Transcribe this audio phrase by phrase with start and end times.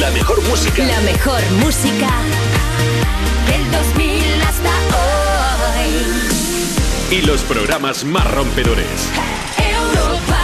[0.00, 0.84] La mejor música.
[0.84, 2.10] La mejor música
[3.46, 4.70] del 2000 hasta
[5.78, 7.16] hoy.
[7.16, 8.88] Y los programas más rompedores.
[9.56, 10.40] Europa.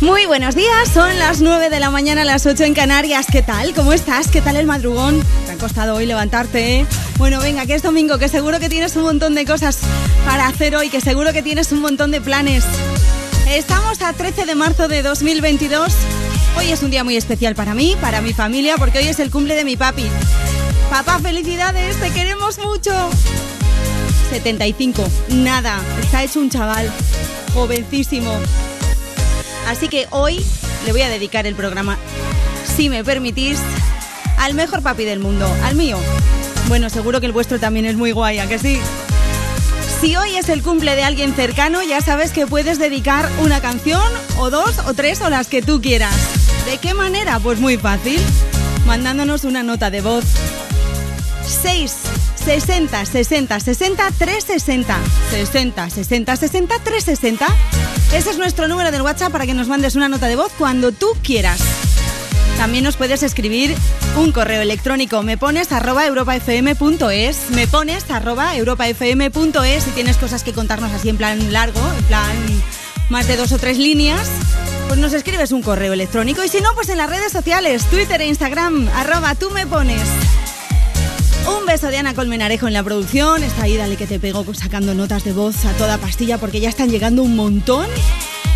[0.00, 3.26] Muy buenos días, son las 9 de la mañana, las 8 en Canarias.
[3.30, 3.74] ¿Qué tal?
[3.74, 4.28] ¿Cómo estás?
[4.28, 5.24] ¿Qué tal el madrugón?
[5.58, 6.80] ¿Te ha costado hoy levantarte?
[6.80, 6.86] eh?
[7.16, 9.80] Bueno, venga, que es domingo, que seguro que tienes un montón de cosas
[10.24, 12.64] para hacer hoy, que seguro que tienes un montón de planes.
[13.48, 15.92] Estamos a 13 de marzo de 2022.
[16.56, 19.32] Hoy es un día muy especial para mí, para mi familia, porque hoy es el
[19.32, 20.06] cumple de mi papi.
[20.90, 22.92] Papá, felicidades, te queremos mucho.
[24.30, 26.88] 75, nada, está hecho un chaval,
[27.52, 28.32] jovencísimo.
[29.66, 30.44] Así que hoy
[30.86, 31.98] le voy a dedicar el programa,
[32.76, 33.58] si me permitís,
[34.38, 35.98] al mejor papi del mundo, al mío.
[36.68, 38.80] Bueno, seguro que el vuestro también es muy guay, ¿a que sí?
[40.00, 44.02] Si hoy es el cumple de alguien cercano, ya sabes que puedes dedicar una canción,
[44.38, 46.14] o dos, o tres, o las que tú quieras.
[46.66, 47.40] ¿De qué manera?
[47.40, 48.20] Pues muy fácil.
[48.86, 50.24] Mandándonos una nota de voz
[51.62, 51.92] 6
[52.44, 54.98] 60 60 60 360
[55.30, 57.46] 60 60 60 360
[58.14, 60.92] Ese es nuestro número del WhatsApp para que nos mandes una nota de voz cuando
[60.92, 61.60] tú quieras.
[62.58, 63.72] También nos puedes escribir
[64.16, 65.22] un correo electrónico.
[65.22, 67.50] Me pones arroba europafm.es.
[67.50, 69.84] Me pones arroba europafm.es.
[69.84, 72.36] Si tienes cosas que contarnos así en plan largo, en plan
[73.10, 74.28] más de dos o tres líneas,
[74.88, 76.42] pues nos escribes un correo electrónico.
[76.42, 80.02] Y si no, pues en las redes sociales, Twitter e Instagram, arroba tú me pones.
[81.56, 83.44] Un beso de Ana Colmenarejo en la producción.
[83.44, 86.70] Está ahí, dale que te pego sacando notas de voz a toda pastilla porque ya
[86.70, 87.86] están llegando un montón.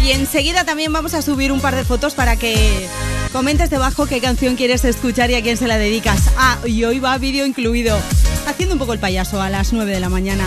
[0.03, 2.89] Y enseguida también vamos a subir un par de fotos para que
[3.33, 6.30] comentes debajo qué canción quieres escuchar y a quién se la dedicas.
[6.36, 7.98] Ah, y hoy va vídeo incluido.
[8.47, 10.44] Haciendo un poco el payaso a las 9 de la mañana.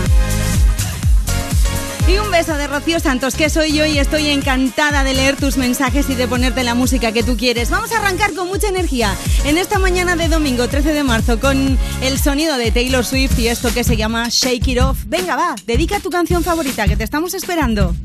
[2.07, 5.57] Y un beso de Rocío Santos, que soy yo y estoy encantada de leer tus
[5.57, 7.71] mensajes y de ponerte la música que tú quieres.
[7.71, 11.79] Vamos a arrancar con mucha energía en esta mañana de domingo 13 de marzo con
[12.03, 14.99] el sonido de Taylor Swift y esto que se llama Shake It Off.
[15.07, 17.95] Venga, va, dedica tu canción favorita que te estamos esperando.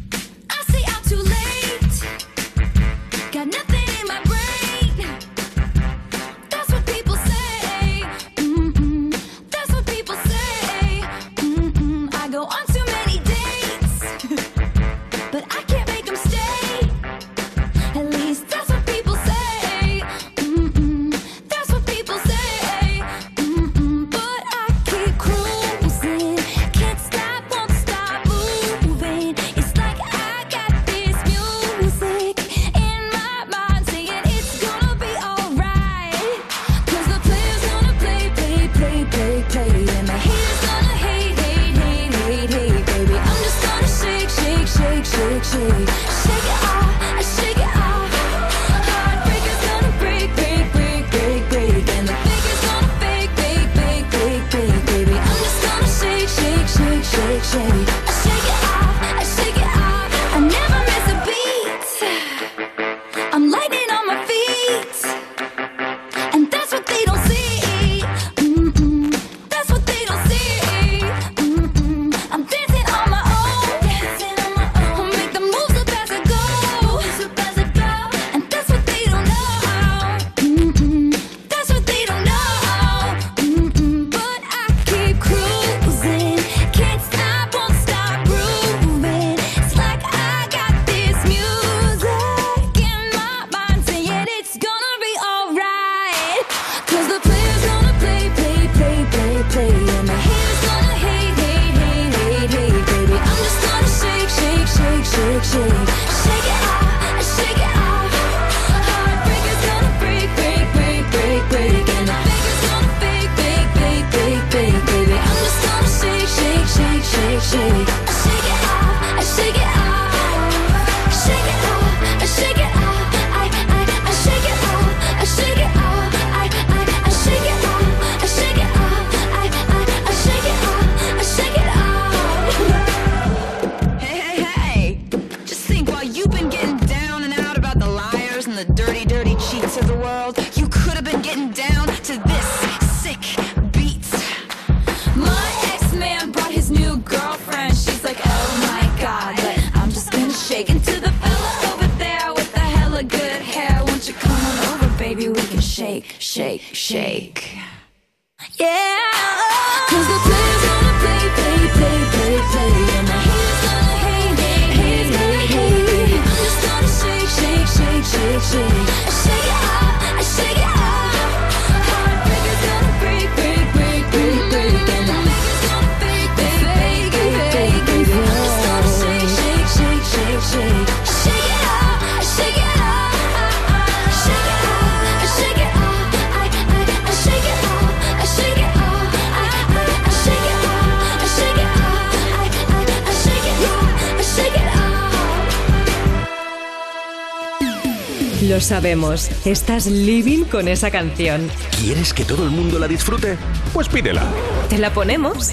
[198.80, 201.50] Sabemos, estás living con esa canción.
[201.82, 203.36] ¿Quieres que todo el mundo la disfrute?
[203.74, 204.22] Pues pídela.
[204.70, 205.50] ¿Te la ponemos?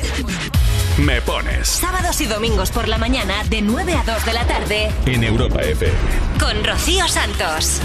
[0.97, 4.91] Me pones Sábados y domingos por la mañana de 9 a 2 de la tarde
[5.05, 5.91] en Europa FM.
[6.39, 7.81] con Rocío Santos.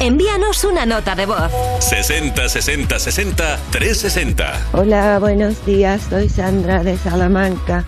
[0.00, 1.52] Envíanos una nota de voz.
[1.78, 4.66] 60 60 60 360.
[4.72, 7.84] Hola, buenos días, soy Sandra de Salamanca.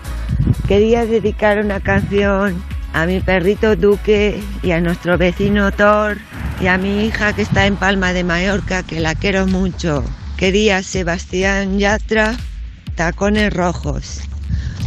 [0.69, 2.63] Quería dedicar una canción
[2.93, 6.17] a mi perrito Duque y a nuestro vecino Thor
[6.59, 10.03] y a mi hija que está en Palma de Mallorca, que la quiero mucho.
[10.37, 12.37] Quería Sebastián Yatra,
[12.95, 14.21] Tacones Rojos.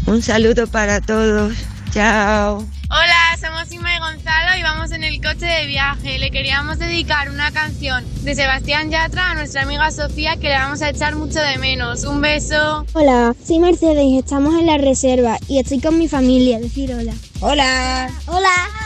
[0.07, 1.55] Un saludo para todos.
[1.93, 2.67] Chao.
[2.91, 6.19] Hola, somos Inma y Gonzalo y vamos en el coche de viaje.
[6.19, 10.81] Le queríamos dedicar una canción de Sebastián Yatra a nuestra amiga Sofía que le vamos
[10.81, 12.05] a echar mucho de menos.
[12.05, 12.87] Un beso.
[12.95, 16.59] Hola, soy Mercedes estamos en la reserva y estoy con mi familia.
[16.59, 17.13] Decir hola.
[17.41, 18.11] Hola.
[18.27, 18.39] Hola.
[18.39, 18.78] Hola.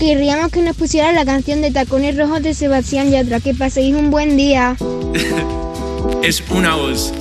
[0.00, 3.38] Querríamos que nos pusieran la canción de Tacones Rojos de Sebastián Yatra.
[3.38, 4.74] Que paséis un buen día.
[6.22, 7.12] es una voz.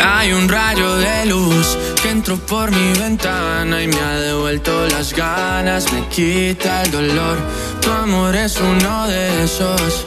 [0.00, 5.12] Hay un rayo de luz que entró por mi ventana y me ha devuelto las
[5.12, 7.38] ganas, me quita el dolor.
[7.80, 10.06] Tu amor es uno de esos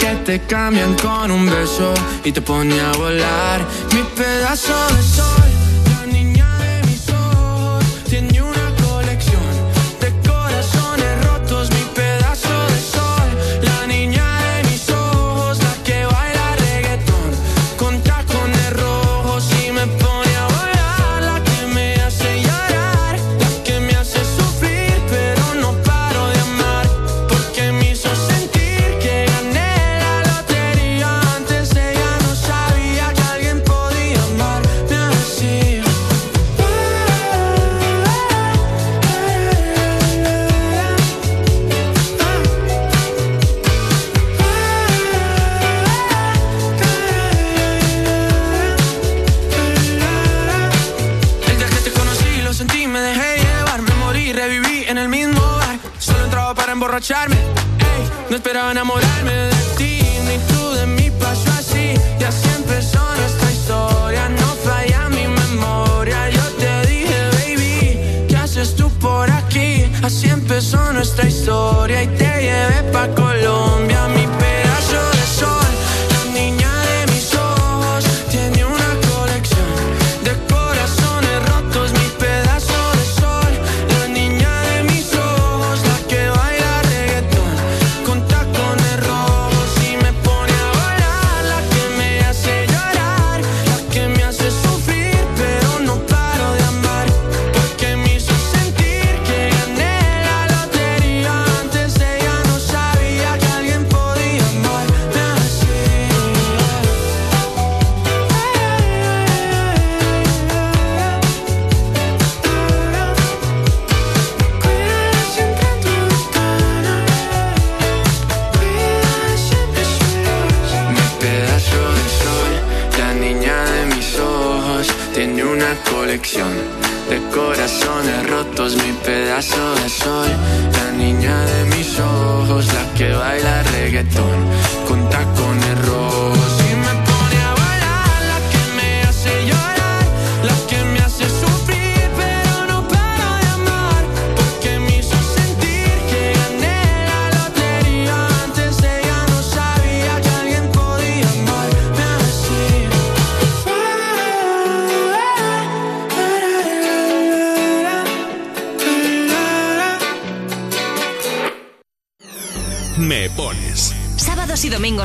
[0.00, 1.94] que te cambian con un beso
[2.24, 3.64] y te pone a volar.
[3.92, 5.33] Mi pedazo de sol,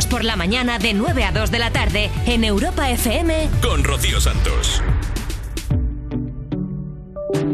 [0.09, 3.49] por la mañana de 9 a 2 de la tarde en Europa FM.
[3.61, 4.81] con Rocío Santos.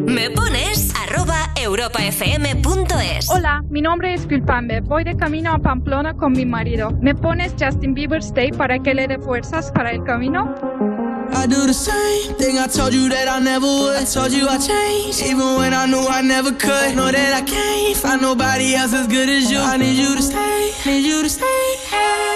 [0.06, 3.30] Me pones arroba europafm.es.
[3.30, 4.80] Hola, mi nombre es Culpambe.
[4.82, 6.92] Voy de camino a Pamplona con mi marido.
[7.02, 10.56] ¿Me pones Justin Bieber Stay para que le dé fuerzas para el camino?
[11.34, 13.98] I do the same thing I told you that I never would.
[13.98, 16.96] I told you I changed, even when I knew I never could.
[16.96, 19.60] Know that I can't find nobody else as good as you.
[19.60, 21.46] I need you to stay, need you to stay.
[21.92, 22.35] I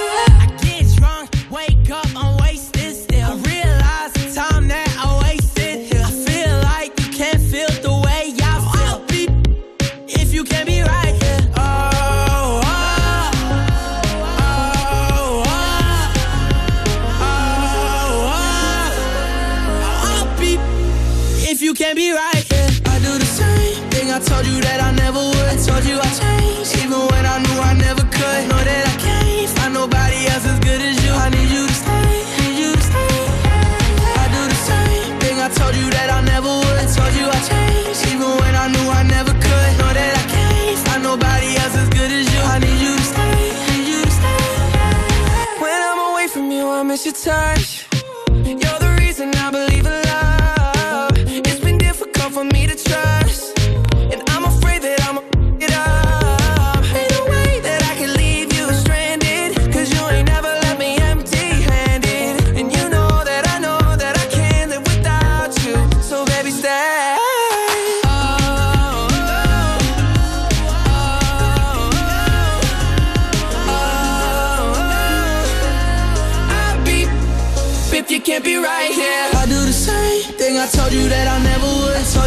[47.29, 47.78] touch.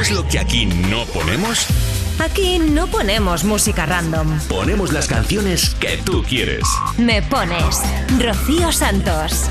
[0.00, 1.66] ¿Sabes lo que aquí no ponemos?
[2.18, 4.40] Aquí no ponemos música random.
[4.48, 6.64] Ponemos las canciones que tú quieres.
[6.96, 7.82] Me pones
[8.18, 9.50] Rocío Santos.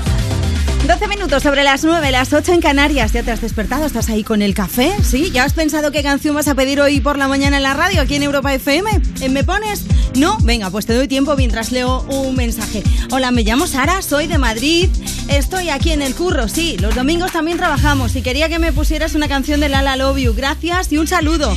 [0.90, 3.12] 12 minutos sobre las 9, las 8 en Canarias.
[3.12, 3.86] ¿Ya te has despertado?
[3.86, 4.92] ¿Estás ahí con el café?
[5.04, 5.30] ¿Sí?
[5.30, 8.02] ¿Ya has pensado qué canción vas a pedir hoy por la mañana en la radio
[8.02, 8.90] aquí en Europa FM?
[9.20, 9.84] ¿En ¿Me pones?
[10.16, 12.82] No, venga, pues te doy tiempo mientras leo un mensaje.
[13.12, 14.88] Hola, me llamo Sara, soy de Madrid.
[15.28, 16.76] Estoy aquí en el curro, sí.
[16.80, 20.34] Los domingos también trabajamos y quería que me pusieras una canción de Lala Love You.
[20.34, 21.56] Gracias y un saludo.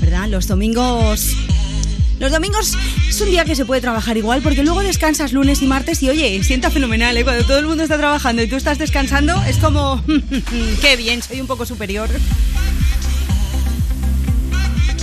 [0.00, 0.28] ¿Verdad?
[0.28, 1.36] Los domingos
[2.22, 5.66] los domingos es un día que se puede trabajar igual porque luego descansas lunes y
[5.66, 7.24] martes y oye, sienta fenomenal, ¿eh?
[7.24, 10.00] Cuando todo el mundo está trabajando y tú estás descansando, es como,
[10.80, 12.08] qué bien, soy un poco superior.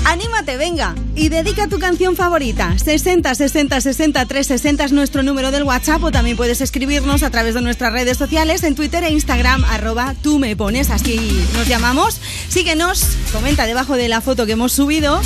[0.05, 2.79] Anímate, venga, y dedica tu canción favorita.
[2.79, 7.53] 60 60 60 360 es nuestro número del WhatsApp o también puedes escribirnos a través
[7.53, 12.21] de nuestras redes sociales en Twitter e Instagram, arroba tú me pones, así nos llamamos.
[12.47, 15.19] Síguenos, comenta debajo de la foto que hemos subido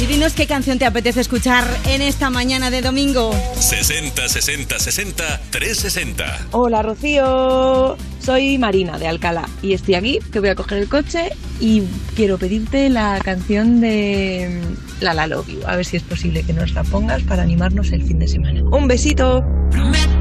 [0.00, 3.32] y dinos qué canción te apetece escuchar en esta mañana de domingo.
[3.54, 6.46] 60 60 60 360.
[6.52, 11.32] Hola Rocío, soy Marina de Alcalá y estoy aquí que voy a coger el coche
[11.60, 11.82] y
[12.16, 16.44] quiero pedirte la canción de mm, La La Love You, a ver si es posible
[16.44, 18.62] que nos la pongas para animarnos el fin de semana.
[18.62, 19.44] Un besito.
[19.70, 20.19] Prometo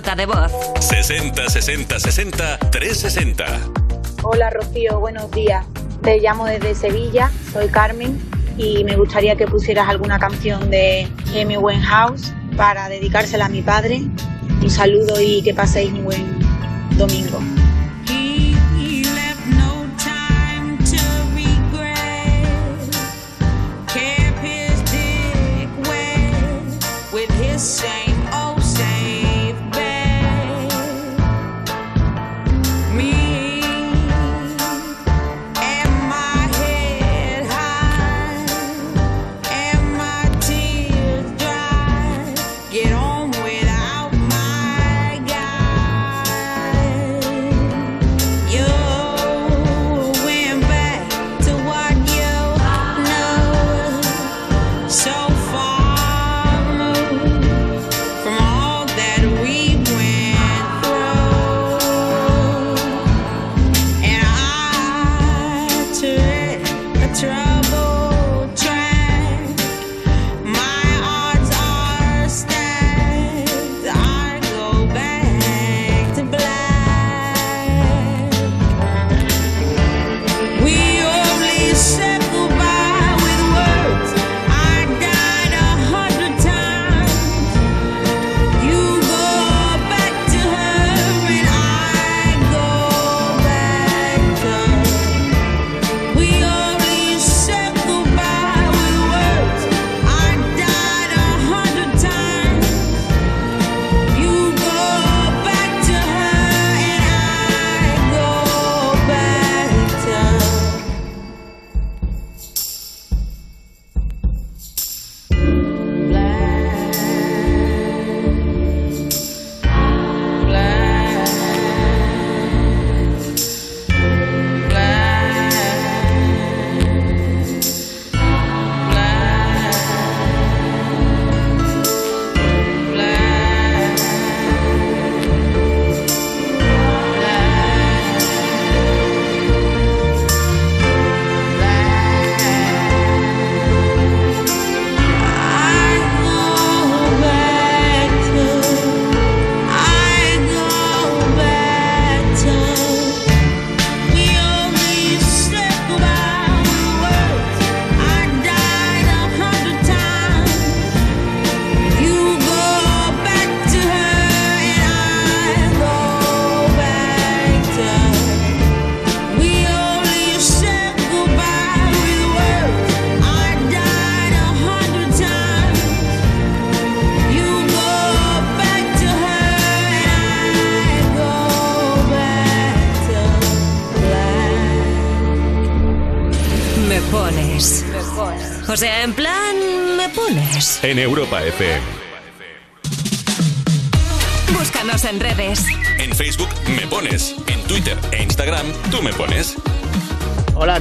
[0.00, 0.50] nota de voz.
[0.80, 3.44] 60 60 60 360.
[4.22, 5.66] Hola Rocío, buenos días.
[6.02, 8.18] Te llamo desde Sevilla, soy Carmen
[8.56, 11.06] y me gustaría que pusieras alguna canción de
[11.38, 14.00] Amy Winehouse para dedicársela a mi padre.
[14.62, 16.38] Un saludo y que paséis un buen
[16.96, 17.38] domingo.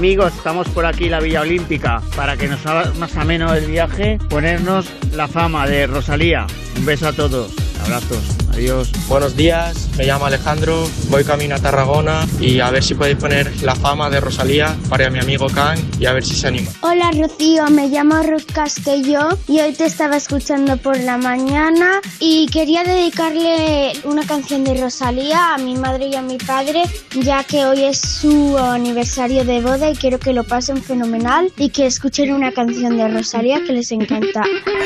[0.09, 4.17] Amigos, estamos por aquí la Villa Olímpica para que nos haga más ameno el viaje,
[4.27, 6.47] ponernos la fama de Rosalía.
[6.77, 8.91] Un beso a todos, abrazos, adiós.
[9.07, 13.51] Buenos días, me llamo Alejandro, voy camino a Tarragona y a ver si podéis poner
[13.63, 16.71] la fama de Rosalía para mi amigo Can y a ver si se anima.
[16.79, 22.47] Hola Rocío, me llamo Ruth Castelló y hoy te estaba escuchando por la mañana y
[22.47, 26.83] quería dedicarle una canción de Rosalía a mi madre y a mi padre
[27.21, 31.71] ya que hoy es su aniversario de boda y quiero que lo pasen fenomenal y
[31.71, 34.43] que escuchen una canción de Rosalía que les encanta.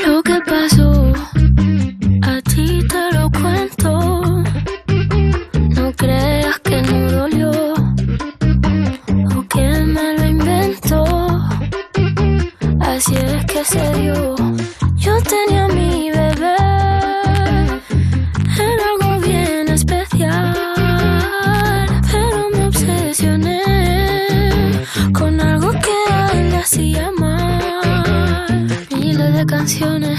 [0.08, 1.12] Lo que pasó,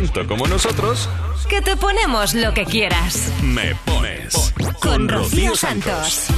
[0.00, 1.08] Tanto como nosotros.
[1.48, 3.30] Que te ponemos lo que quieras.
[3.42, 6.28] Me pones Con Rocío Santos.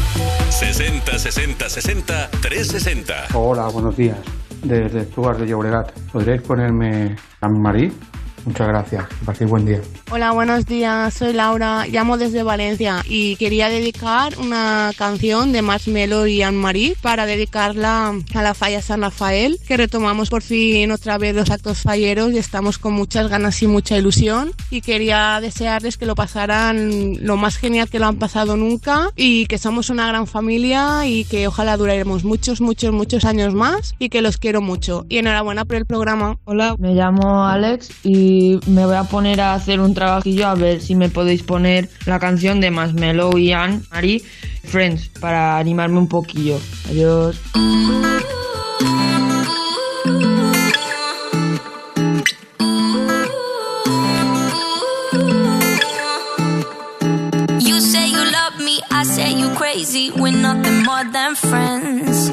[0.51, 3.27] 60 60 60 360.
[3.35, 4.19] Hola, buenos días.
[4.63, 5.93] Desde Esplugas de Llobregat.
[6.13, 7.93] ¿Podríais ponerme a Marí?
[8.45, 9.07] Muchas gracias.
[9.07, 9.81] Que paséis buen día.
[10.15, 11.15] Hola, buenos días.
[11.15, 17.25] Soy Laura, llamo desde Valencia y quería dedicar una canción de Marshmello y Anne-Marie para
[17.25, 22.31] dedicarla a la falla San Rafael, que retomamos por fin otra vez los actos falleros
[22.35, 24.53] y estamos con muchas ganas y mucha ilusión.
[24.69, 29.47] Y quería desearles que lo pasaran lo más genial que lo han pasado nunca y
[29.47, 34.11] que somos una gran familia y que ojalá duraremos muchos, muchos, muchos años más y
[34.11, 35.07] que los quiero mucho.
[35.09, 36.37] Y enhorabuena por el programa.
[36.45, 40.81] Hola, me llamo Alex y me voy a poner a hacer un trabajillo a ver
[40.81, 44.21] si me podéis poner la canción de Marshmello y Anne Marie
[44.65, 46.59] Friends para animarme un poquillo.
[46.89, 47.41] Adiós.
[57.61, 60.11] You say you love me, I say you crazy.
[60.17, 62.33] We're nothing more than friends.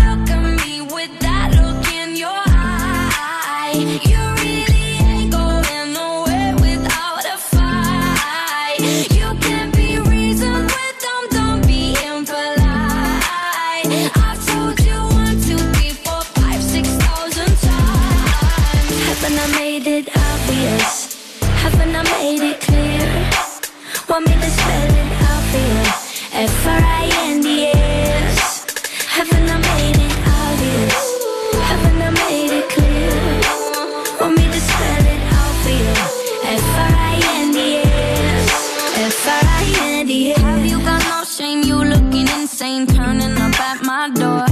[26.33, 27.85] F-R-I-N-D-S.
[29.05, 30.95] Haven't I made it obvious?
[31.69, 33.11] Haven't I made it clear?
[34.19, 35.91] Want me to spell it out for you?
[36.55, 38.47] F-R-I-N-D-S.
[38.97, 40.37] F-R-I-N-D-S.
[40.39, 41.63] Have you got no shame?
[41.63, 44.45] You looking insane, turning up at my door.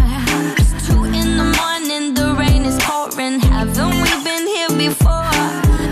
[0.60, 3.40] It's two in the morning, the rain is pouring.
[3.40, 5.32] Haven't we been here before?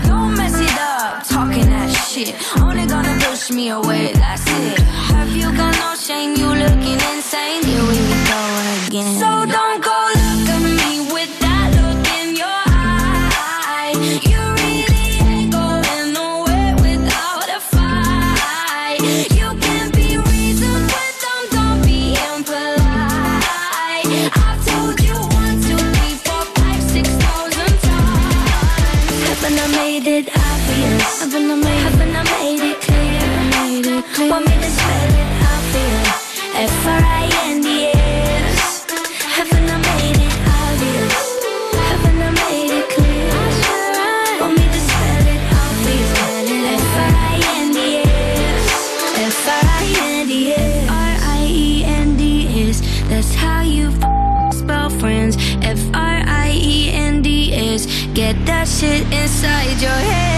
[0.06, 2.34] Don't mess it up, talking that shit.
[2.60, 4.97] Only gonna push me away, that's it.
[5.40, 6.34] You got no shame?
[6.34, 7.62] You looking insane.
[7.64, 7.98] Here we
[8.30, 8.40] go
[8.86, 9.14] again.
[9.22, 13.94] So don't go look at me with that look in your eye.
[14.30, 18.98] You really ain't going nowhere without a fight.
[19.38, 24.10] You can't be reasoned with them, don't be impolite.
[24.42, 29.22] I've told you one, two, three, four, five, six thousand times.
[29.30, 31.20] Haven't I made it obvious?
[31.22, 31.90] Haven't I made, it clear?
[31.90, 33.22] haven't I made it clear?
[33.54, 34.30] Made it clear.
[34.30, 35.17] Want me to spell
[36.60, 37.94] F-R-I-N-D-S
[39.22, 41.18] Haven't I made it obvious?
[41.86, 43.30] Haven't I made it clear?
[44.50, 45.38] Me to spell it
[53.08, 53.90] That's how you
[54.52, 56.26] spell friends F-R-I-E-N-D-S
[58.14, 60.37] Get that shit inside your head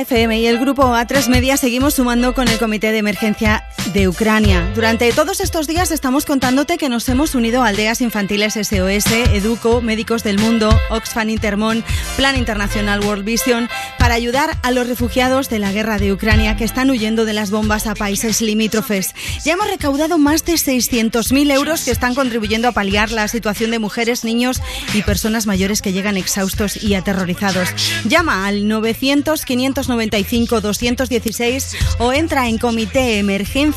[0.00, 4.70] FM y el grupo A3 Media seguimos sumando con el Comité de Emergencia de Ucrania.
[4.74, 9.80] Durante todos estos días estamos contándote que nos hemos unido a Aldeas Infantiles SOS, Educo,
[9.80, 11.84] Médicos del Mundo, Oxfam Intermon,
[12.16, 16.64] Plan Internacional World Vision para ayudar a los refugiados de la guerra de Ucrania que
[16.64, 19.14] están huyendo de las bombas a países limítrofes.
[19.44, 23.78] Ya hemos recaudado más de 600.000 euros que están contribuyendo a paliar la situación de
[23.78, 24.60] mujeres, niños
[24.94, 27.68] y personas mayores que llegan exhaustos y aterrorizados.
[28.04, 32.58] Llama al 900 595 216 o entra en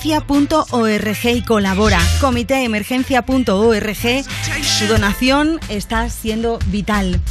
[0.02, 2.00] comitéemergencia.org y colabora.
[2.20, 4.26] Comitéemergencia.org.
[4.64, 7.22] Su donación está siendo vital.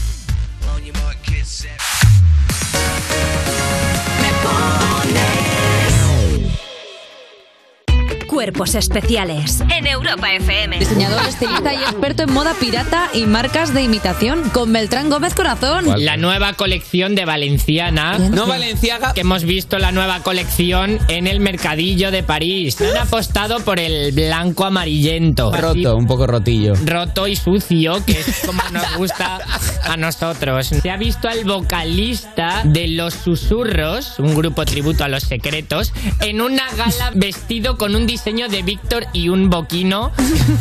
[8.41, 10.79] Cuerpos especiales en Europa FM.
[10.79, 15.85] Diseñador, estilista y experto en moda pirata y marcas de imitación con Beltrán Gómez Corazón.
[15.99, 18.17] La nueva colección de Valenciana.
[18.19, 19.13] No Valenciaga.
[19.13, 22.81] Que hemos visto la nueva colección en el mercadillo de París.
[22.81, 25.53] Han apostado por el blanco amarillento.
[25.53, 26.73] Roto, un poco rotillo.
[26.87, 29.39] Roto y sucio, que es como nos gusta
[29.85, 30.69] a nosotros.
[30.69, 36.41] Se ha visto al vocalista de Los Susurros, un grupo tributo a los secretos, en
[36.41, 40.13] una gala vestido con un diseño de Víctor y un boquino.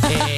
[0.09, 0.35] Eh,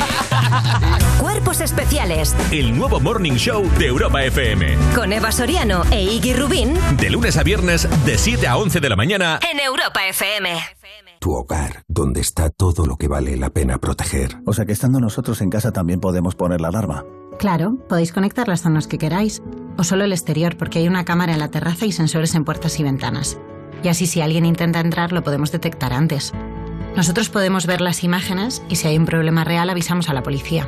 [1.18, 4.76] Cuerpos especiales El nuevo Morning Show de Europa FM.
[4.94, 8.90] con Eva Soriano e Iggy Rubín De lunes a viernes, de 7 a 11 de
[8.90, 9.40] la mañana.
[9.50, 10.60] en Europa FM.
[11.22, 14.38] Tu hogar, donde está todo lo que vale la pena proteger.
[14.46, 17.06] O sea que estando nosotros en casa también podemos poner la alarma.
[17.40, 19.42] Claro, podéis conectar las zonas que queráis,
[19.78, 22.78] o solo el exterior, porque hay una cámara en la terraza y sensores en puertas
[22.80, 23.38] y ventanas.
[23.84, 26.34] Y así si alguien intenta entrar lo podemos detectar antes.
[26.96, 30.68] Nosotros podemos ver las imágenes y si hay un problema real avisamos a la policía.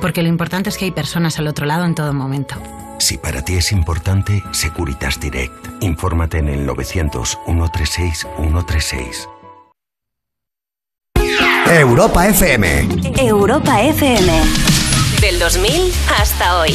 [0.00, 2.56] Porque lo importante es que hay personas al otro lado en todo momento.
[2.98, 5.82] Si para ti es importante, Securitas Direct.
[5.82, 9.28] Infórmate en el 900 136 136.
[11.66, 12.88] Europa FM.
[13.18, 14.32] Europa FM.
[15.20, 16.74] Del 2000 hasta hoy.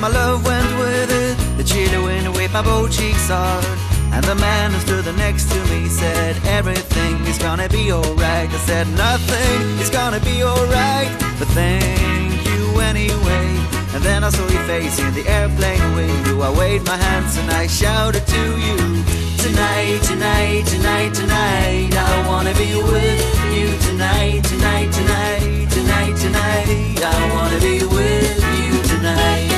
[0.00, 1.36] My love went with it.
[1.56, 3.64] The chilly wind whipped my both cheeks hard.
[4.12, 8.48] And the man who stood next to me said, Everything is gonna be alright.
[8.50, 11.10] I said, Nothing is gonna be alright.
[11.38, 13.48] But thank you anyway.
[13.94, 16.42] And then I saw your face in the airplane window.
[16.42, 18.76] I waved my hands and I shouted to you.
[19.38, 21.90] Tonight, tonight, tonight, tonight.
[21.94, 23.20] I wanna be with
[23.54, 26.98] you tonight, tonight, tonight, tonight, tonight.
[27.02, 29.57] I wanna be with you tonight.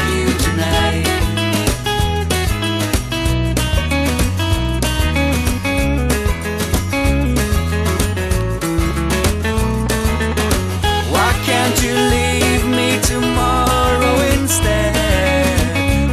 [0.25, 1.05] tonight
[11.13, 14.95] Why can't you leave me tomorrow instead?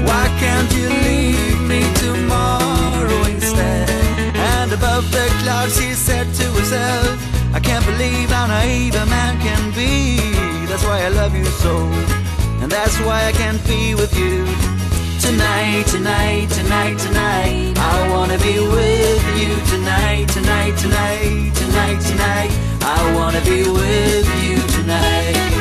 [0.07, 3.89] Why can't you leave me tomorrow instead?
[4.37, 7.19] And above the clouds she said to herself
[7.55, 10.19] I can't believe how naive a man can be
[10.67, 12.08] That's why I love you so And
[13.05, 14.45] why I can't be with you.
[15.21, 17.79] Tonight, tonight, tonight, tonight.
[17.79, 22.53] I wanna be with you tonight, tonight, tonight, tonight, tonight.
[22.83, 25.58] I wanna be with you tonight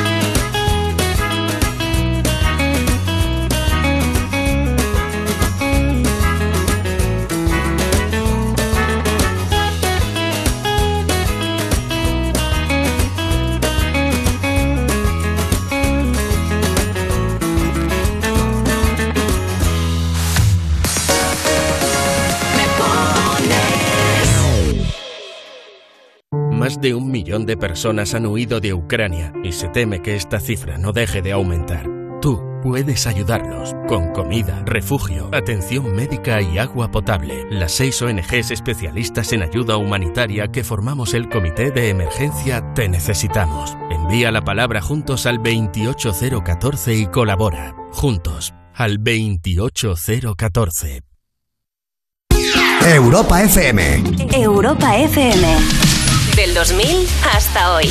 [27.37, 31.21] millón de personas han huido de Ucrania y se teme que esta cifra no deje
[31.21, 31.87] de aumentar.
[32.19, 37.45] Tú puedes ayudarlos con comida, refugio, atención médica y agua potable.
[37.51, 43.77] Las seis ONGs especialistas en ayuda humanitaria que formamos el Comité de Emergencia Te Necesitamos.
[43.91, 47.75] Envía la palabra juntos al 28014 y colabora.
[47.91, 51.01] Juntos al 28014.
[52.83, 54.03] Europa FM.
[54.33, 55.86] Europa FM.
[56.37, 57.89] Del 2000 hasta hoy.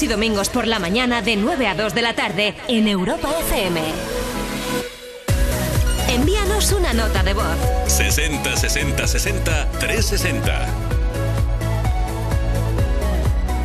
[0.00, 3.28] Sábados y domingos por la mañana de 9 a 2 de la tarde en Europa
[3.40, 3.80] FM.
[6.08, 7.44] Envíanos una nota de voz.
[7.86, 10.66] 60 60 60 360.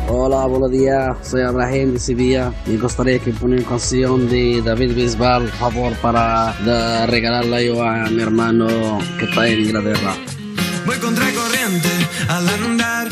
[0.08, 1.16] Hola, buenos días.
[1.22, 2.52] Soy Abraham de Sevilla.
[2.66, 6.52] Me gustaría que pongan canción de David Bisbal, por favor, para
[7.06, 10.14] regalarla yo a mi hermano que está en Inglaterra.
[10.84, 11.88] Voy contra corriente
[12.28, 13.08] al andar,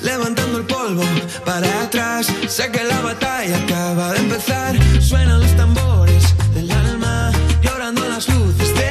[0.00, 1.02] Levantando el polvo
[1.44, 4.74] para atrás, sé que la batalla acaba de empezar.
[5.02, 8.87] Suenan los tambores del alma, llorando las luces de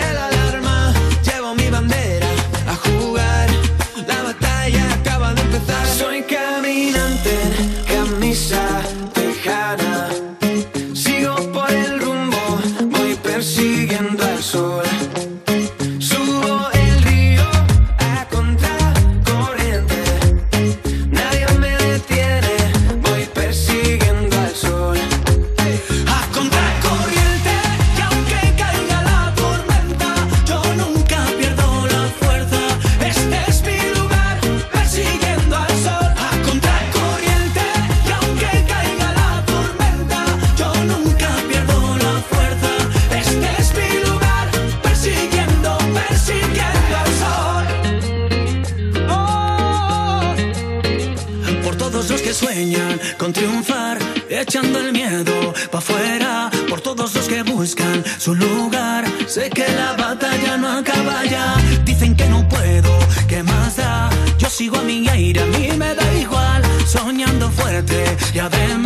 [58.28, 61.55] su lugar, sé que la batalla no acaba ya.
[61.86, 62.91] Dicen que no puedo,
[63.25, 64.09] ¿qué más da?
[64.38, 66.61] Yo sigo a mi aire, a mí me da igual.
[66.86, 68.76] Soñando fuerte y además,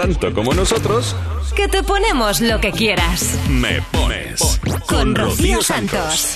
[0.00, 1.14] tanto como nosotros.
[1.54, 3.34] Que te ponemos lo que quieras.
[3.50, 6.32] Me pones Con Rocío Santos.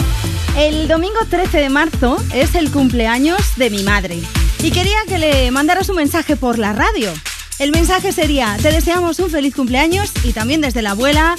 [0.55, 4.21] El domingo 13 de marzo es el cumpleaños de mi madre
[4.63, 7.11] y quería que le mandaras un mensaje por la radio.
[7.59, 11.35] El mensaje sería, te deseamos un feliz cumpleaños y también desde la abuela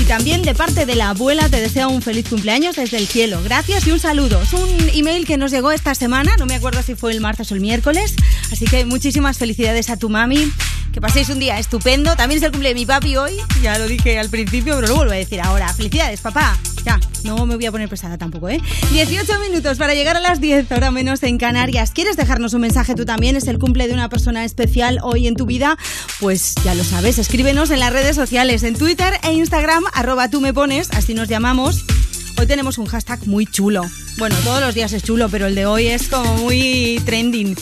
[0.00, 3.40] y también de parte de la abuela te deseo un feliz cumpleaños desde el cielo.
[3.42, 4.40] Gracias y un saludo.
[4.40, 7.50] Es un email que nos llegó esta semana, no me acuerdo si fue el martes
[7.50, 8.14] o el miércoles,
[8.52, 10.52] así que muchísimas felicidades a tu mami.
[10.92, 12.16] Que paséis un día estupendo.
[12.16, 13.32] También es el cumple de mi papi hoy,
[13.62, 15.72] ya lo dije al principio, pero lo vuelvo a decir ahora.
[15.72, 16.58] Felicidades, papá.
[16.84, 18.60] Ya, no me voy a poner pesada tampoco, ¿eh?
[18.90, 21.92] 18 minutos para llegar a las 10, hora menos en Canarias.
[21.92, 23.36] ¿Quieres dejarnos un mensaje tú también?
[23.36, 25.76] ¿Es el cumple de una persona especial hoy en tu vida?
[26.18, 30.40] Pues ya lo sabes, escríbenos en las redes sociales, en Twitter e Instagram, arroba tú
[30.40, 31.84] me pones, así nos llamamos.
[32.38, 33.82] Hoy tenemos un hashtag muy chulo.
[34.16, 37.54] Bueno, todos los días es chulo, pero el de hoy es como muy trending.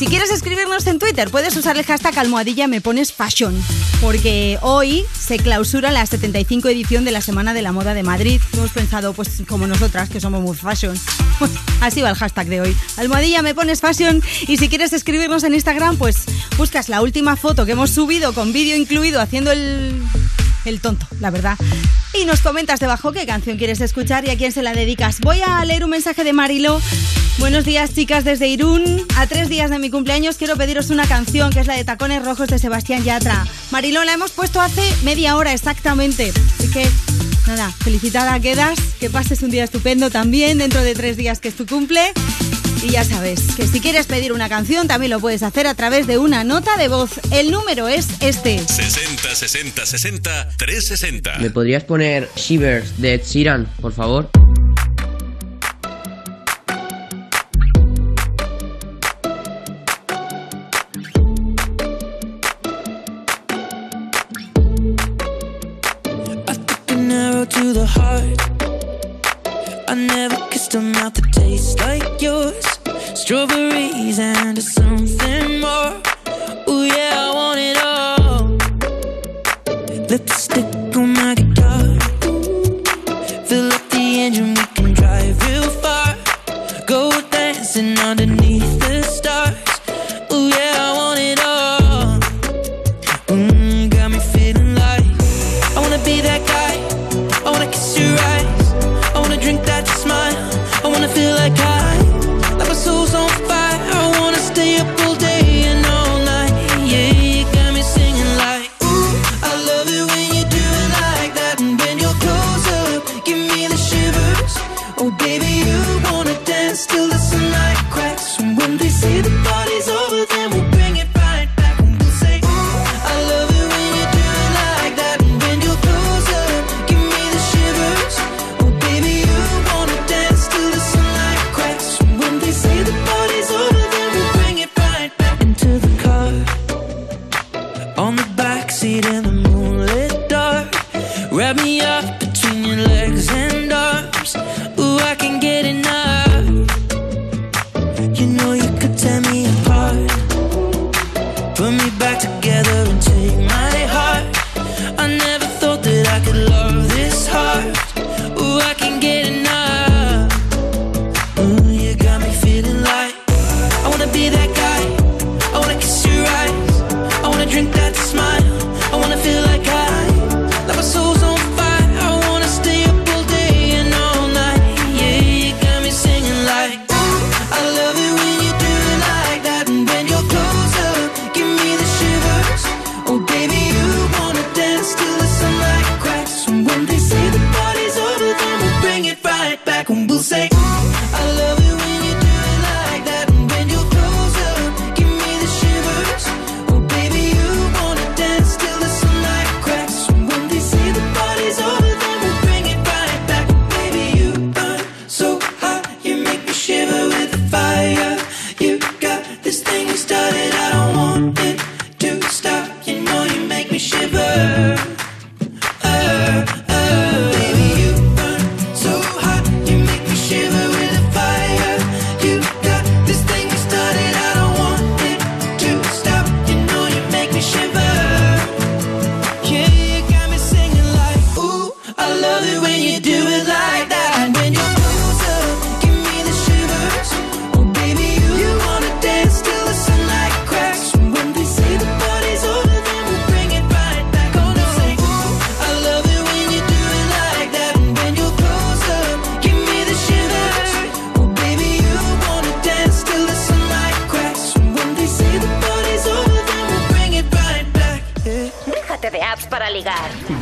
[0.00, 3.54] Si quieres escribirnos en Twitter, puedes usar el hashtag almohadilla me pones fashion,
[4.00, 8.40] porque hoy se clausura la 75 edición de la Semana de la Moda de Madrid.
[8.54, 10.98] Hemos pensado, pues como nosotras, que somos muy fashion.
[11.82, 12.76] Así va el hashtag de hoy.
[12.96, 14.22] Almohadilla me pones fashion.
[14.48, 16.24] Y si quieres escribirnos en Instagram, pues
[16.56, 20.02] buscas la última foto que hemos subido con vídeo incluido haciendo el
[20.64, 21.56] el tonto, la verdad.
[22.18, 25.20] Y nos comentas debajo qué canción quieres escuchar y a quién se la dedicas.
[25.20, 26.80] Voy a leer un mensaje de Marilo.
[27.40, 29.06] Buenos días, chicas, desde Irún.
[29.16, 32.22] A tres días de mi cumpleaños quiero pediros una canción que es la de Tacones
[32.22, 33.46] Rojos de Sebastián Yatra.
[33.70, 36.34] Marilón, la hemos puesto hace media hora exactamente.
[36.58, 36.86] Así que,
[37.46, 41.56] nada, felicitada quedas, que pases un día estupendo también dentro de tres días que es
[41.56, 42.12] tu cumple.
[42.82, 46.06] Y ya sabes que si quieres pedir una canción también lo puedes hacer a través
[46.06, 47.20] de una nota de voz.
[47.30, 48.58] El número es este.
[48.58, 51.38] 60 60 60 360.
[51.38, 54.30] ¿Me podrías poner Shivers de Ed Sheeran, por favor?
[67.96, 68.40] heart.
[69.88, 72.64] I never kissed a mouth that tastes like yours.
[73.14, 75.92] Strawberries and something more.
[76.68, 78.58] Ooh, yeah, I want it all.
[80.08, 80.79] Lipstick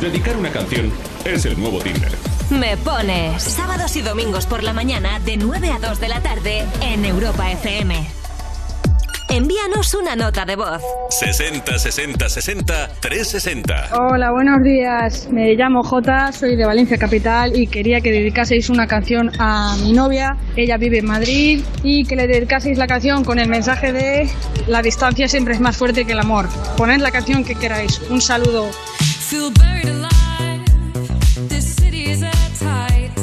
[0.01, 0.89] Dedicar una canción
[1.25, 2.11] es el nuevo Tinder.
[2.51, 6.63] Me pones sábados y domingos por la mañana de 9 a 2 de la tarde
[6.81, 8.07] en Europa FM.
[9.29, 10.81] Envíanos una nota de voz.
[11.09, 13.89] 60 60 60 360.
[13.99, 15.27] Hola, buenos días.
[15.31, 19.91] Me llamo Jota, soy de Valencia Capital y quería que dedicaseis una canción a mi
[19.91, 20.37] novia.
[20.55, 24.29] Ella vive en Madrid y que le dedicaseis la canción con el mensaje de
[24.67, 26.47] la distancia siempre es más fuerte que el amor.
[26.77, 28.01] Poned la canción que queráis.
[28.09, 28.71] Un saludo.
[29.29, 30.65] feel buried alive.
[31.49, 32.21] This city is
[32.57, 33.13] tight,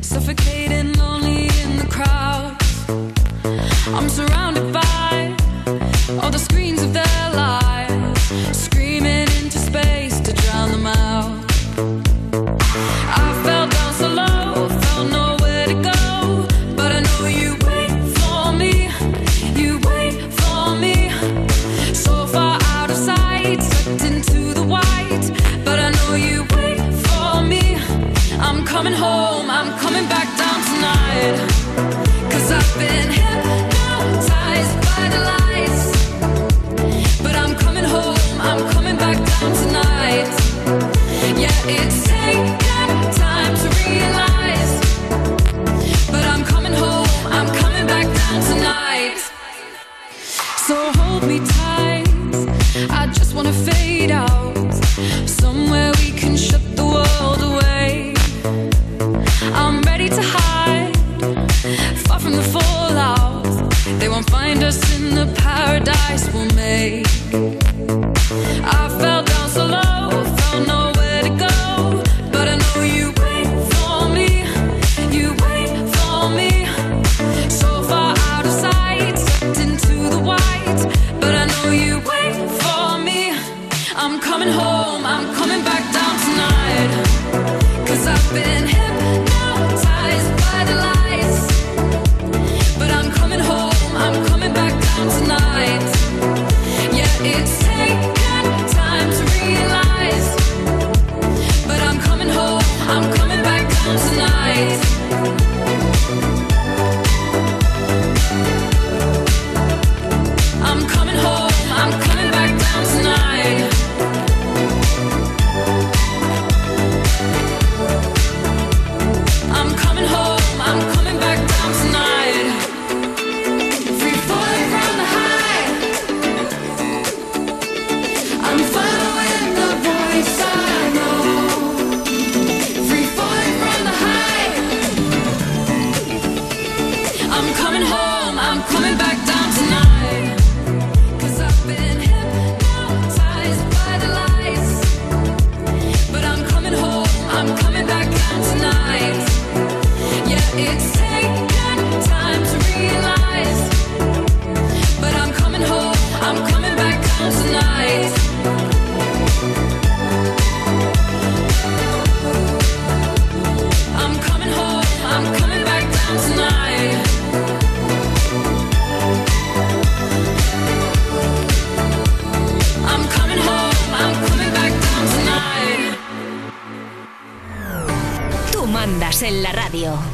[0.00, 2.56] suffocating lonely in the crowd.
[3.94, 4.91] I'm surrounded by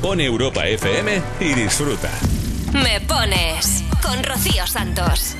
[0.08, 2.08] Pone Europa FM y disfruta.
[2.72, 5.36] Me pones con Rocío Santos.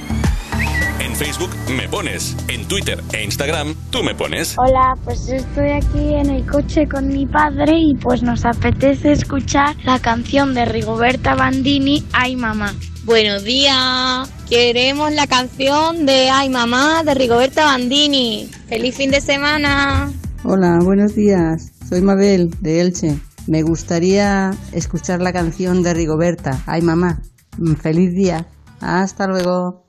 [1.00, 4.58] En Facebook me pones, en Twitter e Instagram tú me pones.
[4.58, 9.74] Hola, pues estoy aquí en el coche con mi padre y pues nos apetece escuchar
[9.84, 12.74] la canción de Rigoberta Bandini, Ay mamá.
[13.06, 18.50] Buenos días, queremos la canción de Ay mamá de Rigoberta Bandini.
[18.68, 20.12] Feliz fin de semana.
[20.44, 21.72] Hola, buenos días.
[21.88, 23.27] Soy Mabel de Elche.
[23.48, 26.62] Me gustaría escuchar la canción de Rigoberta.
[26.66, 27.22] Ay, mamá,
[27.56, 28.46] mm, feliz día.
[28.78, 29.86] Hasta luego.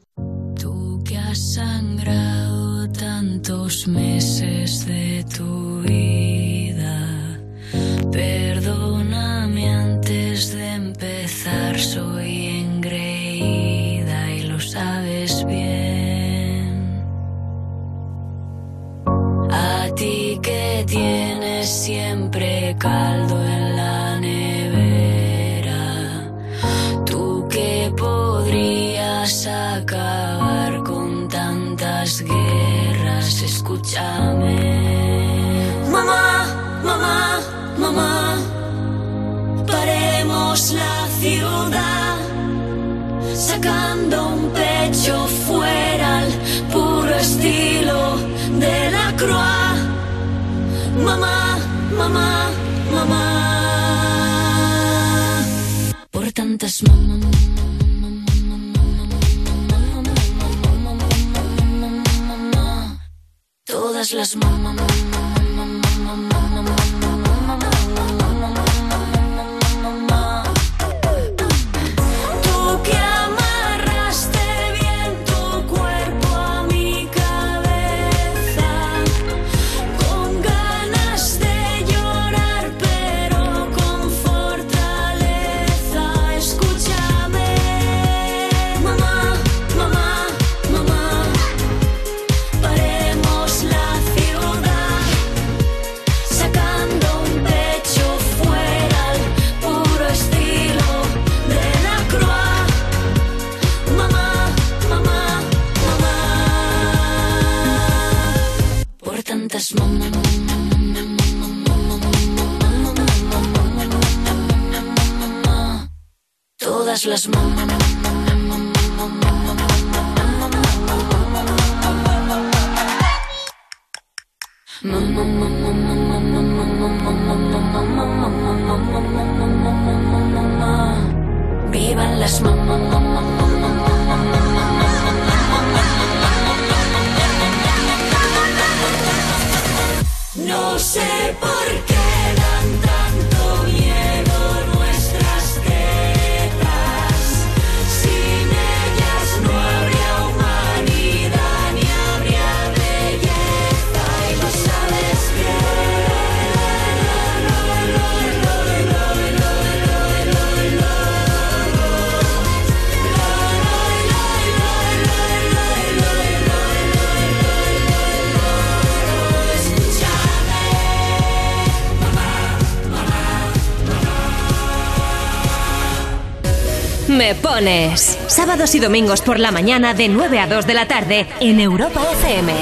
[177.59, 182.01] Sábados y domingos por la mañana de 9 a 2 de la tarde en Europa
[182.13, 182.53] FM.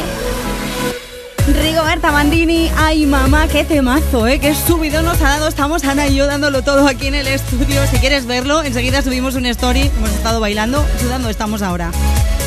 [1.62, 4.39] Rigoberta Bandini, ay mamá, qué temazo, ¿eh?
[4.39, 5.50] Qué subido nos ha dado.
[5.50, 7.86] Estamos Ana y yo dándolo todo aquí en el estudio.
[7.91, 9.82] Si quieres verlo, enseguida subimos un story.
[9.82, 11.91] Hemos estado bailando, sudando estamos ahora.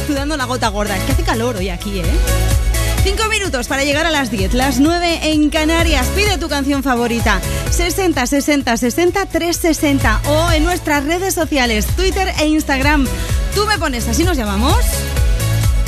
[0.09, 0.97] Sudando la gota gorda.
[0.97, 2.05] Es que hace calor hoy aquí, ¿eh?
[3.05, 6.09] Cinco minutos para llegar a las 10, las 9 en Canarias.
[6.17, 7.41] Pide tu canción favorita.
[7.81, 13.07] 60 60 60 360 o en nuestras redes sociales, Twitter e Instagram.
[13.55, 14.77] Tú me pones, así nos llamamos.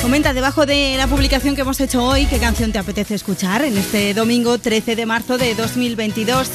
[0.01, 3.77] Comenta debajo de la publicación que hemos hecho hoy qué canción te apetece escuchar en
[3.77, 6.49] este domingo 13 de marzo de 2022.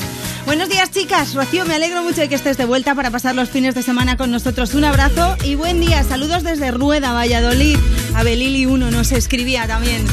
[0.45, 3.49] Buenos días chicas, Rocío, me alegro mucho de que estés de vuelta para pasar los
[3.49, 4.75] fines de semana con nosotros.
[4.75, 6.03] Un abrazo y buen día.
[6.03, 7.79] Saludos desde Rueda, Valladolid.
[8.17, 10.05] Abelili 1 nos escribía también.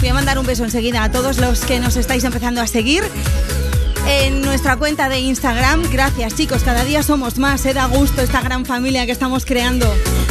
[0.00, 3.04] Voy a mandar un beso enseguida a todos los que nos estáis empezando a seguir
[4.10, 5.84] en nuestra cuenta de Instagram.
[5.92, 9.86] Gracias chicos, cada día somos más, eh, da gusto esta gran familia que estamos creando.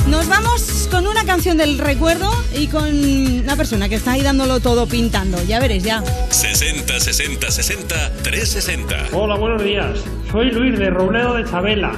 [0.08, 4.60] Nos vamos con una canción del recuerdo y con una persona que está ahí dándolo
[4.60, 5.42] todo pintando.
[5.44, 6.04] Ya veréis, ya.
[6.30, 8.96] 60 60 60 360.
[9.14, 10.00] Hola, buenos días.
[10.32, 11.94] Soy Luis de Robledo de Chabela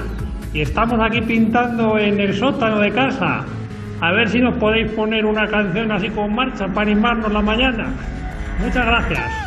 [0.53, 3.43] y estamos aquí pintando en el sótano de casa.
[4.01, 7.91] A ver si nos podéis poner una canción así con marcha para animarnos la mañana.
[8.59, 9.40] Muchas gracias.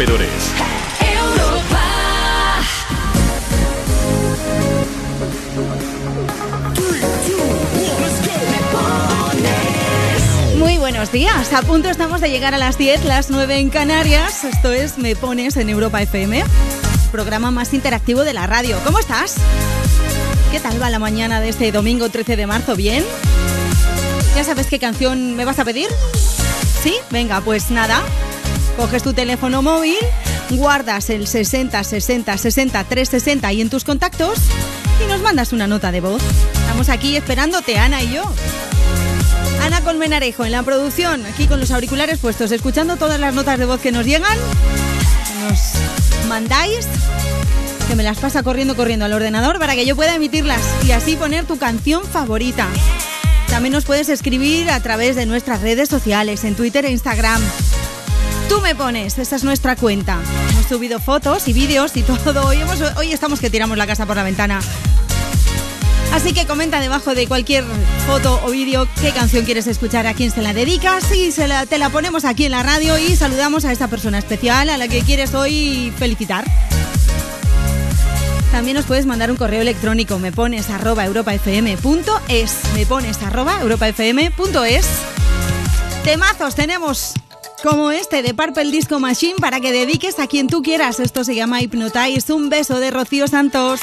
[0.00, 1.82] Europa.
[10.56, 11.52] Muy buenos días.
[11.52, 14.44] A punto estamos de llegar a las 10, las 9 en Canarias.
[14.44, 16.44] Esto es Me Pones en Europa FM,
[17.10, 18.78] programa más interactivo de la radio.
[18.84, 19.34] ¿Cómo estás?
[20.52, 22.76] ¿Qué tal va la mañana de este domingo 13 de marzo?
[22.76, 23.04] ¿Bien?
[24.36, 25.88] ¿Ya sabes qué canción me vas a pedir?
[26.84, 26.94] ¿Sí?
[27.10, 28.00] Venga, pues nada.
[28.78, 29.96] Coges tu teléfono móvil,
[30.50, 34.38] guardas el 60 60 60 360 y en tus contactos
[35.04, 36.22] y nos mandas una nota de voz.
[36.60, 38.22] Estamos aquí esperándote, Ana y yo.
[39.64, 43.64] Ana Colmenarejo en la producción, aquí con los auriculares puestos, escuchando todas las notas de
[43.64, 44.38] voz que nos llegan,
[45.48, 46.86] nos mandáis,
[47.88, 51.16] que me las pasa corriendo, corriendo al ordenador para que yo pueda emitirlas y así
[51.16, 52.68] poner tu canción favorita.
[53.48, 57.42] También nos puedes escribir a través de nuestras redes sociales, en Twitter e Instagram.
[58.48, 60.18] Tú me pones, esa es nuestra cuenta.
[60.50, 62.46] Hemos subido fotos y vídeos y todo.
[62.46, 64.60] Hoy, estamos que tiramos la casa por la ventana.
[66.12, 67.64] Así que comenta debajo de cualquier
[68.06, 71.90] foto o vídeo qué canción quieres escuchar, a quién se la dedicas y te la
[71.90, 75.34] ponemos aquí en la radio y saludamos a esta persona especial a la que quieres
[75.34, 76.44] hoy felicitar.
[78.50, 84.86] También nos puedes mandar un correo electrónico, me pones arroba europafm.es, me pones arroba europafm.es.
[86.02, 87.14] Temazos tenemos
[87.62, 91.00] como este de Purple Disco Machine para que dediques a quien tú quieras.
[91.00, 92.32] Esto se llama Hypnotize.
[92.32, 93.80] Un beso de Rocío Santos.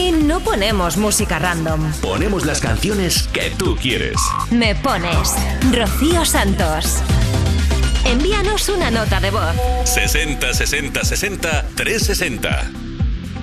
[0.00, 1.92] Aquí no ponemos música random.
[2.00, 4.16] Ponemos las canciones que tú quieres.
[4.50, 5.34] Me pones
[5.70, 7.02] Rocío Santos.
[8.06, 9.54] Envíanos una nota de voz.
[9.84, 12.70] 60 60 60 360.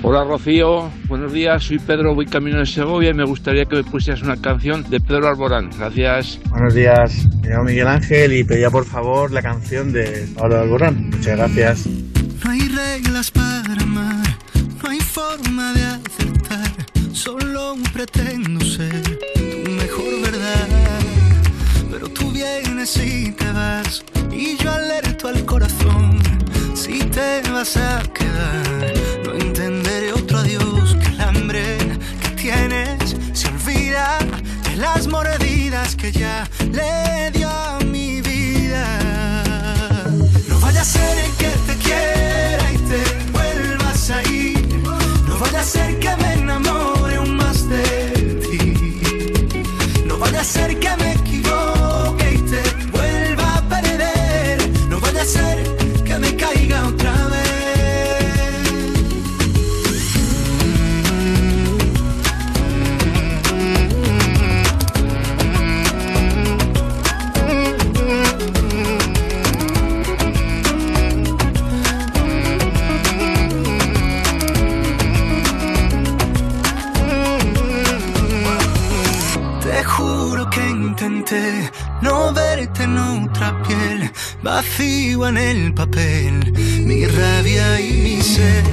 [0.02, 3.84] Hola Rocío, buenos días, soy Pedro, voy camino de Segovia y me gustaría que me
[3.84, 5.70] pusieras una canción de Pedro Alborán.
[5.78, 6.40] Gracias.
[6.50, 11.12] Buenos días, me llamo Miguel Ángel y pedía por favor la canción de Pablo Alborán.
[11.12, 11.88] Muchas gracias.
[84.48, 86.54] Vacío en el papel,
[86.86, 88.64] mi rabia y mi sed.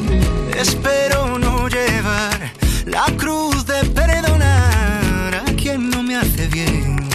[0.56, 2.38] Espero no llevar
[2.86, 7.08] la cruz de perdonar a quien no me hace bien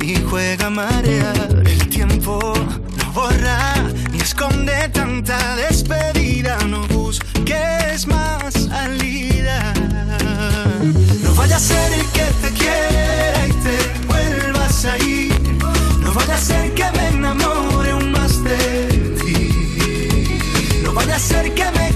[0.00, 1.62] y juega a marear.
[1.64, 2.34] El tiempo
[2.98, 3.74] no borra
[4.10, 9.74] ni esconde tanta despedida, no busques más salida.
[11.22, 13.76] No vaya a ser que te quiera y te
[14.08, 15.11] vuelvas a ir.
[21.30, 21.91] No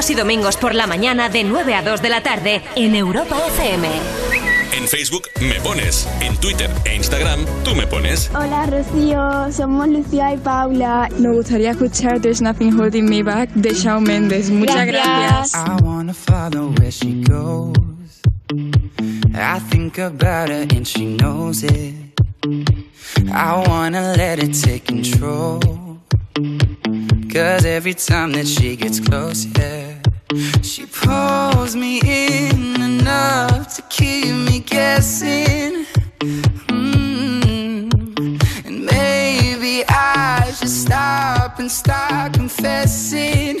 [0.00, 3.36] Sábados y domingos por la mañana de 9 a 2 de la tarde en Europa
[3.48, 3.86] FM.
[4.78, 6.08] En Facebook me pones.
[6.22, 8.30] En Twitter e Instagram tú me pones.
[8.34, 11.06] Hola Rocío, somos Lucía y Paula.
[11.18, 14.48] Nos gustaría escuchar There's Nothing Holding Me Back de Shawn Mendes.
[14.48, 15.52] Muchas gracias.
[15.54, 17.74] I wanna follow where she goes.
[19.34, 21.94] I think about her and she knows it.
[23.30, 25.60] I wanna let it take control.
[27.32, 29.89] Cause every time that she gets close, yeah,
[30.62, 35.86] she pulls me in enough to keep me guessing.
[36.68, 37.90] Mm.
[38.64, 43.60] And maybe I should stop and start confessing,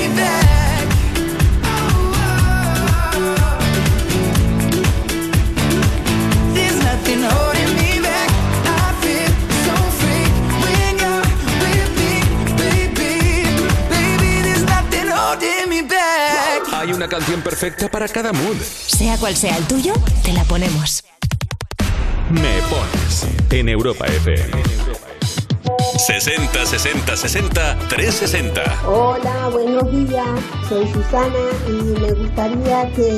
[17.51, 18.55] perfecta para cada mood.
[18.61, 21.03] Sea cual sea el tuyo, te la ponemos.
[22.29, 24.63] Me pones en Europa FM.
[25.97, 28.87] 60 60 60 360.
[28.87, 30.25] Hola, buenos días.
[30.69, 33.11] Soy Susana y me gustaría que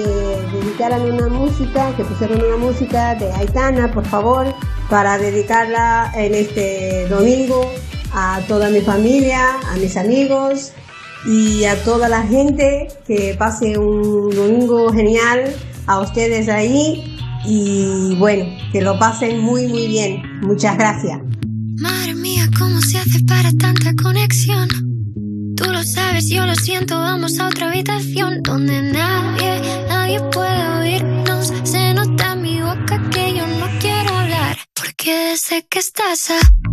[0.52, 4.52] dedicaran una música, que pusieran una música de Aitana, por favor,
[4.90, 7.72] para dedicarla en este domingo
[8.12, 10.74] a toda mi familia, a mis amigos
[11.26, 15.54] y a toda la gente que pase un domingo genial,
[15.88, 20.22] a ustedes ahí y bueno, que lo pasen muy muy bien.
[20.42, 21.20] Muchas gracias.
[21.80, 24.68] Madre mía, ¿cómo se hace para tanta conexión?
[25.56, 31.54] Tú lo sabes, yo lo siento, vamos a otra habitación donde nadie, nadie puede oírnos.
[31.64, 36.73] Se nota en mi boca que yo no quiero hablar, porque sé que estás aquí,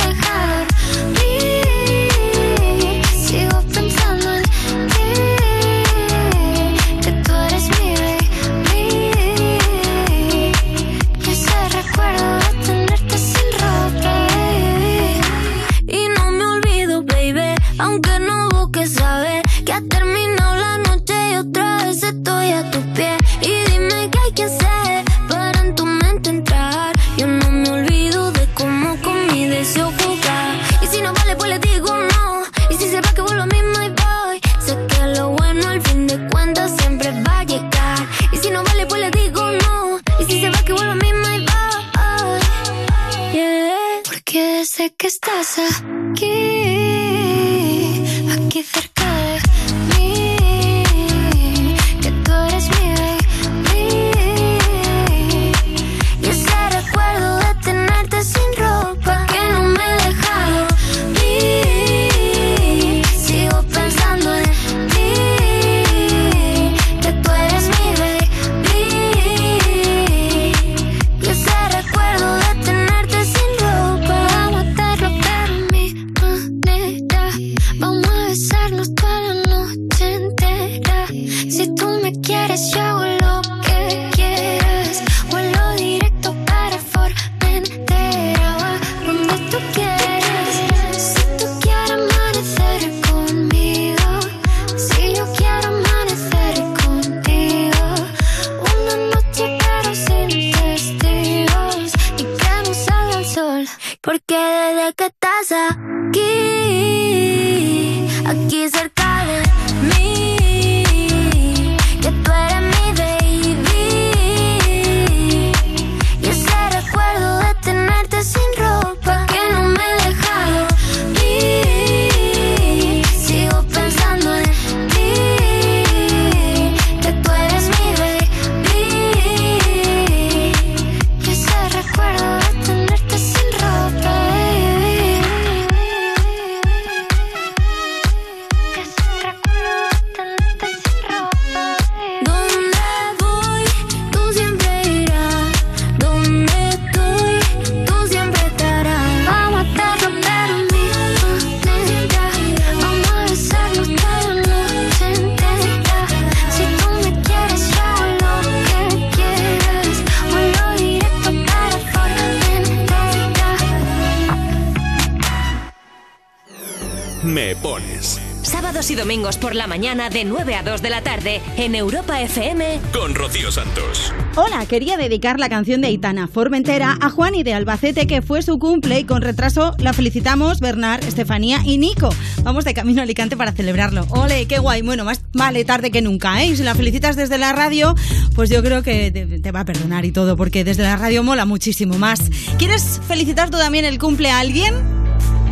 [171.57, 172.79] en Europa FM.
[172.93, 174.13] Con Rocío Santos.
[174.35, 178.59] Hola, quería dedicar la canción de Aitana Formentera a Juani de Albacete, que fue su
[178.59, 182.09] cumple y con retraso la felicitamos Bernard, Estefanía y Nico.
[182.43, 184.05] Vamos de camino a Alicante para celebrarlo.
[184.09, 184.81] Ole, qué guay.
[184.81, 186.47] Bueno, más vale tarde que nunca, ¿eh?
[186.47, 187.95] Y si la felicitas desde la radio,
[188.35, 191.23] pues yo creo que te, te va a perdonar y todo, porque desde la radio
[191.23, 192.29] mola muchísimo más.
[192.57, 195.00] ¿Quieres felicitar tú también el cumple a alguien?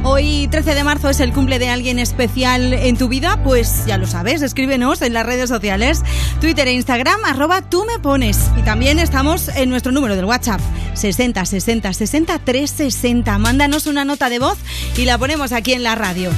[0.04, 3.98] Hoy 13 de marzo es el cumple de alguien especial en tu vida, pues ya
[3.98, 6.04] lo sabes, escríbenos en las redes sociales,
[6.40, 8.50] Twitter e Instagram, arroba tú me pones.
[8.58, 10.62] Y también estamos en nuestro número del WhatsApp,
[10.94, 13.38] 60 60 60 360.
[13.40, 14.58] Mándanos una nota de voz
[14.98, 16.32] y la ponemos aquí en la radio.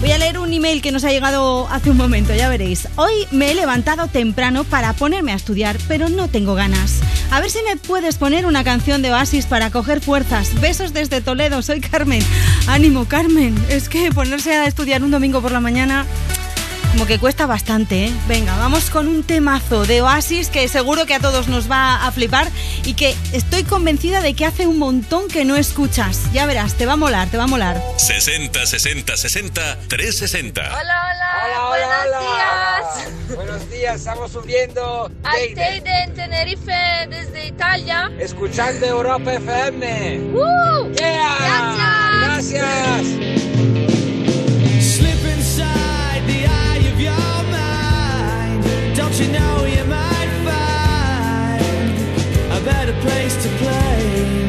[0.00, 2.86] Voy a leer un email que nos ha llegado hace un momento, ya veréis.
[2.96, 7.00] Hoy me he levantado temprano para ponerme a estudiar, pero no tengo ganas.
[7.30, 10.60] A ver si me puedes poner una canción de Oasis para coger fuerzas.
[10.60, 12.22] Besos desde Toledo, soy Carmen.
[12.66, 13.54] Ánimo, Carmen.
[13.70, 16.04] Es que ponerse a estudiar un domingo por la mañana
[16.96, 18.12] como que cuesta bastante, ¿eh?
[18.26, 22.10] Venga, vamos con un temazo de Oasis que seguro que a todos nos va a
[22.10, 22.50] flipar
[22.86, 26.32] y que estoy convencida de que hace un montón que no escuchas.
[26.32, 27.82] Ya verás, te va a molar, te va a molar.
[27.98, 30.62] 60 60 60 360.
[30.62, 30.80] Hola,
[31.44, 33.36] hola, buenos días.
[33.36, 35.10] Buenos días, estamos subiendo.
[35.22, 36.72] Al Teide en Tenerife
[37.10, 38.10] desde Italia.
[38.18, 40.20] Escuchando Europa FM.
[40.32, 40.94] ¡Uh!
[40.94, 42.16] Yeah.
[42.22, 43.35] Gracias.
[49.18, 51.62] You know you might find
[52.52, 54.45] a better place to play?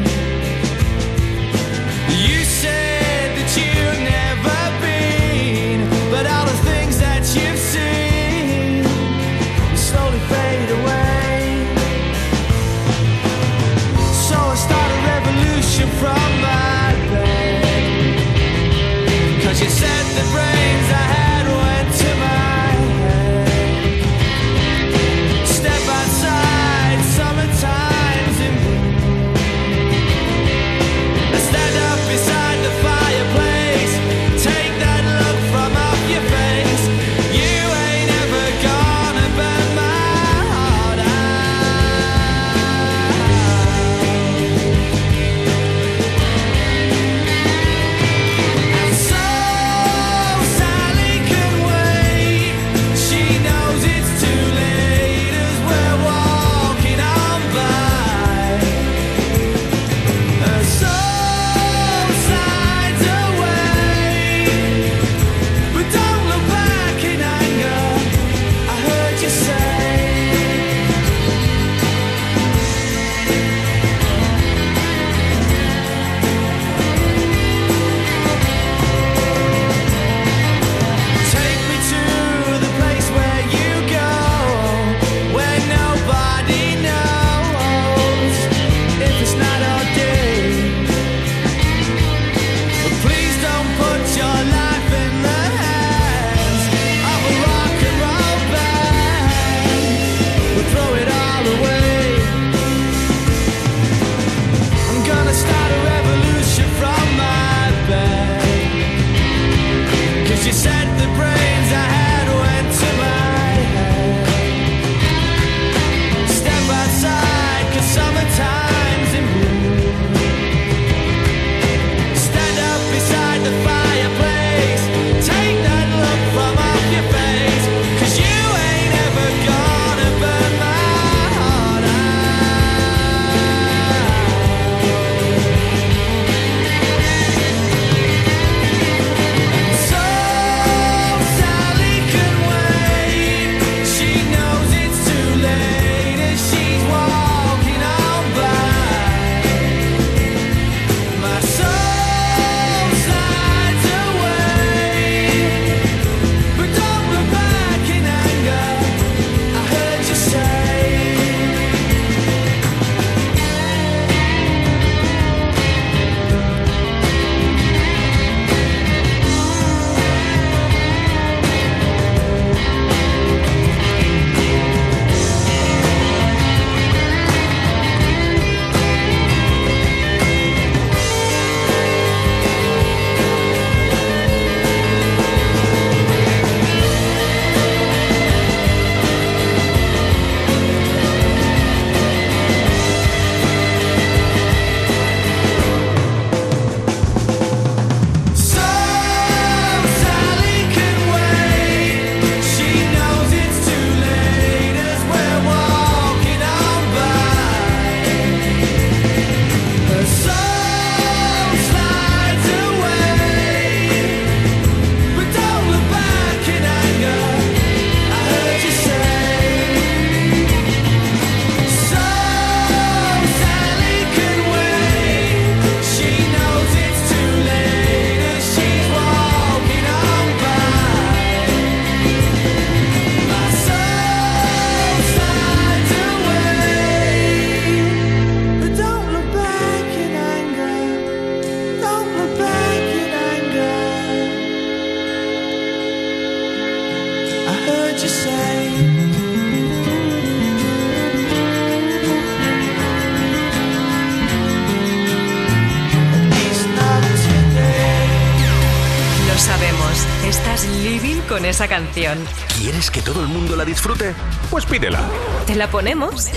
[261.58, 262.16] Esa canción.
[262.56, 264.14] ¿Quieres que todo el mundo la disfrute?
[264.48, 265.00] Pues pídela.
[265.44, 266.28] ¿Te la ponemos?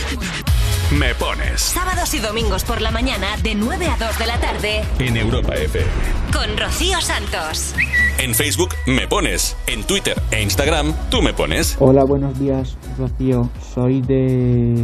[0.90, 4.84] Me pones Sábados y domingos por la mañana de 9 a 2 de la tarde
[4.98, 5.86] en Europa FM.
[6.34, 7.76] con Rocío Santos.
[8.18, 11.76] En Facebook me pones, en Twitter e Instagram tú me pones.
[11.80, 13.48] Hola, buenos días, Rocío.
[13.76, 14.76] Soy de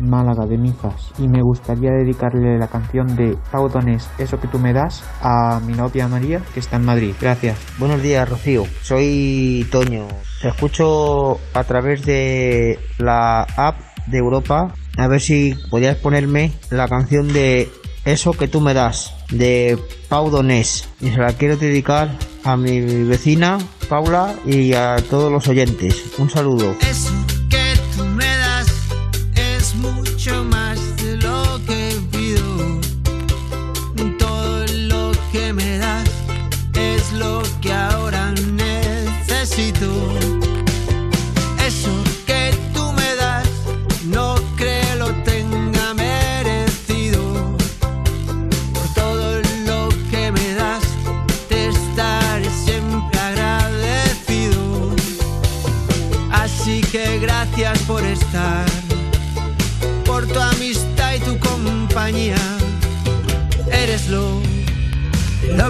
[0.00, 4.58] Málaga, de Mijas, y me gustaría dedicarle la canción de Pau Donés, Eso que tú
[4.58, 7.14] me das, a mi novia María, que está en Madrid.
[7.20, 7.58] Gracias.
[7.78, 8.64] Buenos días, Rocío.
[8.82, 10.06] Soy Toño.
[10.40, 14.74] Te escucho a través de la app de Europa.
[14.98, 17.68] A ver si podías ponerme la canción de
[18.04, 19.78] Eso que tú me das, de
[20.08, 20.88] Pau Donés.
[21.00, 22.10] Y se la quiero dedicar
[22.44, 23.58] a mi vecina,
[23.88, 26.12] Paula, y a todos los oyentes.
[26.18, 26.74] Un saludo.
[26.88, 27.35] Eso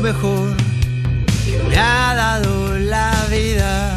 [0.07, 0.57] mejor
[1.45, 3.96] que me ha dado la vida.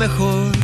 [0.00, 0.59] Mejor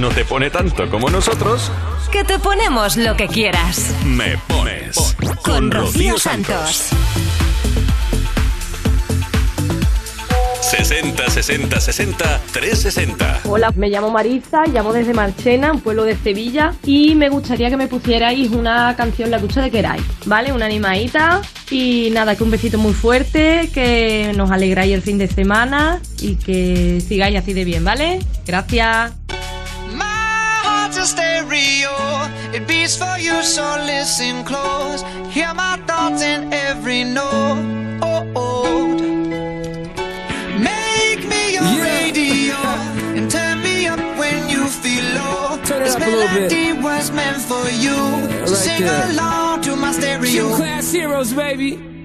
[0.00, 1.70] no te pone tanto como nosotros.
[2.10, 3.94] Que te ponemos lo que quieras.
[4.06, 4.96] Me pones
[5.42, 6.88] Con Rocío Santos.
[10.62, 13.40] 60 60 60 360.
[13.44, 17.76] Hola, me llamo Marisa, llamo desde Marchena, un pueblo de Sevilla, y me gustaría que
[17.76, 20.52] me pusierais una canción, la que ustedes queráis, ¿vale?
[20.52, 21.42] Una animadita.
[21.70, 26.36] Y nada, que un besito muy fuerte, que nos alegráis el fin de semana y
[26.36, 28.18] que sigáis así de bien, ¿vale?
[28.46, 29.19] Gracias.
[33.30, 35.02] You, so listen close.
[35.34, 37.98] Hear my thoughts in every note.
[38.02, 38.88] Oh oh
[40.58, 42.56] Make me your radio
[43.16, 45.56] and turn me up when you feel low.
[45.64, 46.50] Turn it This up a little bit.
[46.52, 47.96] melody was meant for you.
[48.46, 49.10] So Right sing there.
[49.10, 50.30] along to my stereo.
[50.30, 51.70] Gym class heroes, baby.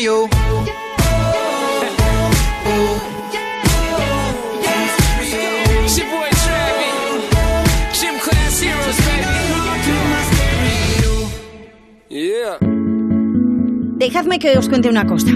[0.00, 0.28] Yeah.
[13.96, 15.32] Dejadme que os cuente una cosa.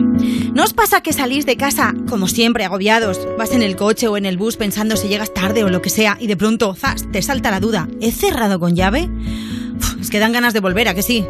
[0.55, 3.19] ¿No os pasa que salís de casa, como siempre, agobiados?
[3.37, 5.91] Vas en el coche o en el bus pensando si llegas tarde o lo que
[5.91, 7.89] sea y de pronto, ¡zas!, te salta la duda.
[8.01, 9.11] ¿He cerrado con llave?
[9.77, 11.27] Uf, es que dan ganas de volver, ¿a que sí?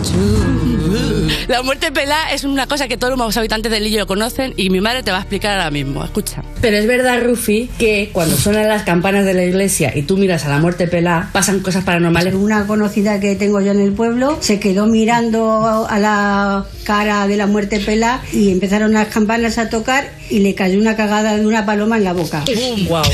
[1.46, 4.80] La muerte pelá es una cosa que todos los habitantes del Lillo conocen y mi
[4.80, 6.02] madre te va a explicar ahora mismo.
[6.04, 6.42] Escucha.
[6.60, 10.44] Pero es verdad, Rufi, que cuando suenan las campanas de la iglesia y tú miras
[10.46, 12.34] a la muerte pelá, pasan cosas paranormales.
[12.34, 17.36] Una conocida que tengo yo en el pueblo se quedó mirando a la cara de
[17.36, 21.46] la muerte pelá y empezaron las campanas a tocar y le cayó una cagada de
[21.46, 22.42] una paloma en la boca.
[22.88, 23.02] Wow.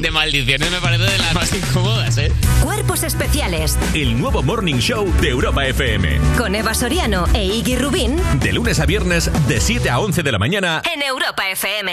[0.00, 2.32] De maldiciones me parece de las más incómodas, ¿eh?
[2.64, 6.18] Cuerpos especiales El nuevo Morning Show de Europa FM.
[6.36, 10.32] con Eva Soriano e Iggy Rubín De lunes a viernes, de 7 a 11 de
[10.32, 10.82] la mañana.
[10.92, 11.92] en Europa FM.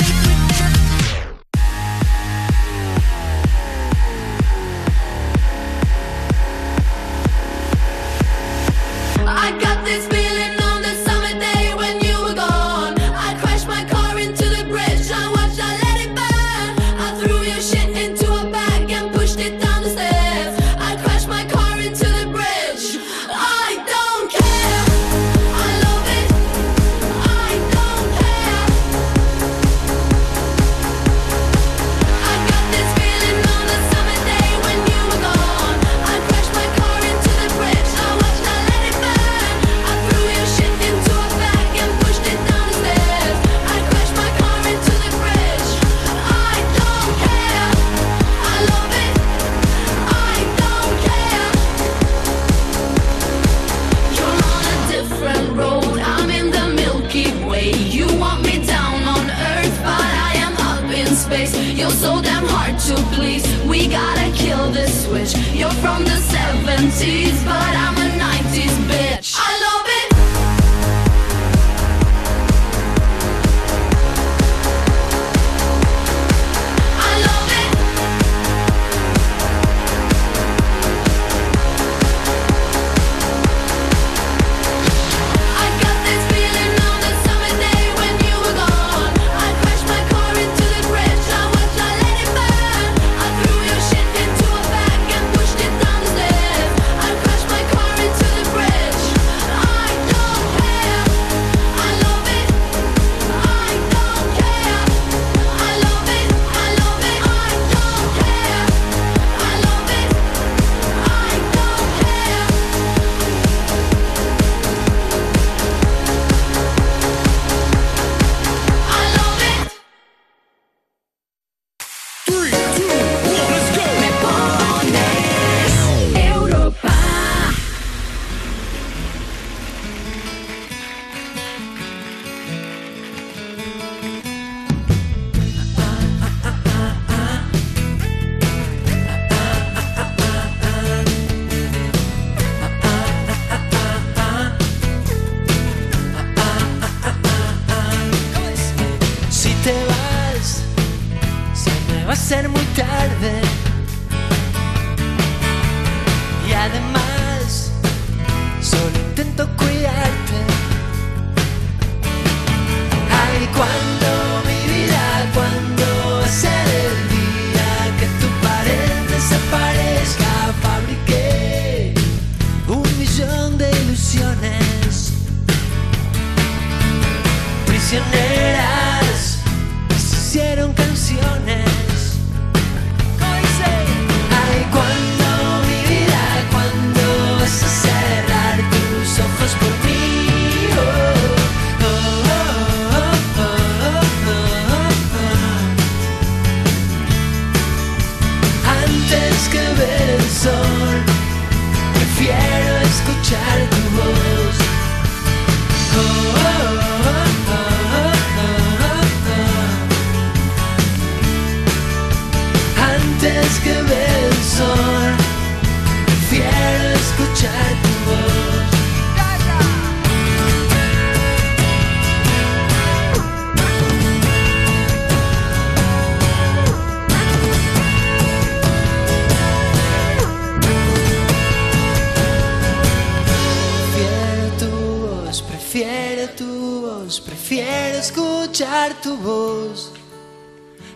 [238.91, 239.91] Escuchar tu voz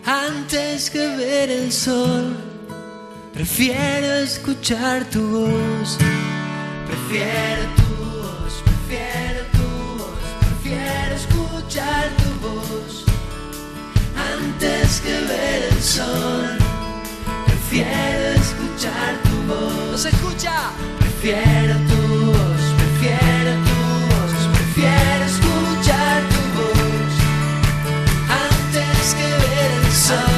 [0.04, 2.36] antes que ver el sol.
[3.32, 5.98] Prefiero escuchar tu voz,
[6.86, 9.66] prefiero tu voz, prefiero tu
[9.98, 13.04] voz, prefiero escuchar tu voz
[14.34, 16.46] antes que ver el sol.
[17.46, 19.90] Prefiero escuchar tu voz.
[19.92, 20.70] ¿No se escucha?
[20.98, 22.35] Prefiero tu voz,
[30.08, 30.35] ver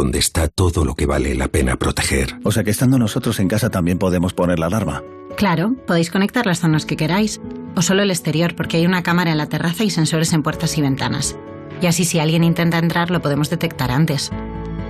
[0.00, 2.38] donde está todo lo que vale la pena proteger.
[2.42, 5.02] O sea que estando nosotros en casa también podemos poner la alarma.
[5.36, 7.38] Claro, podéis conectar las zonas que queráis,
[7.76, 10.78] o solo el exterior, porque hay una cámara en la terraza y sensores en puertas
[10.78, 11.36] y ventanas.
[11.82, 14.30] Y así si alguien intenta entrar lo podemos detectar antes.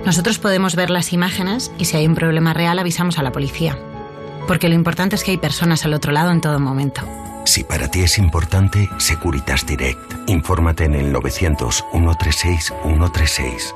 [0.05, 3.77] Nosotros podemos ver las imágenes y si hay un problema real avisamos a la policía.
[4.47, 7.01] Porque lo importante es que hay personas al otro lado en todo momento.
[7.43, 10.29] Si para ti es importante, Securitas Direct.
[10.29, 13.75] Infórmate en el 900 136 136.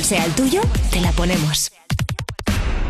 [0.00, 0.60] cual sea el tuyo,
[0.90, 1.70] te la ponemos.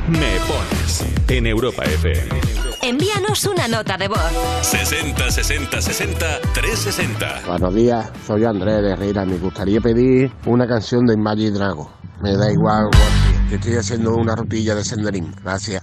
[0.09, 2.41] Me pones en Europa FM.
[2.83, 4.21] Envíanos una nota de voz.
[4.63, 7.43] 60 60 60 360.
[7.47, 9.25] Buenos días, soy Andrés de Herrera.
[9.25, 11.91] Me gustaría pedir una canción de Imagine Drago.
[12.23, 12.91] Me da igual,
[13.51, 15.35] estoy haciendo una rutilla de senderín.
[15.43, 15.83] Gracias.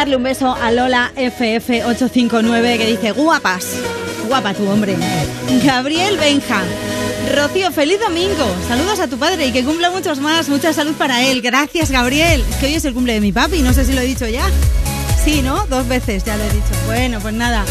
[0.00, 3.66] Mandarle un beso a Lola FF859 que dice guapas.
[4.28, 4.96] Guapa tu hombre.
[5.62, 6.62] Gabriel Benja.
[7.36, 8.46] Rocío, feliz domingo.
[8.66, 10.48] Saludos a tu padre y que cumpla muchos más.
[10.48, 11.42] Mucha salud para él.
[11.42, 12.42] Gracias, Gabriel.
[12.48, 13.60] Es que hoy es el cumple de mi papi.
[13.60, 14.48] No sé si lo he dicho ya.
[15.22, 15.66] Sí, ¿no?
[15.66, 16.72] Dos veces ya lo he dicho.
[16.86, 17.66] Bueno, pues nada.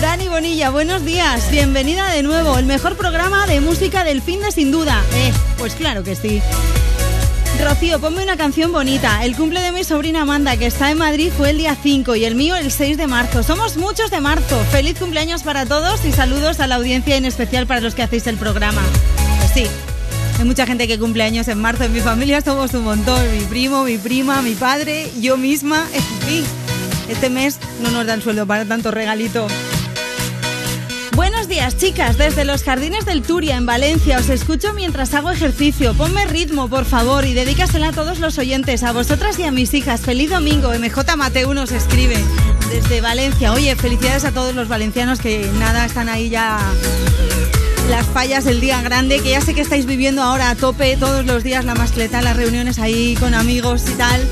[0.00, 1.50] Dani Bonilla, buenos días.
[1.50, 2.58] Bienvenida de nuevo.
[2.58, 5.02] El mejor programa de música del fin de sin duda.
[5.14, 6.40] Eh, pues claro que sí.
[7.60, 9.24] Rocío, ponme una canción bonita.
[9.24, 12.24] El cumple de mi sobrina Amanda, que está en Madrid, fue el día 5 y
[12.24, 13.42] el mío el 6 de marzo.
[13.42, 14.58] Somos muchos de marzo.
[14.70, 18.26] Feliz cumpleaños para todos y saludos a la audiencia, en especial para los que hacéis
[18.26, 18.82] el programa.
[19.38, 19.66] Pues sí,
[20.38, 21.84] hay mucha gente que cumple años en marzo.
[21.84, 23.20] En mi familia somos un montón.
[23.32, 25.86] Mi primo, mi prima, mi padre, yo misma.
[25.92, 26.44] En fin,
[27.08, 29.46] este mes no nos dan sueldo para tanto regalito.
[31.14, 32.16] Buenos días, chicas.
[32.16, 35.92] Desde los jardines del Turia, en Valencia, os escucho mientras hago ejercicio.
[35.92, 39.74] Ponme ritmo, por favor, y dedícasela a todos los oyentes, a vosotras y a mis
[39.74, 40.00] hijas.
[40.00, 40.72] Feliz domingo.
[40.72, 42.16] MJ Mateo nos escribe
[42.70, 43.52] desde Valencia.
[43.52, 46.58] Oye, felicidades a todos los valencianos que nada están ahí ya
[47.90, 51.26] las fallas del día grande, que ya sé que estáis viviendo ahora a tope todos
[51.26, 54.26] los días la mascleta, las reuniones ahí con amigos y tal,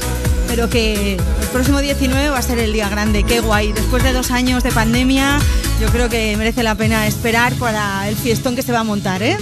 [0.50, 3.72] pero que el próximo 19 va a ser el día grande, qué guay.
[3.72, 5.38] Después de dos años de pandemia,
[5.80, 9.22] yo creo que merece la pena esperar para el fiestón que se va a montar,
[9.22, 9.38] ¿eh?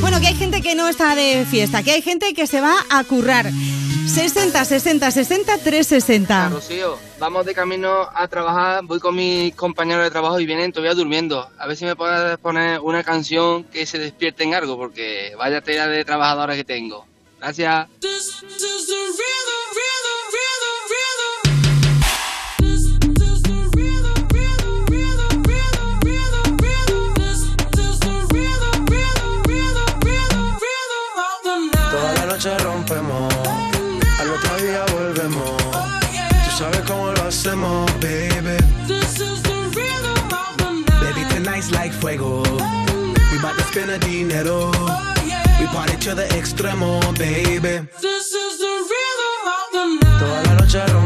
[0.00, 2.74] Bueno, que hay gente que no está de fiesta, que hay gente que se va
[2.88, 3.50] a currar.
[4.06, 6.48] 60, 60, 60, 360.
[6.48, 10.94] Rocío, vamos de camino a trabajar, voy con mis compañeros de trabajo y vienen todavía
[10.94, 11.50] durmiendo.
[11.58, 15.60] A ver si me puedes poner una canción que se despierte en algo, porque vaya
[15.60, 17.04] tela de trabajadora que tengo.
[17.38, 17.88] Gracias.
[18.00, 18.42] This
[37.56, 38.58] more, baby.
[38.86, 41.14] This is the rhythm of the night.
[41.14, 42.42] Baby, tonight's like fuego.
[42.44, 43.28] Tonight.
[43.32, 44.70] We bout to spend a dinero.
[44.74, 45.60] Oh, yeah.
[45.60, 47.86] We party to the extremo, baby.
[48.00, 50.18] This is the rhythm of the night.
[50.20, 51.05] Toda la noche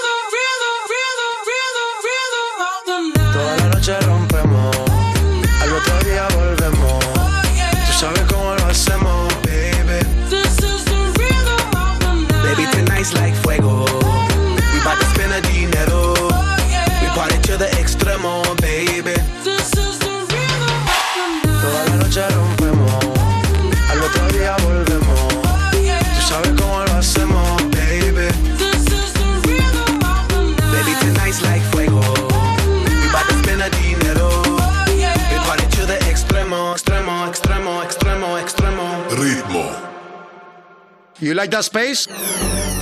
[41.21, 42.09] You like that space?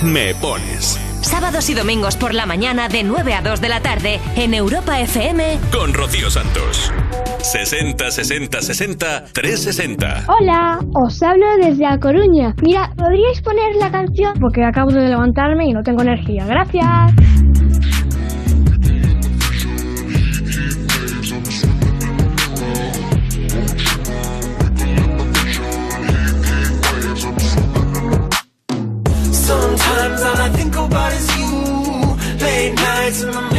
[0.02, 4.18] Me pones Sábados y domingos por la mañana de 9 a 2 de la tarde
[4.34, 6.90] en Europa FM con Rocío Santos.
[7.42, 10.24] 60 60 60 360.
[10.28, 12.54] Hola, os hablo desde A Coruña.
[12.62, 14.32] Mira, ¿podríais poner la canción?
[14.40, 16.46] Porque acabo de levantarme y no tengo energía.
[16.46, 17.29] Gracias.
[33.22, 33.49] It's my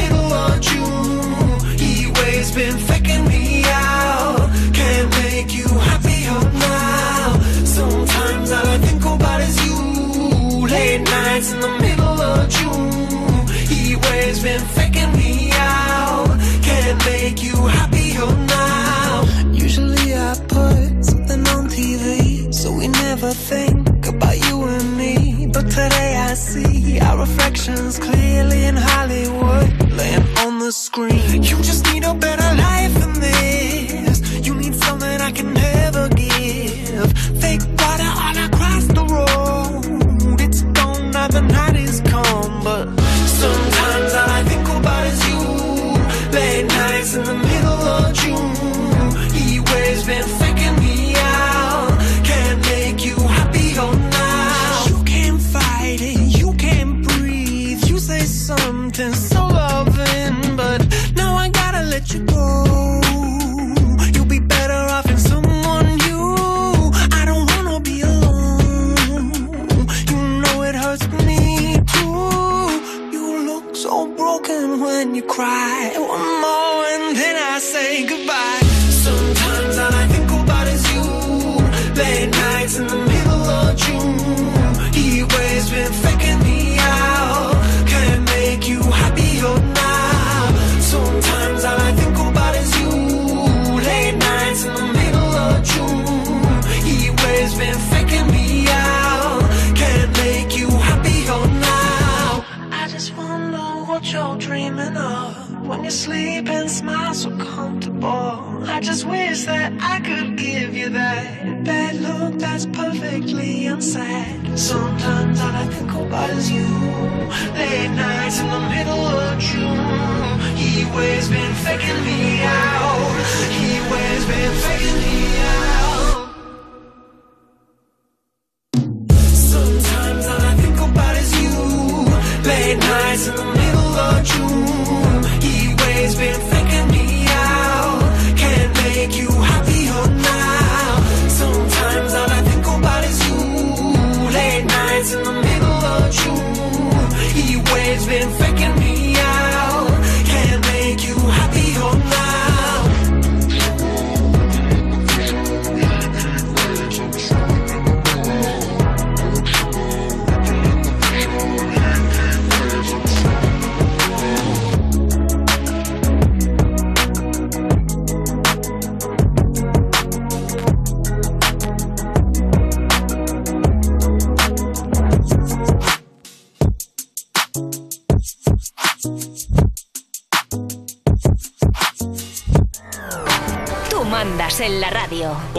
[30.72, 31.44] screen.
[31.44, 33.01] You just need a better life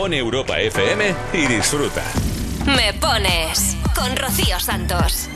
[0.03, 2.03] Pone Europa FM y disfruta.
[2.67, 5.29] Me pones con Rocío Santos.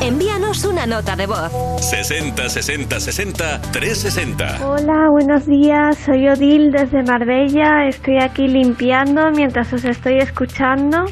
[0.00, 1.50] Envíanos una nota de voz.
[1.80, 4.68] 60 60 60 360.
[4.68, 5.98] Hola, buenos días.
[6.06, 7.88] Soy Odil desde Marbella.
[7.88, 11.06] Estoy aquí limpiando mientras os estoy escuchando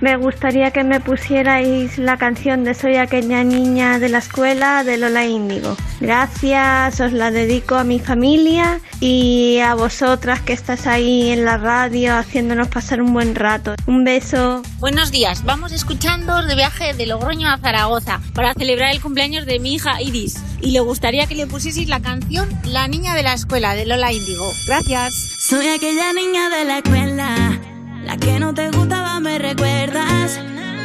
[0.00, 4.96] me gustaría que me pusierais la canción de Soy aquella niña de la escuela de
[4.96, 5.76] Lola Índigo.
[6.00, 11.58] Gracias, os la dedico a mi familia y a vosotras que estás ahí en la
[11.58, 13.74] radio haciéndonos pasar un buen rato.
[13.86, 14.62] Un beso.
[14.78, 19.58] Buenos días, vamos escuchando de viaje de Logroño a Zaragoza para celebrar el cumpleaños de
[19.58, 23.32] mi hija Iris y le gustaría que le pusieseis la canción La niña de la
[23.32, 24.48] escuela de Lola Índigo.
[24.68, 25.12] Gracias.
[25.40, 30.40] Soy aquella niña de la escuela la que no te gustaba me recuerdas.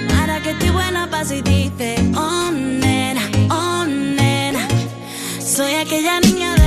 [0.09, 4.67] Para que estoy buena pa' si dices, oh nena, oh nena.
[5.39, 6.62] Soy aquella niña de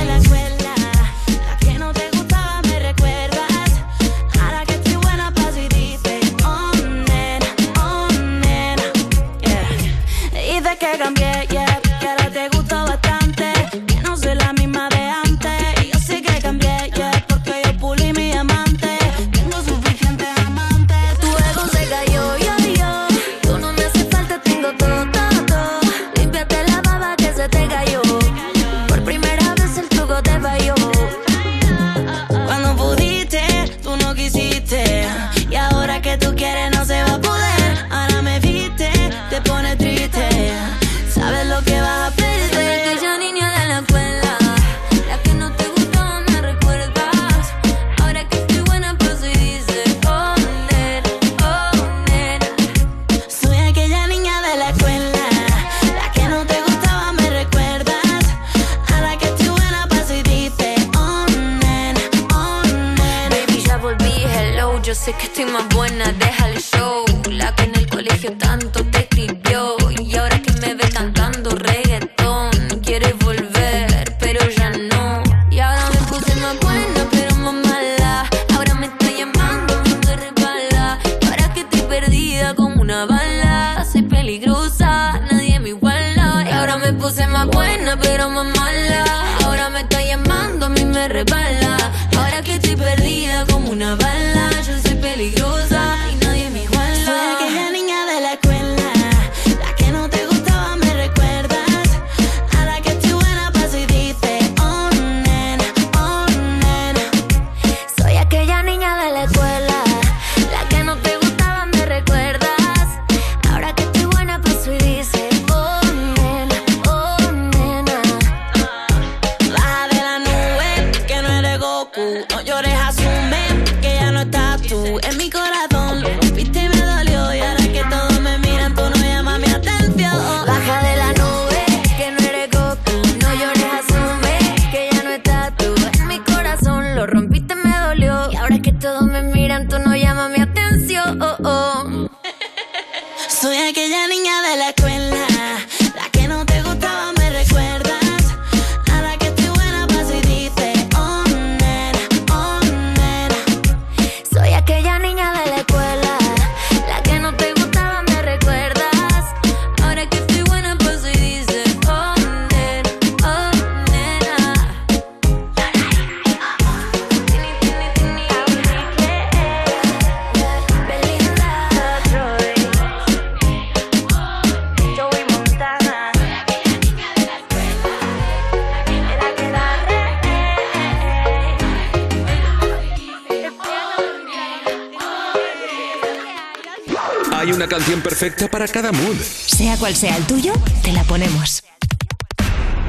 [188.87, 189.17] cada mood.
[189.21, 191.63] Sea cual sea el tuyo, te la ponemos.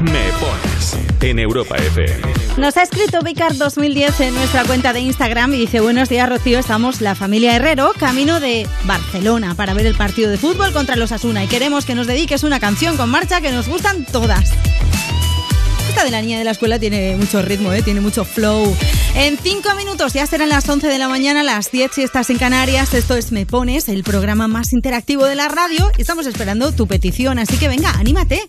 [0.01, 2.21] Me pones en Europa FM.
[2.57, 6.61] Nos ha escrito Vicar 2010 en nuestra cuenta de Instagram y dice, buenos días Rocío,
[6.61, 11.11] estamos la familia Herrero camino de Barcelona para ver el partido de fútbol contra los
[11.11, 14.53] Asuna y queremos que nos dediques una canción con marcha que nos gustan todas.
[15.89, 17.83] Esta de la niña de la escuela tiene mucho ritmo, ¿eh?
[17.83, 18.77] tiene mucho flow.
[19.21, 22.39] En cinco minutos ya serán las 11 de la mañana, las 10 si estás en
[22.39, 22.95] Canarias.
[22.95, 25.91] Esto es Me Pones, el programa más interactivo de la radio.
[25.99, 28.41] Y estamos esperando tu petición, así que venga, anímate.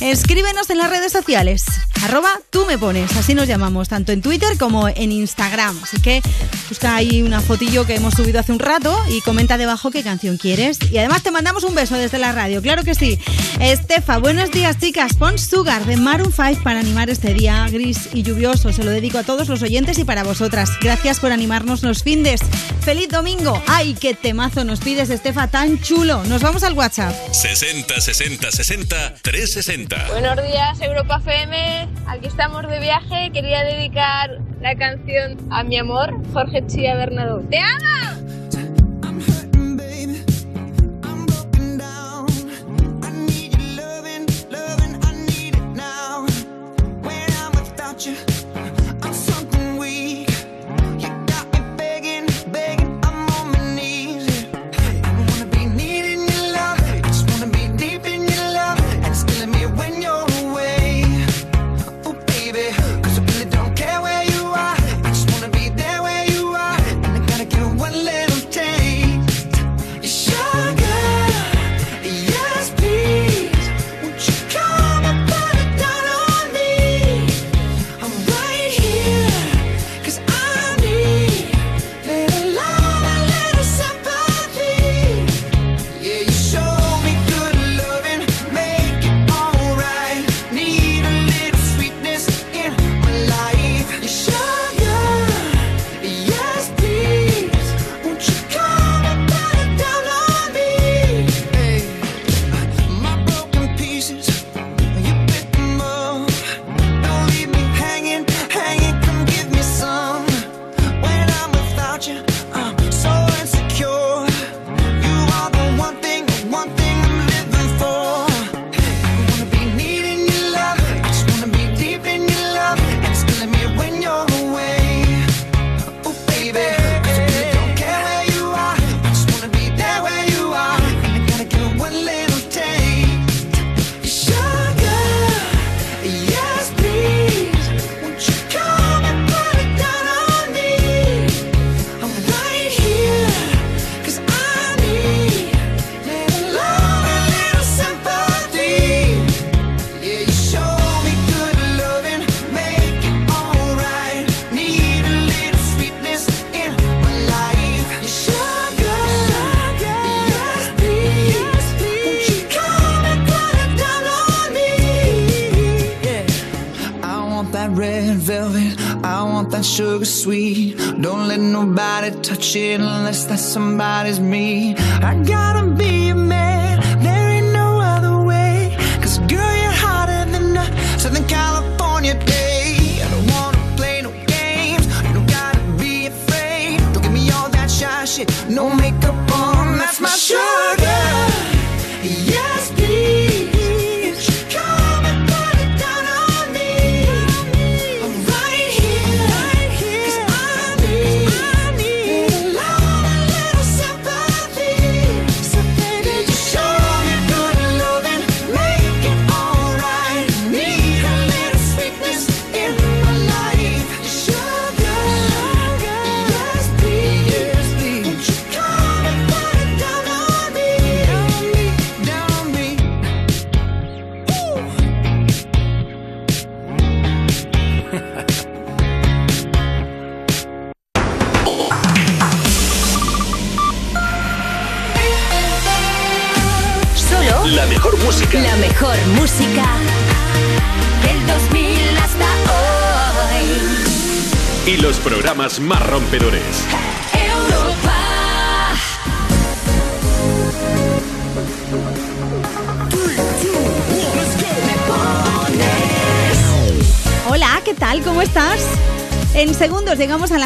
[0.00, 1.64] Escríbenos en las redes sociales.
[2.04, 5.76] Arroba tú me pones, así nos llamamos, tanto en Twitter como en Instagram.
[5.82, 6.22] Así que
[6.68, 10.36] busca ahí una fotillo que hemos subido hace un rato y comenta debajo qué canción
[10.36, 10.78] quieres.
[10.92, 13.18] Y además te mandamos un beso desde la radio, claro que sí.
[13.62, 15.14] Estefa, buenos días chicas.
[15.14, 18.72] Pon Sugar de Maroon 5 para animar este día gris y lluvioso.
[18.72, 20.68] Se lo dedico a todos los oyentes y para vosotras.
[20.80, 22.40] Gracias por animarnos los findes.
[22.80, 23.62] ¡Feliz domingo!
[23.68, 25.46] ¡Ay, qué temazo nos pides, Estefa!
[25.46, 26.24] ¡Tan chulo!
[26.24, 27.14] Nos vamos al WhatsApp.
[27.30, 30.08] 60 60 60 360.
[30.10, 31.88] Buenos días, Europa FM.
[32.08, 33.30] Aquí estamos de viaje.
[33.32, 37.44] Quería dedicar la canción a mi amor, Jorge Chía Bernardo.
[37.48, 38.21] ¡Te amo!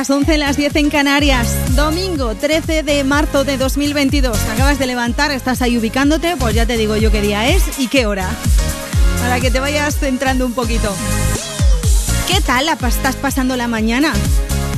[0.06, 1.74] Las 11, las 10 en Canarias.
[1.74, 4.38] Domingo 13 de marzo de 2022.
[4.54, 7.88] Acabas de levantar, estás ahí ubicándote, pues ya te digo yo qué día es y
[7.88, 8.28] qué hora.
[9.20, 10.94] Para que te vayas centrando un poquito.
[12.28, 14.12] ¿Qué tal estás pasando la mañana?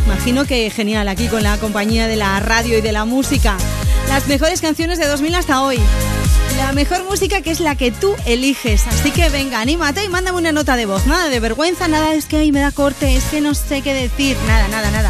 [0.06, 3.58] Imagino que genial aquí con la compañía de la radio y de la música.
[4.08, 5.78] Las mejores canciones de 2000 hasta hoy.
[6.56, 8.86] La mejor música que es la que tú eliges.
[8.86, 11.06] Así que venga, anímate y mándame una nota de voz.
[11.06, 13.92] Nada de vergüenza, nada es que ahí me da corte, es que no sé qué
[13.92, 14.36] decir.
[14.46, 15.07] Nada, nada, nada.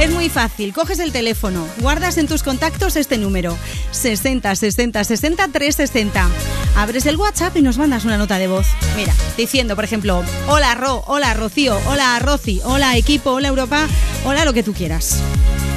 [0.00, 0.72] Es muy fácil.
[0.72, 3.54] Coges el teléfono, guardas en tus contactos este número:
[3.90, 6.28] 60 60 60 360.
[6.74, 8.66] Abres el WhatsApp y nos mandas una nota de voz.
[8.96, 13.86] Mira, diciendo, por ejemplo, hola Ro, hola Rocío, hola Roci, hola equipo, hola Europa,
[14.24, 15.18] hola lo que tú quieras.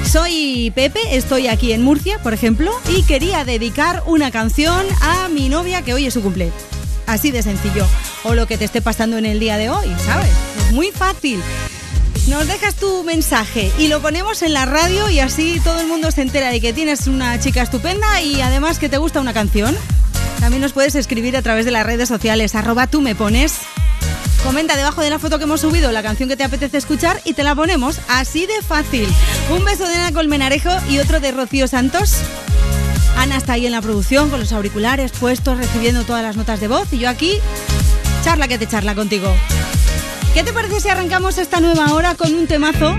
[0.10, 5.50] Soy Pepe, estoy aquí en Murcia, por ejemplo, y quería dedicar una canción a mi
[5.50, 6.50] novia que hoy es su cumple.
[7.08, 7.86] Así de sencillo.
[8.24, 10.32] O lo que te esté pasando en el día de hoy, ¿sabes?
[10.68, 11.42] Es muy fácil.
[12.28, 16.10] Nos dejas tu mensaje y lo ponemos en la radio y así todo el mundo
[16.10, 19.76] se entera de que tienes una chica estupenda y además que te gusta una canción.
[20.40, 23.56] También nos puedes escribir a través de las redes sociales, arroba tú me pones.
[24.44, 27.34] Comenta debajo de la foto que hemos subido la canción que te apetece escuchar y
[27.34, 29.08] te la ponemos así de fácil.
[29.50, 32.16] Un beso de Ana Colmenarejo y otro de Rocío Santos.
[33.18, 36.70] Ana está ahí en la producción con los auriculares puestos, recibiendo todas las notas de
[36.70, 37.40] voz y yo aquí,
[38.24, 39.34] charla que te charla contigo.
[40.34, 42.98] ¿Qué te parece si arrancamos esta nueva hora con un temazo?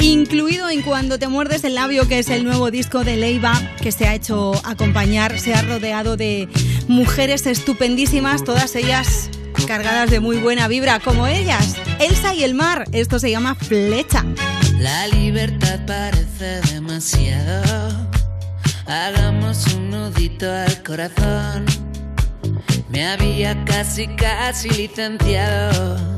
[0.00, 3.92] Incluido en Cuando te muerdes el labio, que es el nuevo disco de Leiva, que
[3.92, 6.48] se ha hecho acompañar, se ha rodeado de
[6.88, 9.30] mujeres estupendísimas, todas ellas
[9.68, 12.86] cargadas de muy buena vibra, como ellas, Elsa y el mar.
[12.90, 14.24] Esto se llama Flecha.
[14.80, 18.08] La libertad parece demasiado.
[18.84, 21.66] Hagamos un nudito al corazón.
[22.88, 26.17] Me había casi, casi licenciado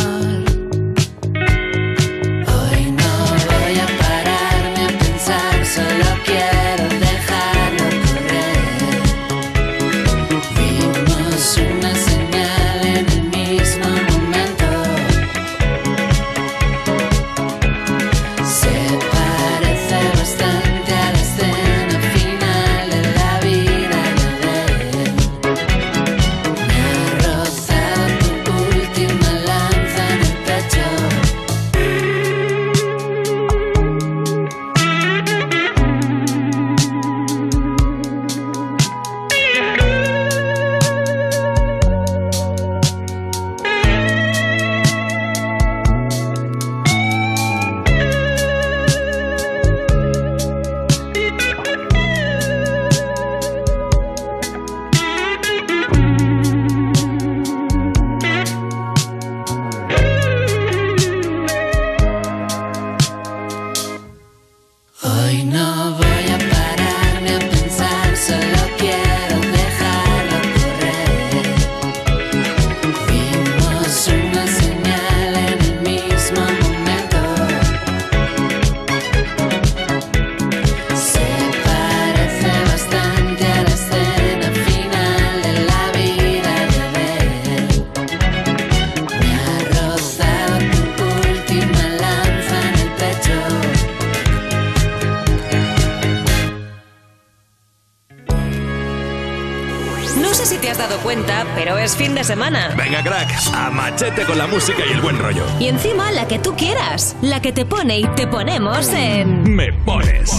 [102.21, 102.75] De semana.
[102.77, 105.43] Venga, crack, a machete con la música y el buen rollo.
[105.59, 109.55] Y encima la que tú quieras, la que te pone y te ponemos en...
[109.55, 110.29] Me pones.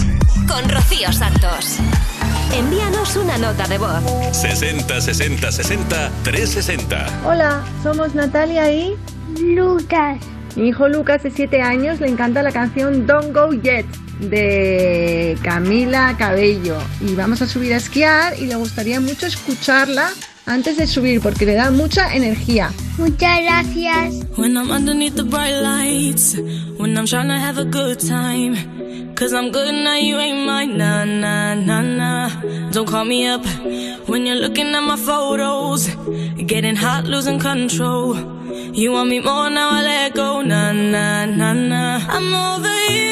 [0.46, 1.78] Con Rocío Santos.
[2.54, 4.00] Envíanos una nota de voz.
[4.30, 7.06] 60 60 60 360.
[7.26, 8.96] Hola, somos Natalia y
[9.40, 10.18] Lucas.
[10.54, 13.86] Mi hijo Lucas de 7 años le encanta la canción Don't Go Yet
[14.20, 20.10] de Camila Cabello y vamos a subir a esquiar y le gustaría mucho escucharla
[20.46, 22.70] antes de subir porque le da mucha energía.
[22.98, 24.26] Muchas gracias.
[24.36, 26.36] When I'm underneath the bright lights,
[26.78, 28.56] when I'm trying to have a good time.
[29.14, 30.76] Cause I'm good now, you ain't mine.
[30.78, 32.28] Nah, nah, nah, nah.
[32.72, 33.44] Don't call me up
[34.08, 35.86] when you're looking at my photos.
[36.44, 38.16] Getting hot, losing control.
[38.72, 40.42] You want me more now, I let go.
[40.42, 42.00] Nah, nah, nah, nah.
[42.08, 43.11] I'm over you,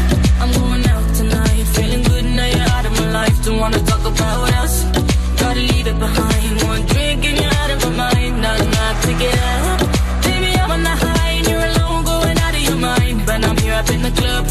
[6.01, 6.63] Behind.
[6.63, 8.33] One drink and you're out of my mind.
[8.41, 9.79] Nah, nah, take it up.
[10.25, 13.17] Baby, I'm on the high and you're alone, going out of your mind.
[13.27, 14.43] But I'm here up in the club,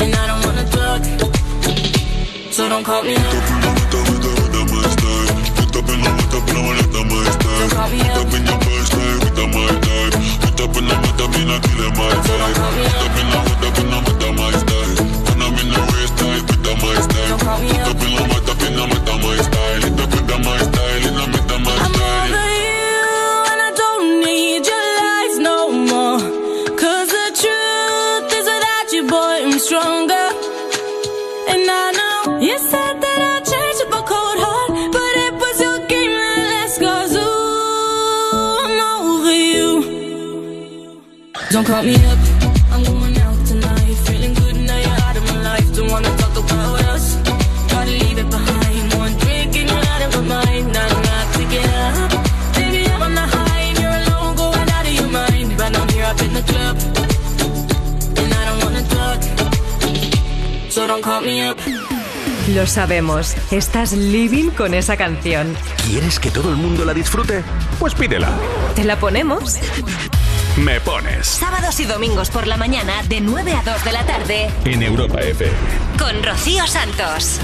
[0.00, 1.02] and I don't wanna talk.
[2.54, 3.74] So don't call me up.
[13.16, 13.53] I'm
[41.64, 42.18] Don't call me up.
[42.72, 45.74] I'm going out tonight, feeling good now you're out of my life.
[45.74, 47.16] Don't wanna talk about us.
[47.72, 48.94] Gotta leave it behind.
[48.94, 50.66] One drink and you're out of my mind.
[50.74, 52.10] Nah, nah, take it up.
[52.54, 55.56] Baby, I'm on the high and you're alone, going out of your mind.
[55.56, 56.76] But I'm here up in the club,
[58.20, 59.20] and I don't wanna talk.
[60.70, 61.56] So don't call me up.
[62.54, 65.56] Lo sabemos, estás living con esa canción.
[65.88, 67.42] ¿Quieres que todo el mundo la disfrute?
[67.78, 68.28] Pues pídela.
[68.74, 69.58] ¿Te la ponemos?
[70.56, 71.26] Me pones.
[71.26, 75.20] Sábados y domingos por la mañana de 9 a 2 de la tarde En Europa
[75.20, 75.52] FM.
[75.98, 77.40] con Rocío Santos.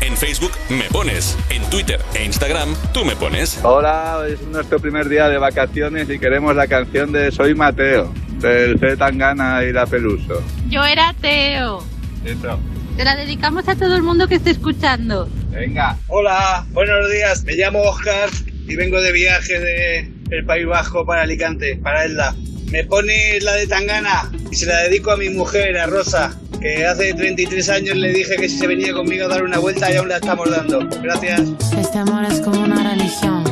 [0.00, 1.38] En Facebook me pones.
[1.50, 3.60] En Twitter e Instagram tú me pones.
[3.62, 8.80] Hola, es nuestro primer día de vacaciones y queremos la canción de Soy Mateo, del
[8.80, 8.96] C.
[8.96, 10.42] Tangana y la Peluso.
[10.68, 11.84] Yo era Teo.
[12.24, 12.58] Eso.
[12.96, 15.28] Te la dedicamos a todo el mundo que esté escuchando.
[15.50, 15.96] Venga.
[16.08, 17.44] Hola, buenos días.
[17.44, 18.28] Me llamo Oscar
[18.66, 22.34] y vengo de viaje de el País Vasco para Alicante, para Elda.
[22.70, 26.86] Me pone la de Tangana y se la dedico a mi mujer, a Rosa, que
[26.86, 29.96] hace 33 años le dije que si se venía conmigo a dar una vuelta y
[29.96, 30.88] aún la estamos dando.
[31.02, 31.42] Gracias.
[31.78, 33.44] Este amor es como una religión.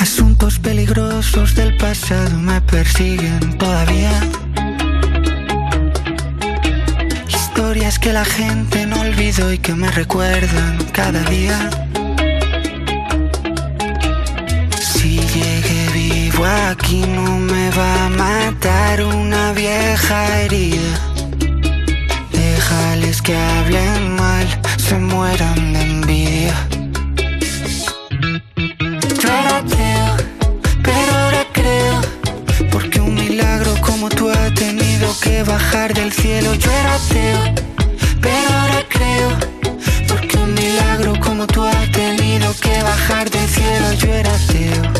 [0.00, 4.12] Asuntos peligrosos del pasado me persiguen todavía.
[7.26, 8.83] Historias que la gente
[9.16, 11.70] y que me recuerdan cada día.
[14.80, 20.94] Si llegué vivo aquí no me va a matar una vieja herida.
[22.32, 24.46] Déjales que hablen mal,
[24.78, 26.54] se mueran de envidia.
[29.22, 29.30] Yo
[30.82, 31.46] pero ahora
[32.72, 36.54] porque un milagro como tú ha tenido que bajar del cielo.
[36.54, 37.54] Yo era ateo,
[38.20, 38.83] pero ahora
[42.64, 44.93] que bajar del cielo, yo era ateo.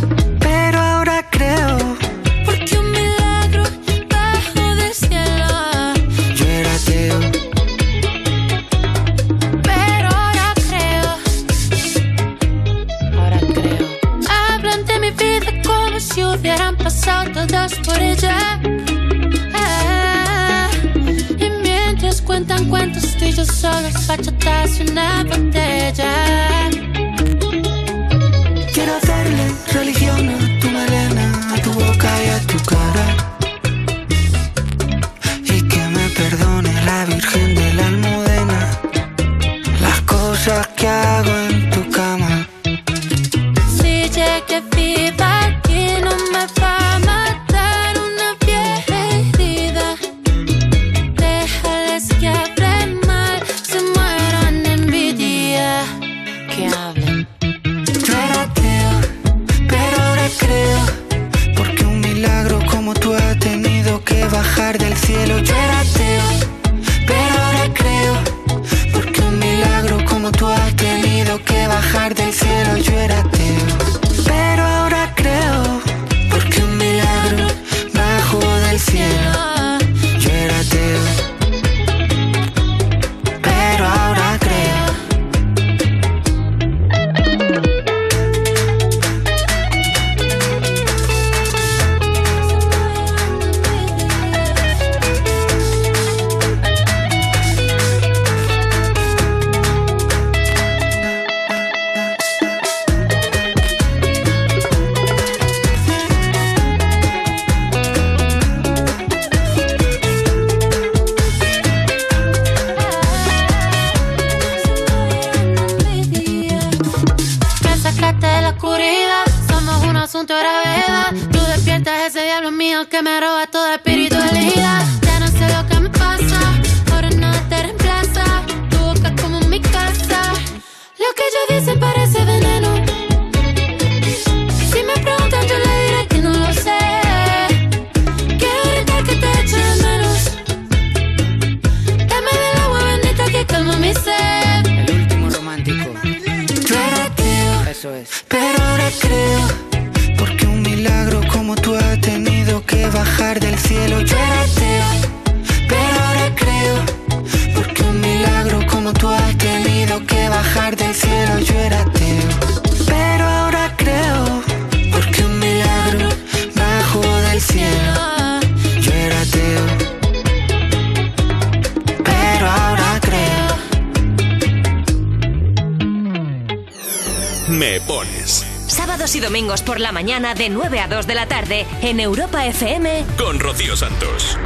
[180.15, 184.39] mañana de 9 a 2 de la tarde en Europa FM con Rocío Santos.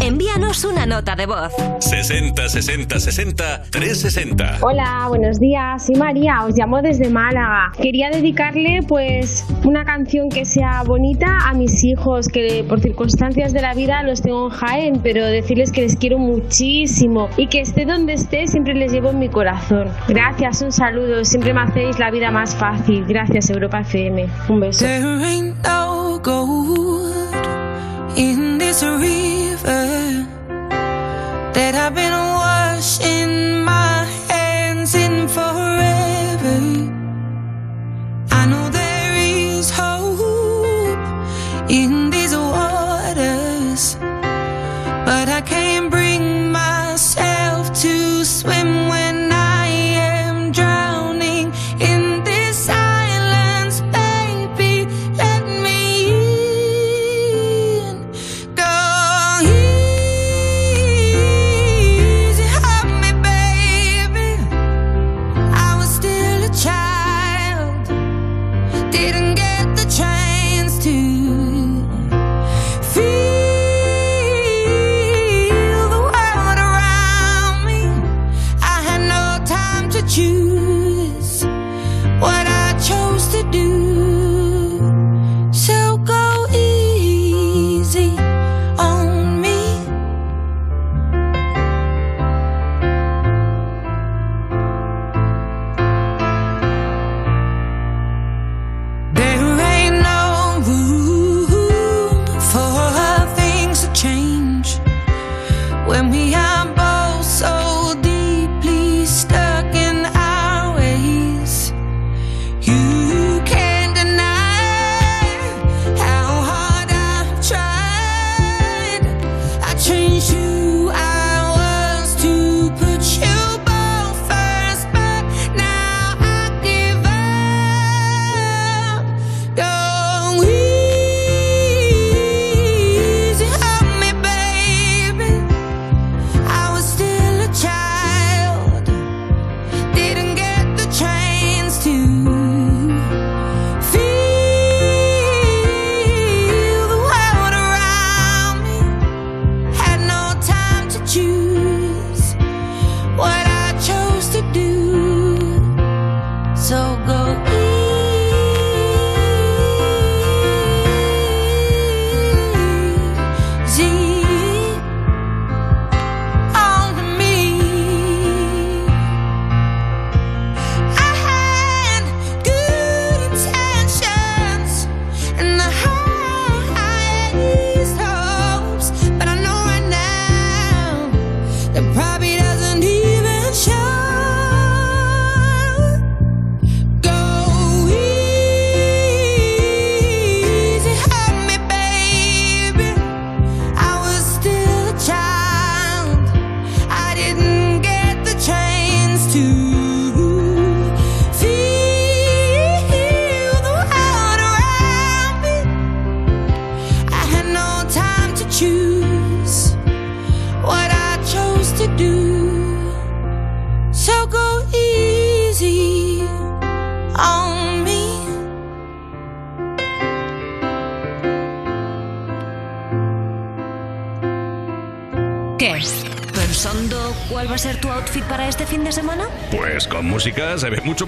[0.00, 1.52] Envíanos una nota de voz.
[1.80, 4.58] 60 60 60 360.
[4.62, 5.84] Hola, buenos días.
[5.84, 7.70] Soy María, os llamo desde Málaga.
[7.80, 13.62] Quería dedicarle pues una canción que sea bonita a mis hijos, que por circunstancias de
[13.62, 17.84] la vida los tengo en Jaén, pero decirles que les quiero muchísimo y que esté
[17.84, 19.88] donde esté, siempre les llevo en mi corazón.
[20.08, 23.04] Gracias, un saludo, siempre me hacéis la vida más fácil.
[23.06, 24.26] Gracias, Europa FM.
[24.48, 24.86] Un beso.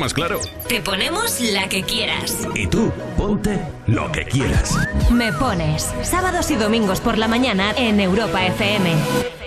[0.06, 0.40] Más claro.
[0.68, 2.46] Te ponemos la que quieras.
[2.54, 4.76] Y tú, ponte lo que quieras.
[5.10, 8.94] Me pones sábados y domingos por la mañana en Europa FM.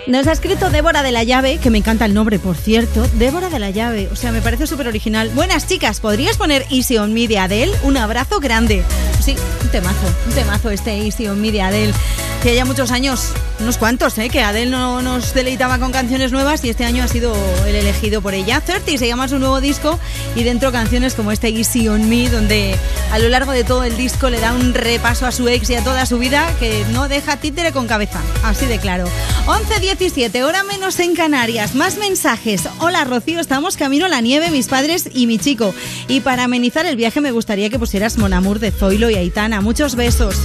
[0.06, 3.06] Nos ha escrito Débora de la Llave, que me encanta el nombre, por cierto.
[3.14, 5.30] Débora de la Llave, o sea, me parece súper original.
[5.30, 7.72] Buenas chicas, ¿podrías poner Easy on Me de Adele?
[7.82, 8.82] Un abrazo grande.
[9.22, 11.94] Sí, un temazo, un temazo este Easy on Me de Adele.
[12.42, 14.30] Que ya muchos años, unos cuantos, ¿eh?
[14.30, 17.34] que Adele no nos deleitaba con canciones nuevas y este año ha sido
[17.66, 18.62] el elegido por ella.
[18.62, 19.98] 30 se llama su nuevo disco
[20.34, 22.76] y dentro canciones como este Easy on Me, donde
[23.12, 25.74] a lo largo de todo el disco le da un repaso a su ex y
[25.74, 28.20] a toda su vida que no deja títere con cabeza.
[28.44, 29.06] Así de claro.
[29.46, 31.74] 11.17, hora menos en Canarias.
[31.74, 32.68] Más mensajes.
[32.78, 35.74] Hola Rocío, estamos camino a la nieve, mis padres y mi chico.
[36.08, 39.60] Y para amenizar el viaje me gustaría que pusieras Mon Amour de Zoilo y Aitana.
[39.60, 40.36] Muchos besos.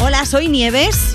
[0.00, 1.14] Hola, soy Nieves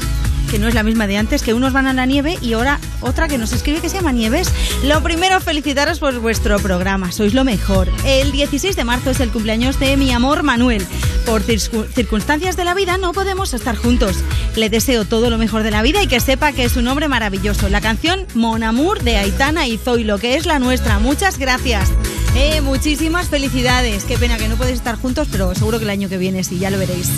[0.53, 2.80] que no es la misma de antes, que unos van a la nieve y ahora
[3.04, 4.50] otra que nos escribe que se llama Nieves.
[4.84, 7.90] Lo primero, felicitaros por vuestro programa, sois lo mejor.
[8.06, 10.86] El 16 de marzo es el cumpleaños de mi amor Manuel.
[11.26, 14.18] Por circu- circunstancias de la vida no podemos estar juntos.
[14.56, 17.08] Le deseo todo lo mejor de la vida y que sepa que es un hombre
[17.08, 17.70] maravilloso.
[17.70, 21.00] La canción Mon Amour de Aitana y Zoilo, que es la nuestra.
[21.00, 21.90] Muchas gracias.
[22.36, 24.04] Eh, muchísimas felicidades.
[24.06, 26.58] Qué pena que no podéis estar juntos, pero seguro que el año que viene sí,
[26.60, 27.10] ya lo veréis.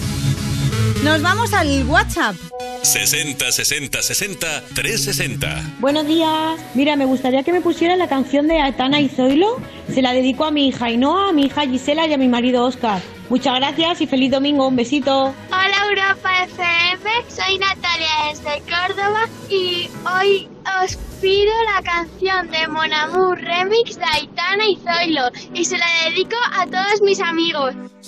[1.04, 2.36] Nos vamos al WhatsApp.
[2.86, 5.76] 60 60 60 360.
[5.80, 6.60] Buenos días.
[6.76, 9.60] Mira, me gustaría que me pusieran la canción de Aitana y Zoilo.
[9.92, 12.64] Se la dedico a mi hija Ainhoa, a mi hija Gisela y a mi marido
[12.64, 13.02] Oscar.
[13.30, 14.68] Muchas gracias y feliz domingo.
[14.68, 15.34] Un besito.
[15.48, 19.90] Hola Europa FM, soy Natalia desde Córdoba y
[20.20, 20.48] hoy
[20.84, 25.88] os pido la canción de Mon Amour Remix de Aitana y Zoilo y se la
[26.08, 27.74] dedico a todos mis amigos.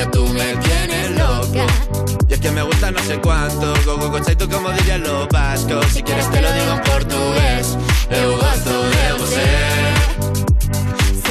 [0.00, 1.66] niña tú me tienes loca.
[2.28, 5.28] Y es que me gusta no sé cuánto, go go go chaito como dirían los
[5.28, 7.76] vascos, si quieres te lo digo en portugués,
[8.10, 8.36] eu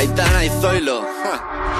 [0.00, 1.02] Aitana y Zoilo.
[1.02, 1.79] ja.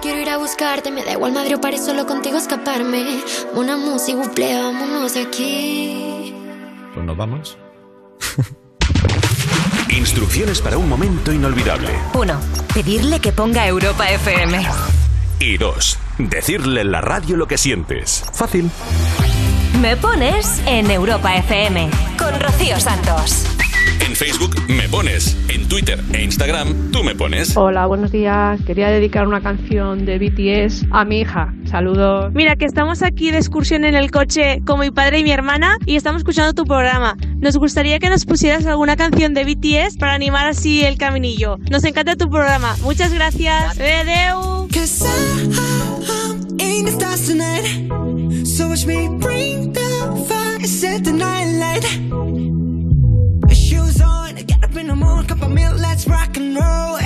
[0.00, 3.20] Quiero ir a buscarte, me da igual Madrid o París, solo contigo escaparme.
[3.54, 6.34] Una música, buple, vámonos de aquí.
[6.94, 7.58] Pues nos vamos.
[9.90, 11.90] Instrucciones para un momento inolvidable.
[12.14, 12.40] 1.
[12.72, 14.64] Pedirle que ponga Europa FM.
[15.40, 18.24] Y dos, decirle en la radio lo que sientes.
[18.32, 18.70] Fácil.
[19.80, 21.88] Me pones en Europa FM
[22.18, 23.46] con Rocío Santos.
[24.10, 27.56] En Facebook me pones, en Twitter e Instagram tú me pones.
[27.56, 28.60] Hola, buenos días.
[28.66, 31.54] Quería dedicar una canción de BTS a mi hija.
[31.64, 32.32] Saludos.
[32.34, 35.76] Mira, que estamos aquí de excursión en el coche con mi padre y mi hermana
[35.86, 37.16] y estamos escuchando tu programa.
[37.36, 41.58] Nos gustaría que nos pusieras alguna canción de BTS para animar así el caminillo.
[41.70, 42.74] Nos encanta tu programa.
[42.82, 43.78] Muchas gracias.
[43.78, 44.66] Adeu.
[44.74, 48.44] Cause I'm in the stars tonight.
[48.44, 52.79] So watch me bring the fire, set the night light.
[54.70, 56.96] Up in the morning, cup of milk, let's rock and roll.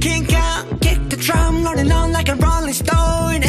[0.00, 3.44] Kink out, kick the drum, rolling on like a rolling stone.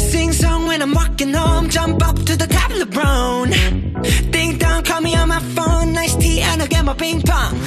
[0.00, 3.50] Sing song when I'm walking home, jump up to the top of the brown.
[4.30, 7.58] Ding dong, call me on my phone, nice tea, and I'll get my ping pong.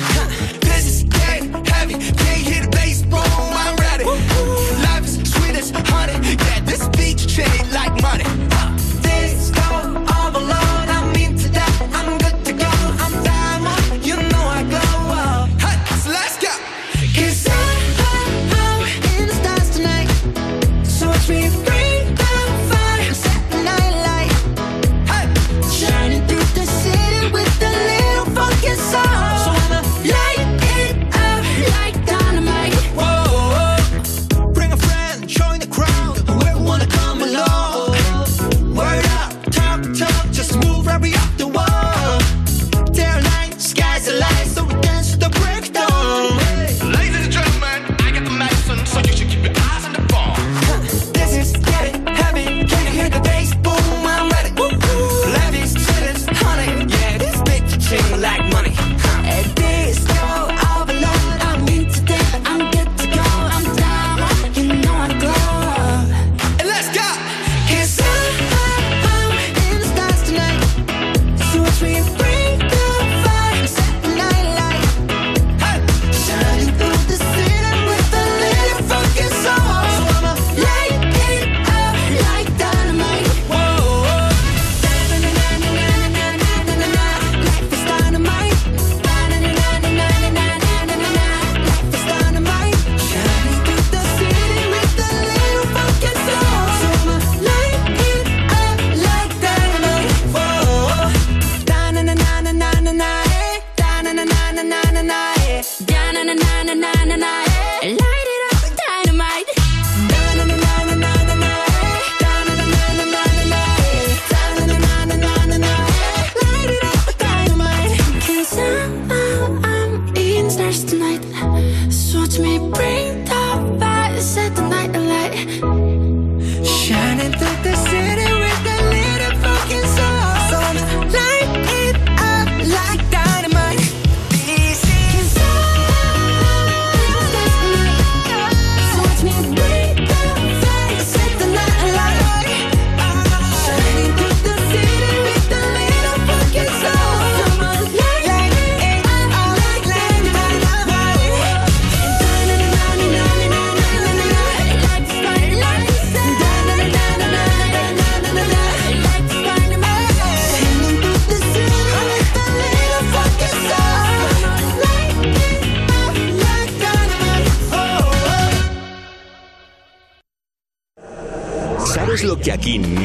[0.62, 4.06] This is getting heavy, can't hear the bass, boom, I'm ready.
[4.06, 8.24] Life is sweet as honey, yeah, this beat shade like money.
[8.50, 8.74] Huh.
[9.04, 9.68] This go
[10.16, 10.75] all alone,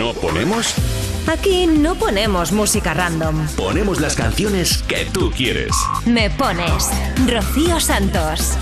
[0.01, 0.75] no ponemos?
[1.27, 3.47] Aquí no ponemos música random.
[3.55, 5.73] Ponemos las canciones que tú quieres.
[6.07, 6.89] Me pones
[7.27, 8.57] Rocío Santos.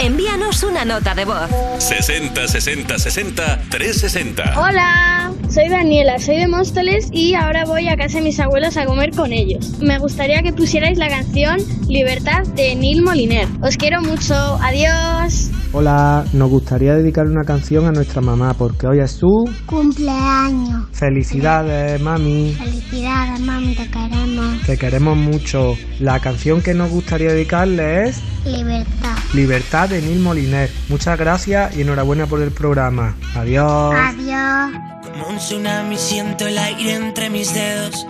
[0.00, 1.48] Envíanos una nota de voz.
[1.78, 4.60] 60 60 60 360.
[4.60, 8.86] Hola, soy Daniela, soy de Móstoles y ahora voy a casa de mis abuelos a
[8.86, 9.78] comer con ellos.
[9.78, 13.46] Me gustaría que pusierais la canción Libertad de Neil Moliner.
[13.62, 15.53] Os quiero mucho, adiós.
[15.76, 20.84] Hola, nos gustaría dedicar una canción a nuestra mamá porque hoy es su Cumpleaños.
[20.92, 22.54] felicidades, mami.
[22.56, 24.62] Felicidades, mami, te queremos.
[24.66, 25.74] Te queremos mucho.
[25.98, 29.16] La canción que nos gustaría dedicarle es Libertad.
[29.34, 30.70] Libertad de Neil Moliner.
[30.88, 33.16] Muchas gracias y enhorabuena por el programa.
[33.34, 33.94] Adiós.
[33.96, 34.70] Adiós.
[35.02, 38.06] Como un tsunami siento el aire entre mis dedos.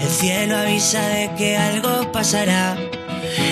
[0.00, 2.76] El cielo avisa de que algo pasará.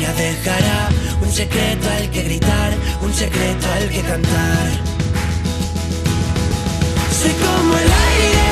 [0.00, 0.88] dejará
[1.20, 2.72] un secreto al que gritar,
[3.02, 4.92] un secreto al que cantar.
[7.42, 8.51] Como el aire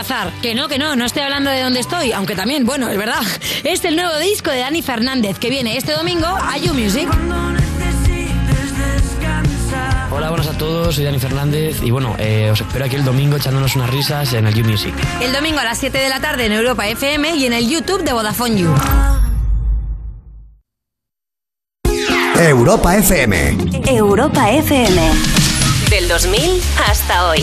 [0.00, 0.32] Azar.
[0.42, 3.22] Que no, que no, no estoy hablando de dónde estoy, aunque también, bueno, es verdad.
[3.64, 7.08] Es el nuevo disco de Dani Fernández que viene este domingo a You Music.
[10.10, 13.36] Hola, buenas a todos, soy Dani Fernández y bueno, eh, os espero aquí el domingo
[13.36, 14.94] echándonos unas risas en el You Music.
[15.20, 18.02] El domingo a las 7 de la tarde en Europa FM y en el YouTube
[18.02, 18.74] de Vodafone You.
[22.38, 23.56] Europa FM.
[23.86, 25.10] Europa FM.
[25.90, 27.42] Del 2000 hasta hoy.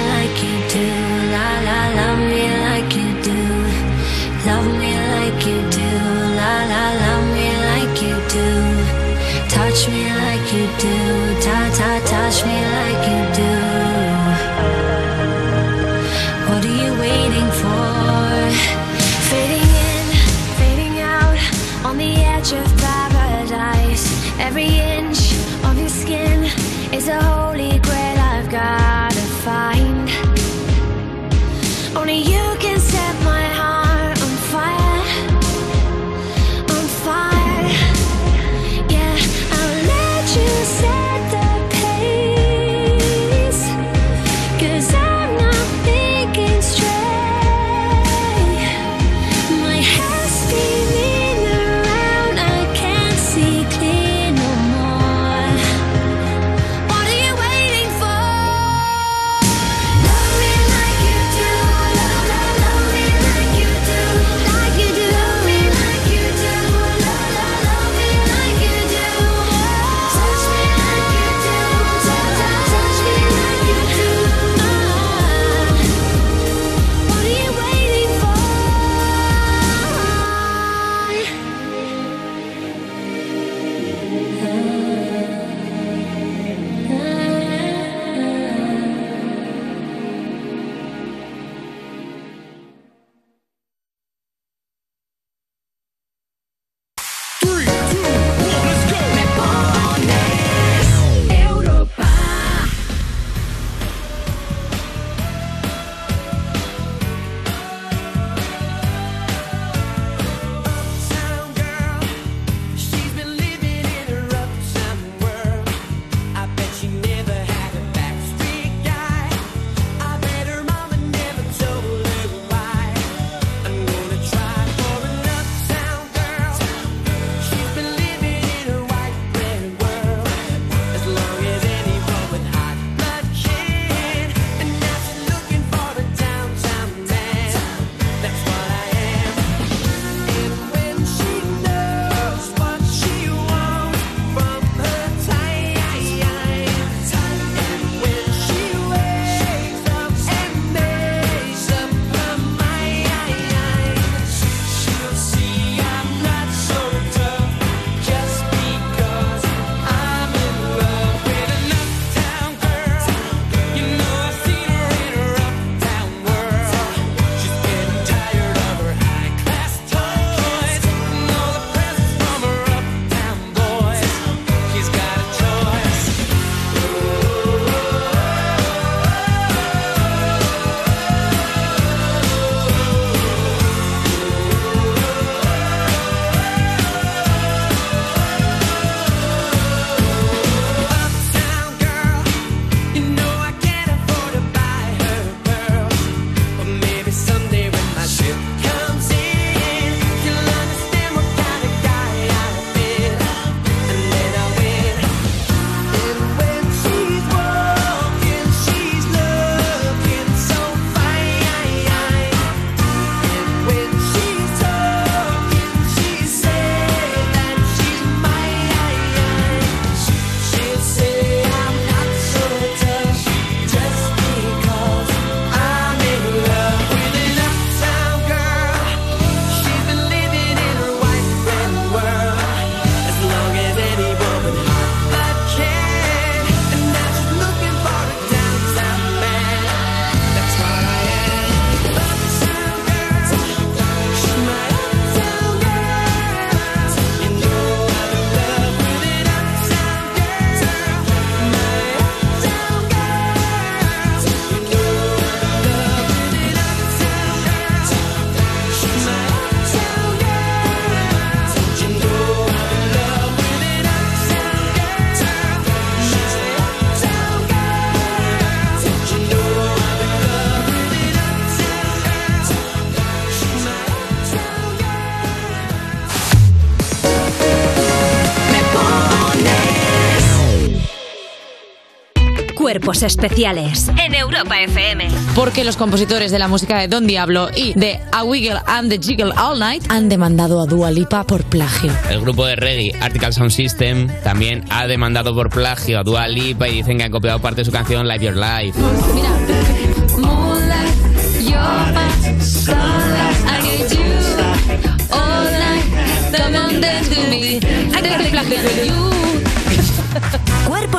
[282.71, 285.09] Cuerpos Especiales en Europa FM.
[285.35, 288.97] Porque los compositores de la música de Don Diablo y de A Wiggle and the
[288.97, 291.91] Jiggle All Night han demandado a Dua Lipa por plagio.
[292.09, 296.69] El grupo de reggae Article Sound System también ha demandado por plagio a Dua Lipa
[296.69, 298.79] y dicen que han copiado parte de su canción Live Your Life.
[299.13, 299.31] Mira.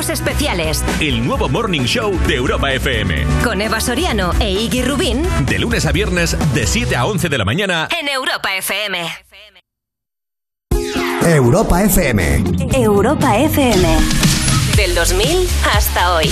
[0.09, 0.83] Especiales.
[0.99, 3.25] El nuevo Morning Show de Europa FM.
[3.43, 5.23] Con Eva Soriano e Iggy Rubín.
[5.45, 7.87] De lunes a viernes, de 7 a 11 de la mañana.
[7.99, 8.99] En Europa FM.
[11.25, 12.43] Europa FM.
[12.73, 13.97] Europa FM.
[14.75, 16.27] Del 2000 hasta hoy.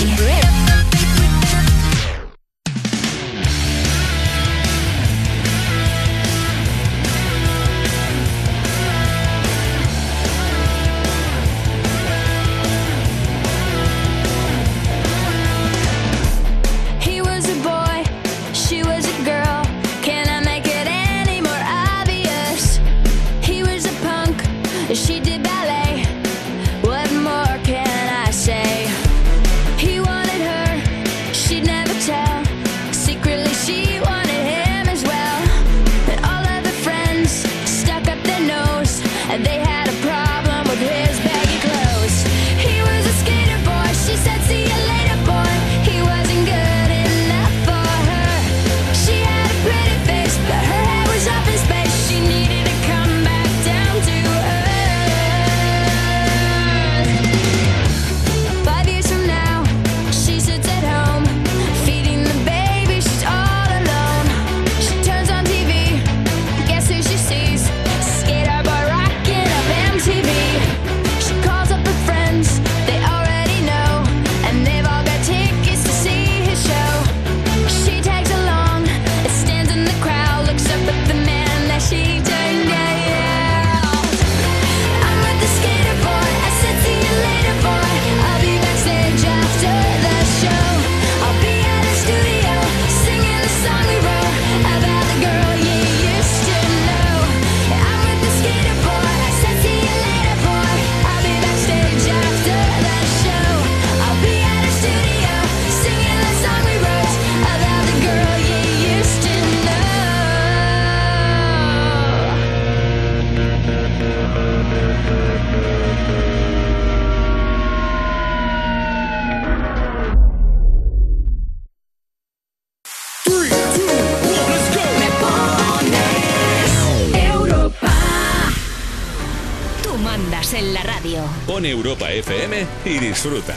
[132.12, 133.54] FM y disfruta.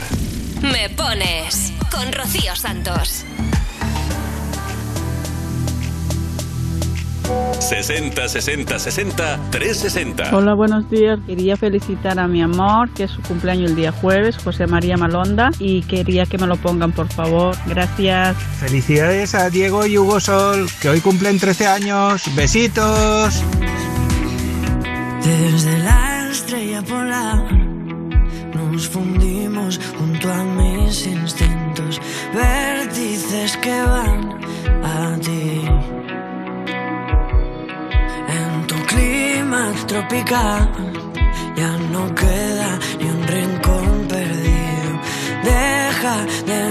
[0.62, 3.26] Me pones con Rocío Santos.
[7.58, 10.36] 60 60 60 360.
[10.36, 11.18] Hola, buenos días.
[11.26, 15.50] Quería felicitar a mi amor, que es su cumpleaños el día jueves, José María Malonda,
[15.58, 17.54] y quería que me lo pongan, por favor.
[17.66, 18.36] Gracias.
[18.60, 22.22] Felicidades a Diego y Hugo Sol, que hoy cumplen 13 años.
[22.34, 23.42] Besitos.
[25.22, 26.05] Desde la
[41.56, 45.00] ya no queda ni un rincón perdido.
[45.42, 46.65] Deja de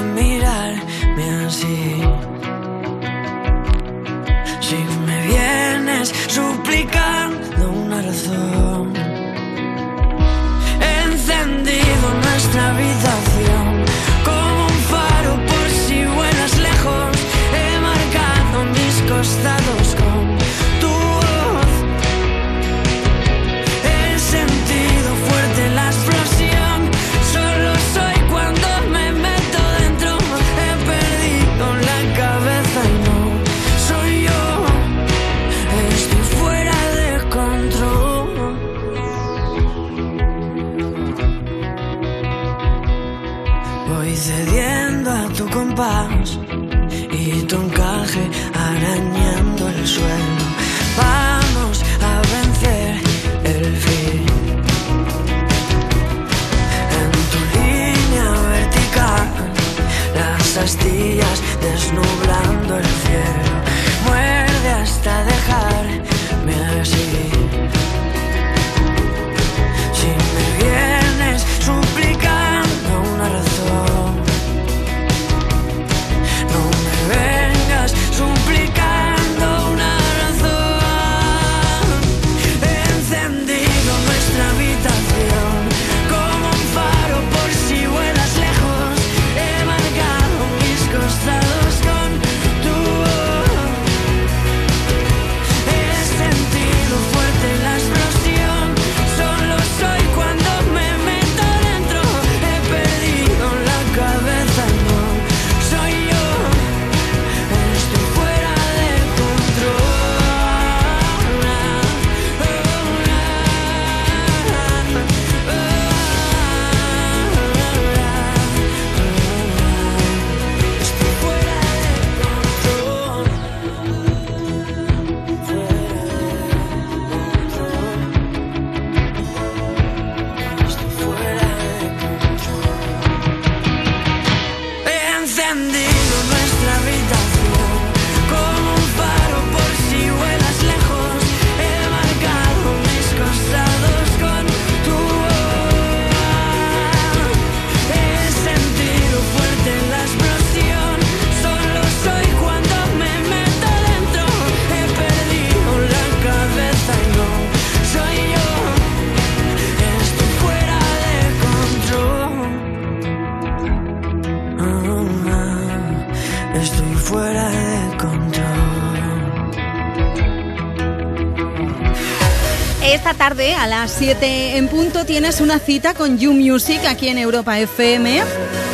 [173.57, 178.21] a las 7 en punto tienes una cita con You Music aquí en Europa FM,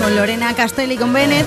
[0.01, 1.45] con Lorena Castelli, con Bennett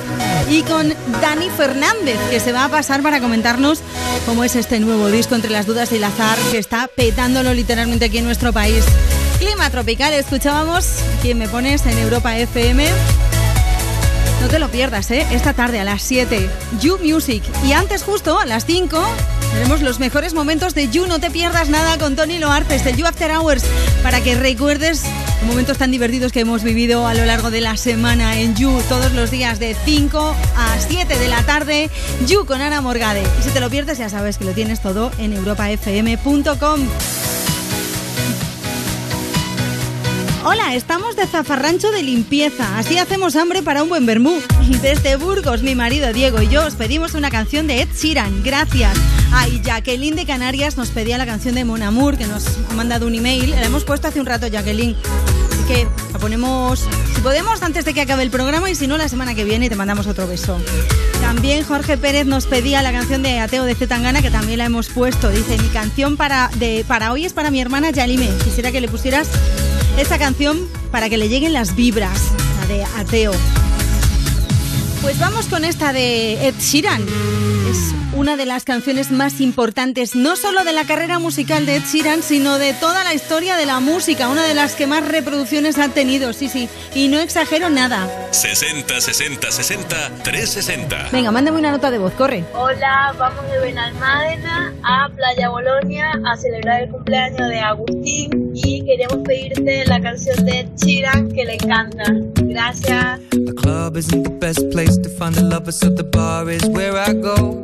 [0.48, 3.80] y con Dani Fernández, que se va a pasar para comentarnos
[4.24, 8.06] cómo es este nuevo disco entre las dudas y el azar que está petándolo literalmente
[8.06, 8.84] aquí en nuestro país.
[9.38, 10.86] Clima tropical, escuchábamos
[11.20, 12.86] quien me pones en Europa FM.
[14.40, 15.26] No te lo pierdas, ¿eh?
[15.30, 16.48] Esta tarde a las 7,
[16.80, 17.42] You Music.
[17.64, 19.02] Y antes, justo a las 5,
[19.54, 21.06] tenemos los mejores momentos de You.
[21.06, 23.64] No te pierdas nada con Tony Loartes, el You After Hours,
[24.02, 25.04] para que recuerdes
[25.46, 29.12] momentos tan divertidos que hemos vivido a lo largo de la semana en You, todos
[29.12, 31.88] los días de 5 a 7 de la tarde.
[32.26, 33.22] You con Ana Morgade.
[33.38, 36.80] Y si te lo pierdes, ya sabes que lo tienes todo en europafm.com.
[40.46, 42.76] Hola, estamos de zafarrancho de limpieza.
[42.76, 44.40] Así hacemos hambre para un buen vermú.
[44.82, 48.42] Desde Burgos, mi marido Diego y yo os pedimos una canción de Ed Sheeran.
[48.42, 48.98] Gracias.
[49.36, 53.06] Ay, Jacqueline de Canarias nos pedía la canción de Mon Amour, que nos ha mandado
[53.08, 53.50] un email.
[53.50, 54.94] La hemos puesto hace un rato, Jacqueline.
[55.52, 58.96] Así que la ponemos, si podemos, antes de que acabe el programa y si no,
[58.96, 60.56] la semana que viene y te mandamos otro beso.
[61.20, 64.88] También Jorge Pérez nos pedía la canción de Ateo de Zetangana, que también la hemos
[64.88, 65.30] puesto.
[65.30, 68.30] Dice, mi canción para, de, para hoy es para mi hermana Yalime.
[68.44, 69.28] Quisiera que le pusieras
[69.98, 70.60] esta canción
[70.92, 72.20] para que le lleguen las vibras,
[72.60, 73.32] la de Ateo.
[75.02, 77.02] Pues vamos con esta de Ed Sheeran.
[78.24, 82.22] Una de las canciones más importantes, no solo de la carrera musical de Ed Sheeran,
[82.22, 85.90] sino de toda la historia de la música, una de las que más reproducciones ha
[85.90, 88.08] tenido, sí, sí, y no exagero nada.
[88.30, 91.08] 60 60 60 360.
[91.12, 92.46] Venga, mándame una nota de voz, corre.
[92.54, 99.18] Hola, vamos de Benalmádena a Playa Bolonia a celebrar el cumpleaños de Agustín y queremos
[99.18, 102.04] pedirte la canción de Ed Sheeran que le encanta.
[102.36, 103.20] Gracias.
[103.32, 106.96] The club isn't the best place to find the lovers, so the bar is where
[106.96, 107.63] I go.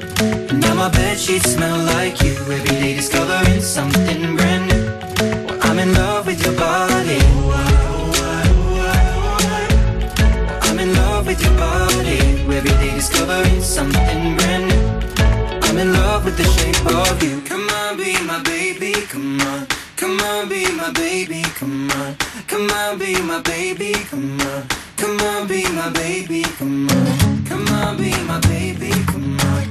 [0.81, 2.31] My bed sheets smell like you.
[2.31, 5.45] Every day discovering something brand new.
[5.45, 7.19] Well, I'm in love with your body.
[10.67, 12.17] I'm in love with your body.
[12.57, 15.69] Every day discovering something brand new.
[15.69, 17.41] I'm in love with the shape of you.
[17.41, 19.67] Come on, be my baby, come on.
[19.97, 22.15] Come on, be my baby, come on.
[22.47, 24.65] Come on, be my baby, come on.
[24.97, 27.45] Come on, be my baby, come on.
[27.45, 29.70] Come on, be my baby, come on.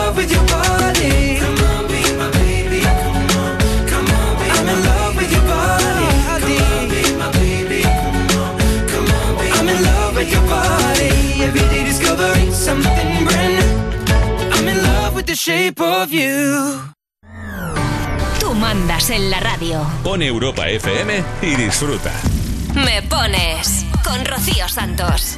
[15.35, 16.81] shape of you.
[18.39, 19.85] Tú mandas en la radio.
[20.03, 22.11] Pon Europa FM y disfruta.
[22.73, 25.37] Me pones con Rocío Santos.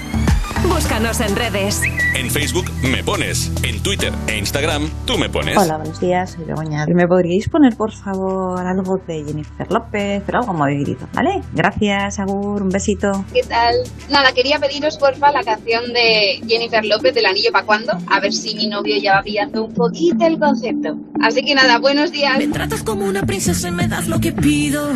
[0.68, 1.82] Búscanos en redes.
[2.16, 5.58] En Facebook me pones, en Twitter e Instagram tú me pones.
[5.58, 6.86] Hola, buenos días, soy Begoña.
[6.88, 11.42] ¿Me podríais poner, por favor, algo de Jennifer López, pero algo movidito, ¿vale?
[11.54, 13.26] Gracias, Agur, un besito.
[13.34, 13.76] ¿Qué tal?
[14.10, 18.34] Nada, quería pediros porfa la canción de Jennifer López del anillo pa' cuando, a ver
[18.34, 20.96] si mi novio ya va pillando un poquito el concepto.
[21.22, 22.38] Así que nada, buenos días.
[22.38, 24.88] Me tratas como una princesa y me das lo que pido.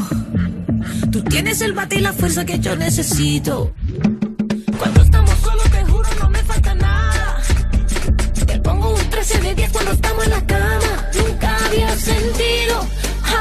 [1.12, 3.74] Tú tienes el bate y la fuerza que yo necesito.
[9.28, 11.10] 13 de 10 cuando estamos en la cama.
[11.14, 12.88] Nunca había sentido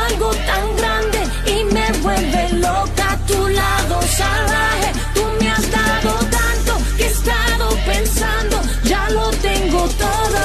[0.08, 4.92] algo tan grande y me vuelve loca a tu lado salvaje.
[5.14, 10.38] Tú me has dado tanto que he estado pensando, ya lo tengo todo.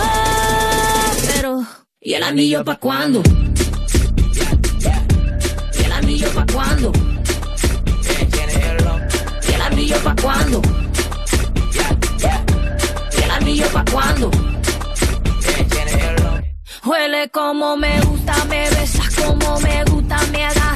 [1.34, 1.66] Pero,
[2.00, 3.24] ¿y el anillo pa' cuándo?
[5.74, 6.92] ¿Y el anillo pa' cuándo?
[9.50, 10.62] ¿Y el anillo pa' cuándo?
[13.18, 14.51] ¿Y el anillo pa' cuándo?
[16.84, 20.71] Huele como me gusta, me besas como me gusta, me agarras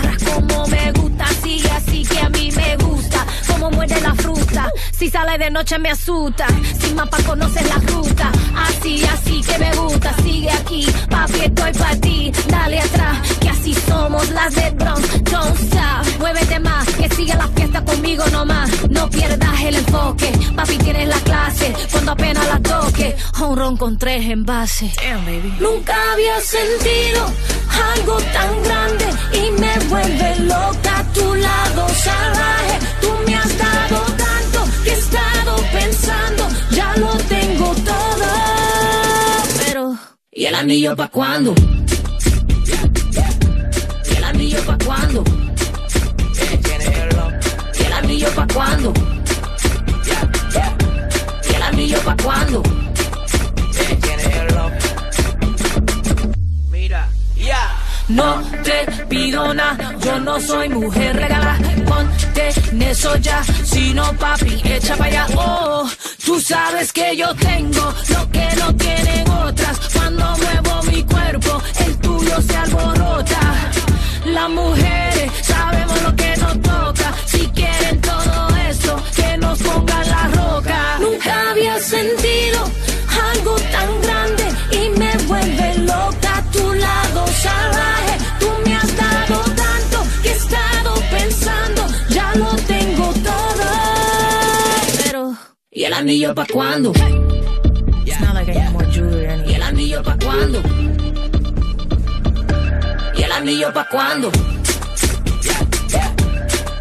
[3.86, 6.48] muerde la fruta, si sale de noche me asusta,
[6.80, 11.96] sin mapa conoces la ruta, así, así que me gusta, sigue aquí, papi estoy para
[11.98, 17.36] ti, dale atrás, que así somos las de Bronx, don't stop, muévete más, que sigue
[17.36, 22.60] la fiesta conmigo nomás, no pierdas el enfoque, papi tienes la clase, cuando apenas la
[22.60, 24.94] toque, un ron con tres envases,
[25.60, 27.32] nunca había sentido
[27.98, 30.96] algo tan grande y me vuelve loca.
[30.96, 33.35] A tu lado salvaje, tú me
[40.36, 41.56] ¿y el anillo pa' cuándo?
[44.06, 45.24] ¿Y el anillo pa' cuándo?
[47.80, 48.94] ¿Y el anillo pa' cuándo?
[51.50, 52.64] ¿Y el anillo pa' cuándo?
[56.70, 57.08] Mira,
[57.38, 57.78] ya.
[58.10, 61.58] No te pido nada, yo no soy mujer regala,
[61.88, 65.90] ponte en eso ya, si no papi, echa para allá, oh,
[66.26, 71.98] tú sabes que yo tengo lo que no tienen otras, cuando muevo mi cuerpo, el
[71.98, 73.40] tuyo se alborota,
[74.26, 80.28] las mujeres sabemos lo que nos toca, si quieren todo eso, que nos pongan la
[80.30, 82.60] roca, nunca había sentido
[83.32, 86.44] algo tan grande y me vuelve loca.
[86.52, 88.15] Tu lado salvaje.
[95.96, 96.92] Anillo pa' cuándo?
[98.06, 99.28] It's not like I need more jewelry.
[99.50, 100.62] ¿Y el anillo pa' cuándo?
[103.18, 104.32] ¿Y el anillo pa' cuándo?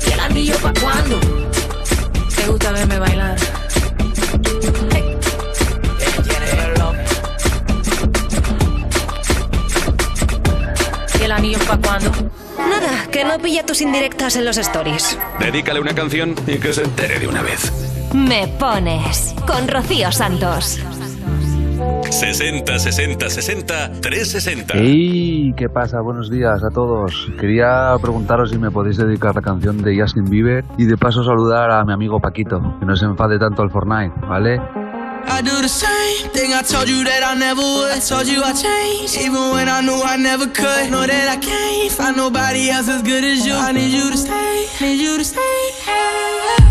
[0.06, 1.20] ¿Y el anillo pa' cuándo?
[2.36, 3.36] ¿Te gusta verme bailar?
[11.20, 12.10] ¿Y el anillo pa' cuándo?
[12.58, 15.16] Nada, que no pilla tus indirectas en los stories.
[15.38, 17.83] Dedícale una canción y que se entere de una vez.
[18.12, 20.80] Me pones con Rocío Santos.
[22.10, 24.74] 60 60 60 360.
[24.78, 25.52] ¡Ey!
[25.56, 26.00] ¿Qué pasa?
[26.00, 27.28] Buenos días a todos.
[27.40, 31.70] Quería preguntaros si me podéis dedicar la canción de Justin Bieber y de paso saludar
[31.70, 34.60] a mi amigo Paquito, que no se enfade tanto al Fortnite, ¿vale?
[35.26, 37.90] I do the same thing I told you that I never would.
[37.90, 40.90] I told you I changed, even when I knew I never could.
[40.90, 43.54] Know that I can't find nobody else as good as you.
[43.54, 45.40] I need you to stay, need you to stay.
[45.88, 46.63] I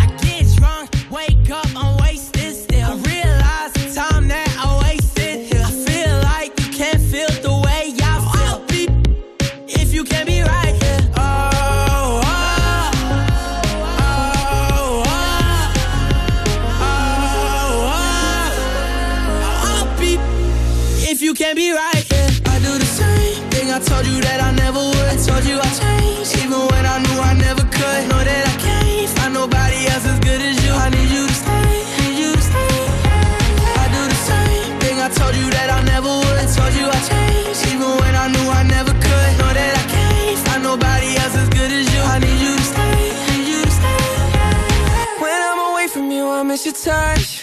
[46.74, 47.43] touch.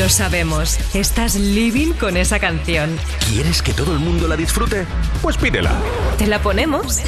[0.00, 2.98] Lo sabemos, estás living con esa canción.
[3.28, 4.86] ¿Quieres que todo el mundo la disfrute?
[5.20, 5.78] Pues pídela.
[6.16, 7.00] ¿Te la ponemos?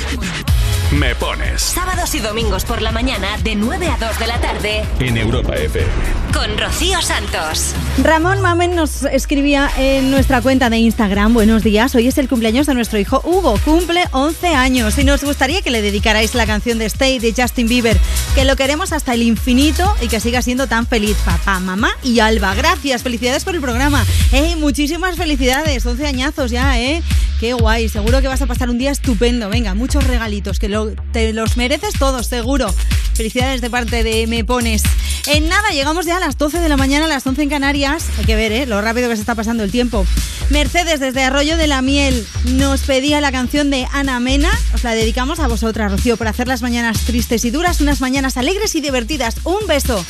[0.92, 4.84] Me pones Sábados y domingos por la mañana de 9 a 2 de la tarde
[5.00, 5.90] en Europa FM.
[6.34, 7.74] con Rocío Santos.
[8.02, 12.66] Ramón Mamen nos escribía en nuestra cuenta de Instagram, buenos días, hoy es el cumpleaños
[12.66, 16.78] de nuestro hijo Hugo, cumple 11 años y nos gustaría que le dedicarais la canción
[16.78, 17.98] de Stay de Justin Bieber,
[18.34, 22.20] que lo queremos hasta el infinito y que siga siendo tan feliz papá, mamá y
[22.20, 22.54] Alba.
[22.54, 24.04] Gracias, felicidades por el programa.
[24.32, 27.02] Eh, muchísimas felicidades, 11 añazos ya, ¿eh?
[27.42, 29.48] Qué guay, seguro que vas a pasar un día estupendo.
[29.48, 30.68] Venga, muchos regalitos, que
[31.10, 32.72] te los mereces todos, seguro.
[33.14, 34.84] Felicidades de parte de Me Pones.
[35.26, 38.06] En nada, llegamos ya a las 12 de la mañana, a las 11 en Canarias.
[38.16, 38.66] Hay que ver, ¿eh?
[38.66, 40.06] Lo rápido que se está pasando el tiempo.
[40.50, 44.52] Mercedes, desde Arroyo de la Miel, nos pedía la canción de Ana Mena.
[44.72, 48.36] Os la dedicamos a vosotras, Rocío, por hacer las mañanas tristes y duras, unas mañanas
[48.36, 49.34] alegres y divertidas.
[49.42, 50.04] Un beso.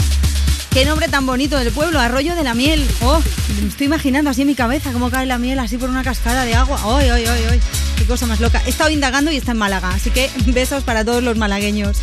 [0.72, 2.82] Qué nombre tan bonito del pueblo, Arroyo de la Miel.
[3.02, 3.20] Oh,
[3.60, 6.46] me estoy imaginando así en mi cabeza cómo cae la miel así por una cascada
[6.46, 6.80] de agua.
[6.82, 7.60] ¡Ay, ay, ay, ay!
[7.98, 8.62] Qué cosa más loca.
[8.64, 11.98] He estado indagando y está en Málaga, así que besos para todos los malagueños.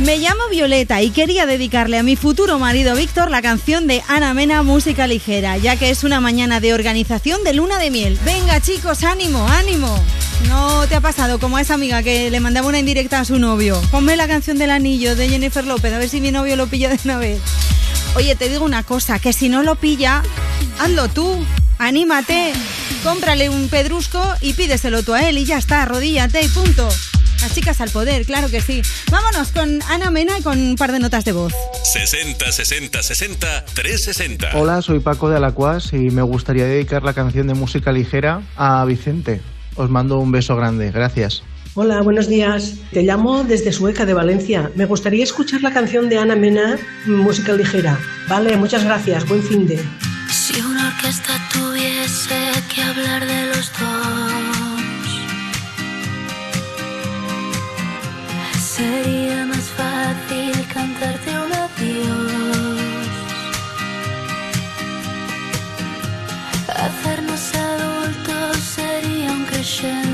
[0.00, 4.34] Me llamo Violeta y quería dedicarle a mi futuro marido Víctor la canción de Ana
[4.34, 8.18] Mena Música Ligera, ya que es una mañana de organización de luna de miel.
[8.24, 9.96] Venga chicos, ánimo, ánimo.
[10.48, 13.38] ¿No te ha pasado como a esa amiga que le mandaba una indirecta a su
[13.38, 13.80] novio?
[13.90, 16.88] Ponme la canción del anillo de Jennifer López, a ver si mi novio lo pilla
[16.88, 17.40] de una vez.
[18.16, 20.22] Oye, te digo una cosa, que si no lo pilla,
[20.78, 21.44] hazlo tú,
[21.78, 22.52] anímate,
[23.02, 26.88] cómprale un pedrusco y pídeselo tú a él y ya está, arrodíllate y punto.
[27.40, 28.80] Las chicas al poder, claro que sí.
[29.10, 31.52] Vámonos con Ana Mena y con un par de notas de voz.
[31.92, 34.50] 60 60 60 360.
[34.54, 38.84] Hola, soy Paco de Alacuas y me gustaría dedicar la canción de música ligera a
[38.86, 39.42] Vicente.
[39.76, 41.42] Os mando un beso grande, gracias.
[41.76, 42.78] Hola, buenos días.
[42.92, 44.70] Te llamo desde Sueca de Valencia.
[44.76, 47.98] Me gustaría escuchar la canción de Ana Mena, música ligera.
[48.28, 49.28] Vale, muchas gracias.
[49.28, 49.80] Buen fin de.
[50.30, 52.36] Si una orquesta tuviese
[52.72, 54.54] que hablar de los dos,
[58.60, 59.43] sería
[69.84, 70.13] un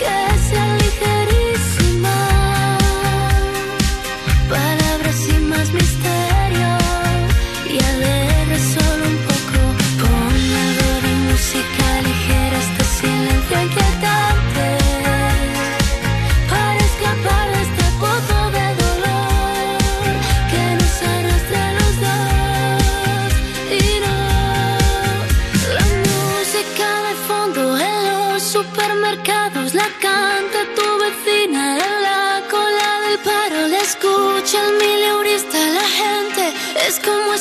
[0.00, 1.49] Que sea ligerísima.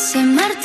[0.09, 0.58] Ese martillo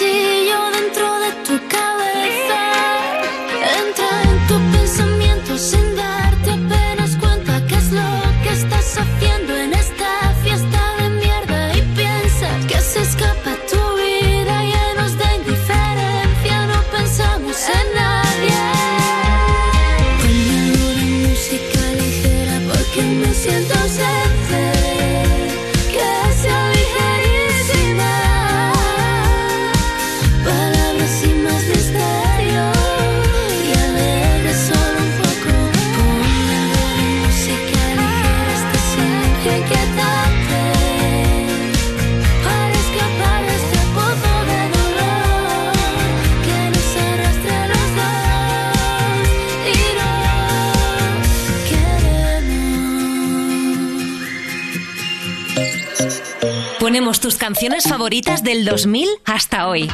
[56.78, 59.90] Ponemos tus canciones favoritas del 2000 hasta hoy.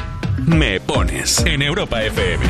[0.47, 2.45] Me pones en Europa FM.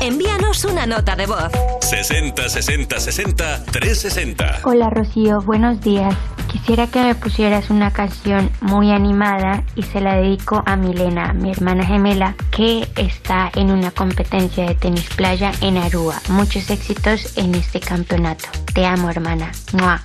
[0.00, 1.52] Envíanos una nota de voz.
[1.82, 4.60] 60 60 60 360.
[4.64, 6.14] Hola Rocío, buenos días.
[6.50, 11.52] Quisiera que me pusieras una canción muy animada y se la dedico a Milena, mi
[11.52, 16.20] hermana gemela, que está en una competencia de tenis playa en Aruba.
[16.28, 18.48] Muchos éxitos en este campeonato.
[18.74, 19.52] Te amo, hermana.
[19.72, 20.04] ¡Mua!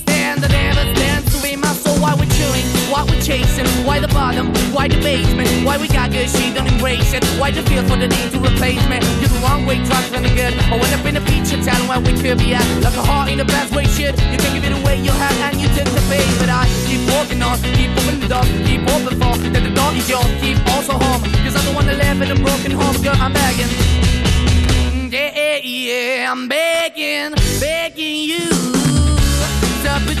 [3.01, 6.67] why we're chasing, why the bottom, why the basement, why we got good, she don't
[6.67, 7.23] embrace it.
[7.39, 9.01] Why the feel for the need to replace me?
[9.19, 10.53] You're the wrong way, trying to the good.
[10.69, 12.65] I went up in a feature town where we could be at.
[12.83, 14.13] Like a heart in the best way, shit.
[14.31, 16.27] You can give it away, you have, and you take the bait.
[16.37, 19.91] But I keep walking on, keep opening the door, keep open for that the door
[19.97, 21.21] is yours, keep also home.
[21.41, 23.71] Cause I'm the one that live in a broken home, girl, I'm begging.
[25.09, 28.49] Yeah, yeah, yeah, I'm begging, begging you
[29.83, 30.20] to put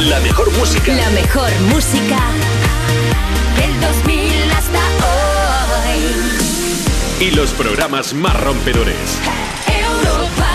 [0.00, 0.92] La mejor música.
[0.92, 2.18] la mejor música
[3.56, 4.80] del 2000 hasta
[5.88, 6.00] hoy.
[7.20, 8.96] Y los programas más rompedores.
[9.68, 10.50] Europa.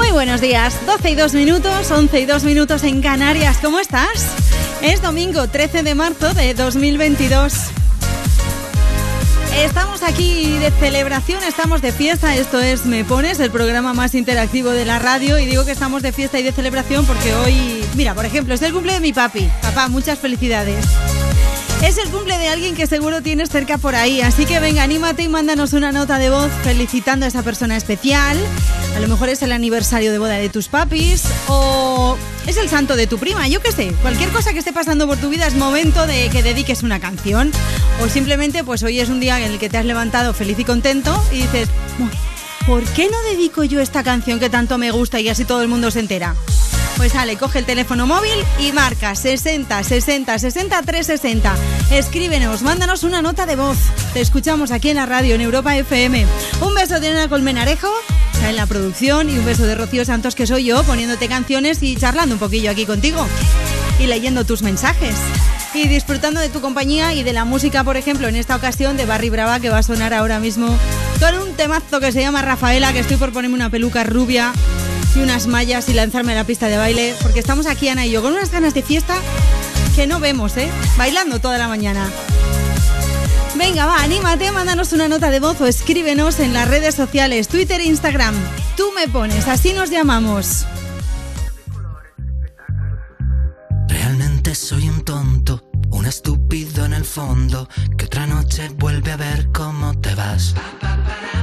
[0.00, 0.74] Me buenos días.
[0.86, 3.58] 12 y 2 minutos, 11 y 2 minutos en Canarias.
[3.60, 4.28] ¿Cómo estás?
[4.80, 7.81] Es domingo 13 de marzo de 2022.
[9.56, 12.34] Estamos aquí de celebración, estamos de fiesta.
[12.34, 15.38] Esto es Me Pones, el programa más interactivo de la radio.
[15.38, 18.62] Y digo que estamos de fiesta y de celebración porque hoy, mira, por ejemplo, es
[18.62, 19.48] el cumple de mi papi.
[19.60, 20.84] Papá, muchas felicidades.
[21.82, 25.24] Es el cumple de alguien que seguro tienes cerca por ahí, así que venga, anímate
[25.24, 28.38] y mándanos una nota de voz felicitando a esa persona especial.
[28.96, 32.94] A lo mejor es el aniversario de boda de tus papis o es el santo
[32.94, 33.92] de tu prima, yo qué sé.
[34.00, 37.50] Cualquier cosa que esté pasando por tu vida es momento de que dediques una canción.
[38.00, 40.64] O simplemente, pues hoy es un día en el que te has levantado feliz y
[40.64, 41.68] contento y dices,
[42.64, 45.68] ¿por qué no dedico yo esta canción que tanto me gusta y así todo el
[45.68, 46.36] mundo se entera?
[46.96, 51.54] Pues sale, coge el teléfono móvil y marca 60 60 60 360.
[51.90, 53.78] Escríbenos, mándanos una nota de voz.
[54.12, 56.26] Te escuchamos aquí en la radio, en Europa FM.
[56.60, 57.88] Un beso de Ana Colmenarejo,
[58.46, 61.96] en la producción, y un beso de Rocío Santos, que soy yo, poniéndote canciones y
[61.96, 63.26] charlando un poquillo aquí contigo.
[63.98, 65.16] Y leyendo tus mensajes.
[65.74, 69.06] Y disfrutando de tu compañía y de la música, por ejemplo, en esta ocasión de
[69.06, 70.78] Barry Brava, que va a sonar ahora mismo
[71.18, 74.52] con un temazo que se llama Rafaela, que estoy por ponerme una peluca rubia
[75.14, 78.10] y unas mallas y lanzarme a la pista de baile, porque estamos aquí, Ana y
[78.10, 79.14] yo, con unas ganas de fiesta
[79.94, 80.70] que no vemos, ¿eh?
[80.96, 82.08] Bailando toda la mañana.
[83.56, 87.80] Venga, va, anímate, mándanos una nota de voz o escríbenos en las redes sociales, Twitter
[87.80, 88.34] e Instagram.
[88.76, 90.66] Tú me pones, así nos llamamos.
[93.88, 97.68] Realmente soy un tonto, un estúpido en el fondo,
[97.98, 100.54] que otra noche vuelve a ver cómo te vas.
[100.82, 101.41] Yo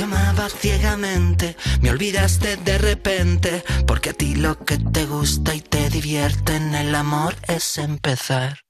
[0.00, 5.60] te amaba ciegamente, me olvidaste de repente, porque a ti lo que te gusta y
[5.60, 8.60] te divierte en el amor es empezar.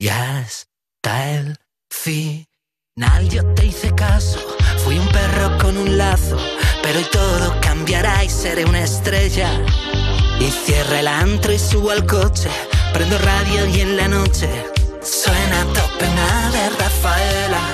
[0.00, 1.56] Ya está el
[1.88, 4.40] final, yo te hice caso,
[4.78, 6.38] fui un perro con un lazo,
[6.82, 9.48] pero hoy todo cambiará y seré una estrella.
[10.40, 12.50] Y cierra el antro y subo al coche,
[12.92, 14.48] prendo radio y en la noche
[15.00, 17.73] suena a tope una de Rafaela.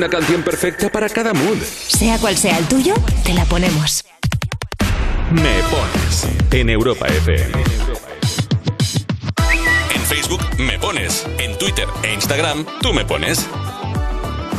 [0.00, 1.58] una canción perfecta para cada mood.
[1.58, 4.02] Sea cual sea el tuyo, te la ponemos.
[5.30, 7.52] Me pones en Europa FM.
[9.94, 13.46] En Facebook me pones, en Twitter e Instagram tú me pones.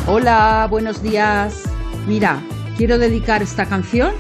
[0.06, 1.64] Hola, buenos días.
[2.08, 2.40] Mira,
[2.78, 4.14] quiero dedicar esta canción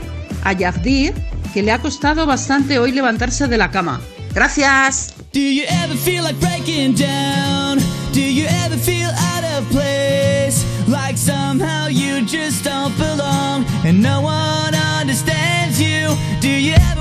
[0.43, 1.14] a Yagdir,
[1.53, 4.01] que le ha costado bastante hoy levantarse de la cama.
[4.33, 5.14] Gracias.
[5.33, 7.77] Do you ever feel like breaking down?
[8.11, 10.01] Do you ever feel out of place?
[10.92, 16.14] Like somehow you just don't belong and no one understands you?
[16.42, 17.01] Do you ever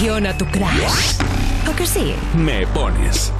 [0.00, 1.20] a tu crush.
[1.70, 2.14] ¿O que sí?
[2.34, 3.30] Me pones.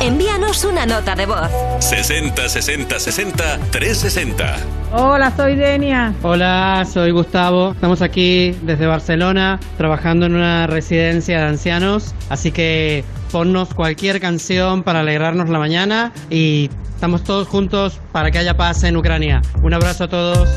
[0.00, 1.50] Envíanos una nota de voz.
[1.80, 4.56] 60 60 60 360.
[4.92, 6.14] Hola, soy Denia.
[6.22, 7.72] Hola, soy Gustavo.
[7.72, 12.14] Estamos aquí desde Barcelona trabajando en una residencia de ancianos.
[12.30, 18.38] Así que ponnos cualquier canción para alegrarnos la mañana y estamos todos juntos para que
[18.38, 19.42] haya paz en Ucrania.
[19.62, 20.48] Un abrazo a todos.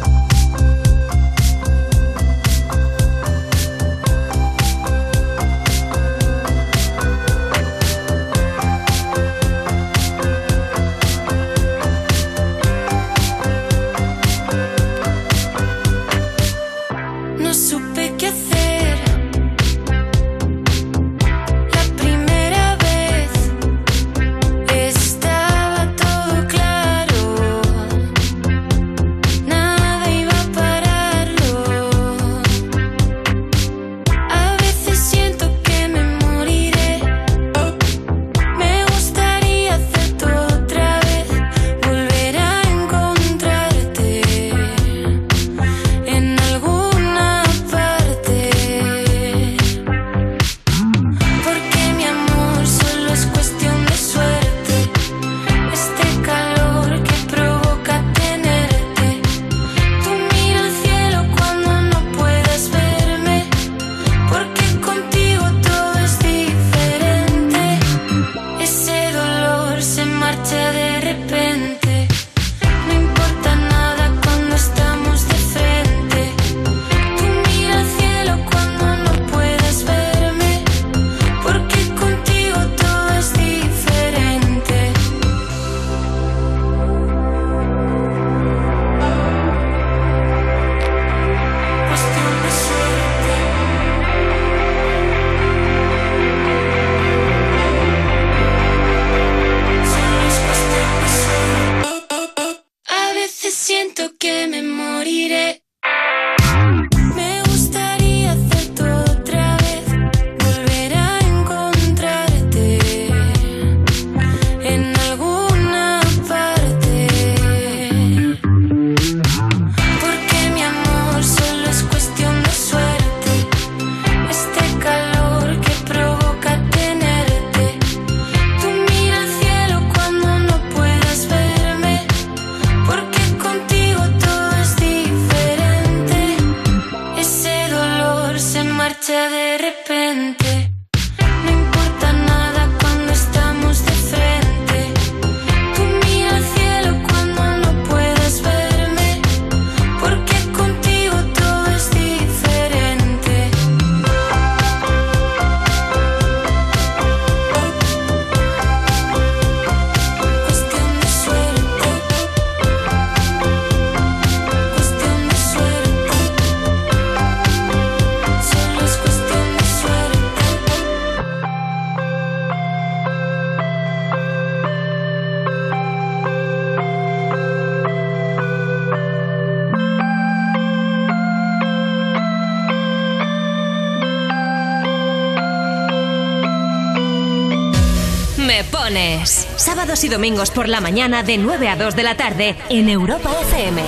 [189.91, 193.81] y domingos por la mañana de 9 a 2 de la tarde en Europa FM.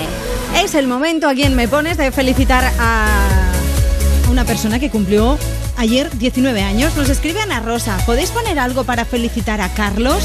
[0.62, 3.06] Es el momento a quien me pones de felicitar a
[4.30, 5.38] una persona que cumplió
[5.78, 6.94] ayer 19 años.
[6.98, 7.96] Nos escribe Ana Rosa.
[8.04, 10.22] ¿Podéis poner algo para felicitar a Carlos?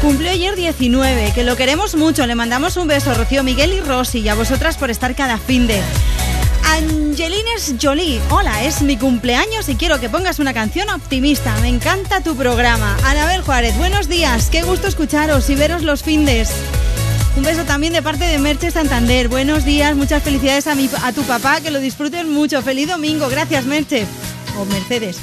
[0.00, 2.24] Cumplió ayer 19, que lo queremos mucho.
[2.24, 5.66] Le mandamos un beso, Rocío, Miguel y Rosy, y a vosotras por estar cada fin
[5.66, 5.82] de.
[6.70, 11.52] Angelines Jolie, hola, es mi cumpleaños y quiero que pongas una canción optimista.
[11.60, 12.96] Me encanta tu programa.
[13.04, 16.52] Anabel Juárez, buenos días, qué gusto escucharos y veros los findes.
[17.36, 19.26] Un beso también de parte de Merche Santander.
[19.28, 22.62] Buenos días, muchas felicidades a, mi, a tu papá, que lo disfruten mucho.
[22.62, 24.06] Feliz domingo, gracias Merche.
[24.56, 25.18] O Mercedes.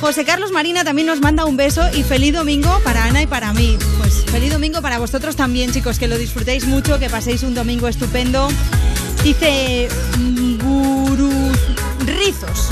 [0.00, 3.52] José Carlos Marina también nos manda un beso y feliz domingo para Ana y para
[3.52, 3.78] mí.
[3.98, 7.86] Pues feliz domingo para vosotros también, chicos, que lo disfrutéis mucho, que paséis un domingo
[7.86, 8.48] estupendo.
[9.24, 9.88] Dice
[10.18, 11.58] mm, Guruz
[12.04, 12.68] Rizos,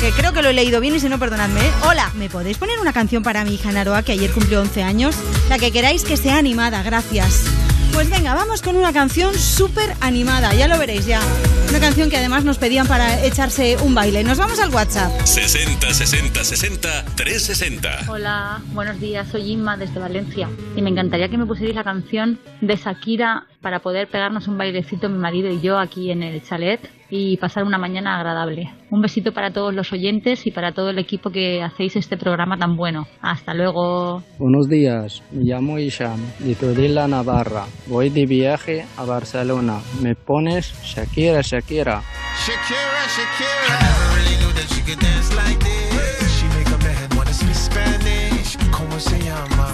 [0.00, 1.60] que creo que lo he leído bien y si no, perdonadme.
[1.60, 1.70] ¿eh?
[1.88, 5.14] Hola, ¿me podéis poner una canción para mi hija Naroa, que ayer cumplió 11 años?
[5.48, 7.44] La que queráis que sea animada, gracias.
[7.92, 11.20] Pues venga, vamos con una canción súper animada, ya lo veréis ya.
[11.68, 14.24] Una canción que además nos pedían para echarse un baile.
[14.24, 15.12] Nos vamos al WhatsApp.
[15.24, 18.10] 60 60 60 360.
[18.10, 22.40] Hola, buenos días, soy Inma desde Valencia y me encantaría que me pusierais la canción
[22.60, 26.80] de Shakira para poder pegarnos un bailecito mi marido y yo aquí en el chalet
[27.08, 28.70] y pasar una mañana agradable.
[28.90, 32.56] Un besito para todos los oyentes y para todo el equipo que hacéis este programa
[32.56, 33.06] tan bueno.
[33.20, 34.22] Hasta luego.
[34.38, 37.66] Buenos días, me llamo Isham, de Tordilla, Navarra.
[37.86, 39.78] Voy de viaje a Barcelona.
[40.02, 42.02] ¿Me pones Shakira, Shakira?
[42.44, 43.52] Shakira, Shakira.
[43.68, 46.38] I never really knew that she could dance like this.
[46.38, 48.56] She make a man wanna speak Spanish.
[48.70, 49.68] ¿Cómo se llama?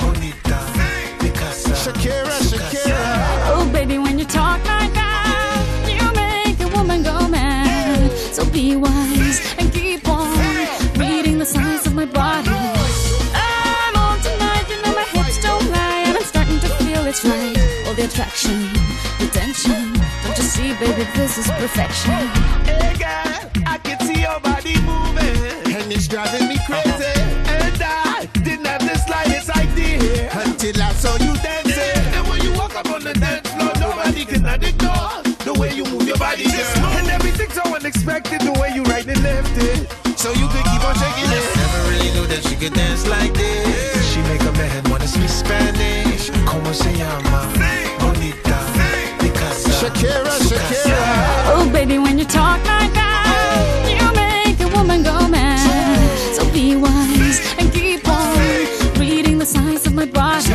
[0.00, 0.60] Bonita.
[1.18, 1.74] Picasa.
[1.74, 2.55] Shakira, Shakira.
[4.26, 8.10] Talk like that, you make a woman go mad.
[8.32, 10.36] So be wise and keep on
[10.98, 12.50] reading the signs of my body.
[13.34, 17.24] I'm on tonight, you know my hips don't lie, and I'm starting to feel it's
[17.24, 17.56] right.
[17.86, 18.72] All the attraction,
[19.18, 19.92] the tension.
[20.24, 23.25] Don't you see, baby, this is perfection.
[42.70, 44.12] Knew that she could dance like this.
[44.12, 46.30] She make a man wanna speak Spanish.
[46.44, 47.48] ¿Cómo se llama?
[47.98, 48.58] Bonita.
[49.18, 49.70] Picasa.
[49.80, 50.98] Shakira, Shakira.
[51.54, 56.34] Oh, baby, when you talk like that, you make a woman go mad.
[56.34, 58.36] So be wise and keep on
[58.98, 60.52] reading the signs of my body.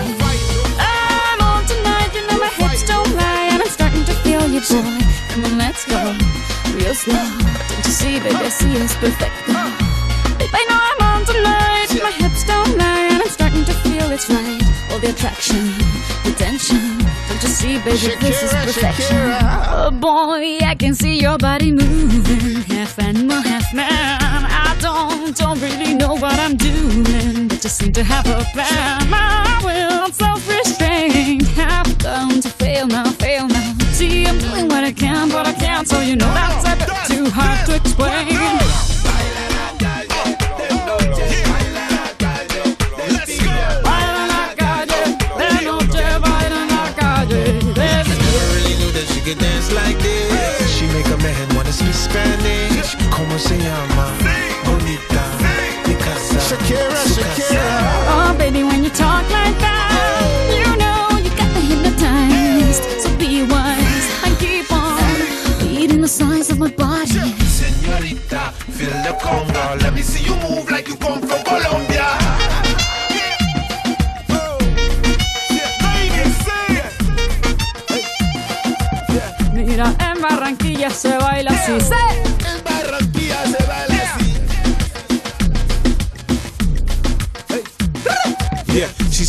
[0.80, 4.62] I'm on tonight, you know my hips don't lie, and I'm starting to feel you,
[4.62, 5.00] boy.
[5.30, 6.16] Come on, let's go,
[6.76, 7.28] real slow.
[7.70, 9.41] Don't you see, baby, I see it's perfect.
[15.12, 15.68] Attraction,
[16.26, 16.98] attention.
[17.28, 19.18] Don't you see, baby, this is Shakira, perfection.
[19.18, 19.66] Shakira.
[19.70, 23.90] Oh boy, I can see your body moving, half animal, half man.
[23.90, 29.10] I don't, don't really know what I'm doing, but just seem to have a plan.
[29.10, 33.74] My will, I'm self-restrained, half done to fail now, fail now.
[33.92, 37.18] See, I'm doing what I can, but I can't, so you know that's a bit
[37.18, 38.28] too hard to explain.
[53.42, 54.06] Se llama?
[54.66, 55.24] Bonita.
[55.84, 56.40] Picasa.
[56.48, 57.66] Shakira, Shakira.
[58.14, 62.84] Oh, baby, when you talk like that, you know you got me hypnotized.
[63.02, 65.02] So be wise and keep on
[65.76, 67.34] reading the signs of my body.
[67.60, 69.82] Señorita, feel the conga.
[69.82, 72.08] Let me see you move like you come from Colombia.
[79.54, 81.72] Mira, en Barranquilla se baila así.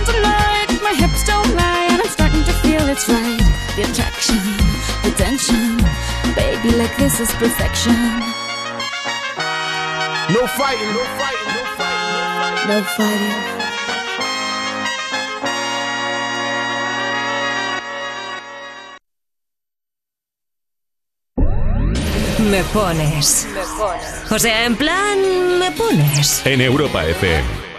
[0.00, 3.40] on tonight, my hips don't lie, and I'm starting to feel it's right.
[3.76, 4.40] The attraction,
[5.04, 5.76] the tension.
[6.34, 7.96] Baby, like this is perfection.
[10.34, 12.68] No fighting, no fighting, no fighting.
[12.68, 13.40] No fighting.
[22.50, 23.46] Me pones.
[24.30, 25.18] O sea, en plan,
[25.58, 26.44] me pones.
[26.46, 27.69] En Europa FM.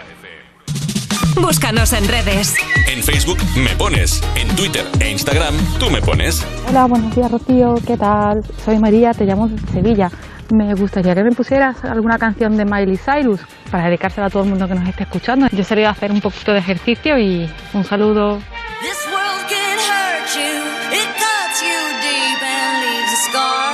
[1.35, 2.56] Búscanos en redes.
[2.88, 6.45] En Facebook me pones, en Twitter e Instagram tú me pones.
[6.68, 8.43] Hola, buenos días Rocío, ¿qué tal?
[8.66, 10.11] Soy María, te llamo de Sevilla.
[10.51, 13.40] Me gustaría que me pusieras alguna canción de Miley Cyrus
[13.72, 15.48] para dedicársela a todo el mundo que nos esté escuchando.
[15.51, 18.40] Yo sería hacer un poquito de ejercicio y un saludo.
[18.82, 23.74] This world can hurt you, it cuts you deep and leaves a scar.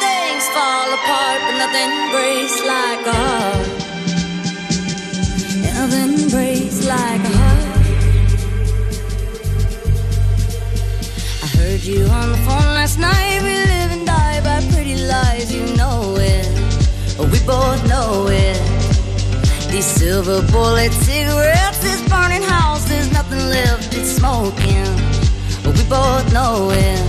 [0.00, 3.75] Things fall apart, but nothing breaks like a
[11.86, 13.40] you on the phone last night.
[13.42, 16.46] We live and die by pretty lies, you know it.
[17.18, 18.58] We both know it.
[19.70, 24.90] These silver bullet cigarettes, this burning house, there's nothing left, it's smoking.
[25.64, 27.00] We both know it.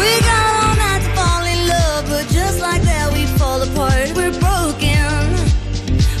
[0.00, 4.12] We got all night to fall in love, but just like that we fall apart.
[4.16, 5.12] We're broken,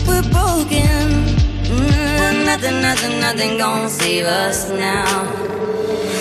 [0.06, 1.27] we're broken.
[2.48, 5.22] Nothing, nothing, nothing gonna save us now.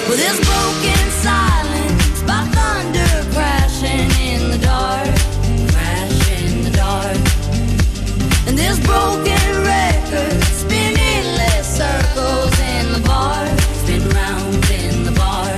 [0.08, 5.08] Well, this broken silence by thunder crashing in the dark,
[5.72, 7.18] crash in the dark.
[8.46, 13.48] And this broken record spinning less circles in the bar,
[13.80, 15.56] spin round in the bar.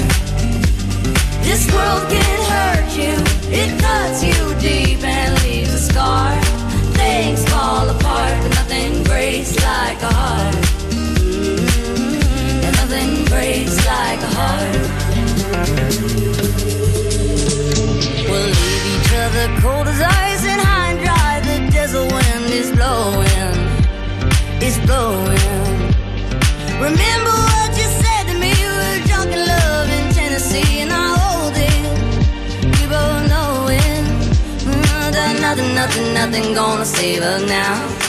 [1.41, 3.15] This world can hurt you,
[3.51, 6.38] it cuts you deep and leaves a scar.
[9.39, 10.55] Breaks like a heart.
[10.91, 11.63] Mm,
[12.65, 14.75] and nothing breaks like a heart.
[18.27, 21.39] We'll leave each other cold as ice and high and dry.
[21.47, 23.55] The desert wind is blowing,
[24.59, 25.67] it's blowing.
[26.87, 28.51] Remember what you said to me?
[28.51, 31.83] We were drunk in love in Tennessee, and I hold it.
[32.75, 34.03] We both know it.
[34.67, 38.08] Mm, nothing, nothing, nothing gonna save us now.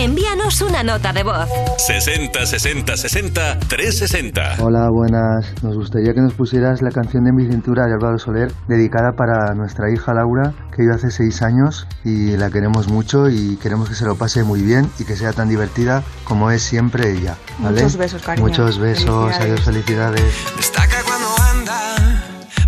[0.00, 1.46] Envíanos una nota de voz.
[1.76, 4.56] 60 60 60 360.
[4.60, 5.52] Hola, buenas.
[5.62, 9.52] Nos gustaría que nos pusieras la canción de Mi Cintura de Álvaro Soler, dedicada para
[9.54, 13.94] nuestra hija Laura, que vive hace seis años y la queremos mucho y queremos que
[13.94, 17.36] se lo pase muy bien y que sea tan divertida como es siempre ella.
[17.58, 17.82] ¿vale?
[17.82, 18.46] Muchos besos, cariño.
[18.48, 19.40] Muchos besos, Felicidades.
[19.42, 20.34] adiós, felicidades.
[20.56, 22.24] Destaca cuando anda,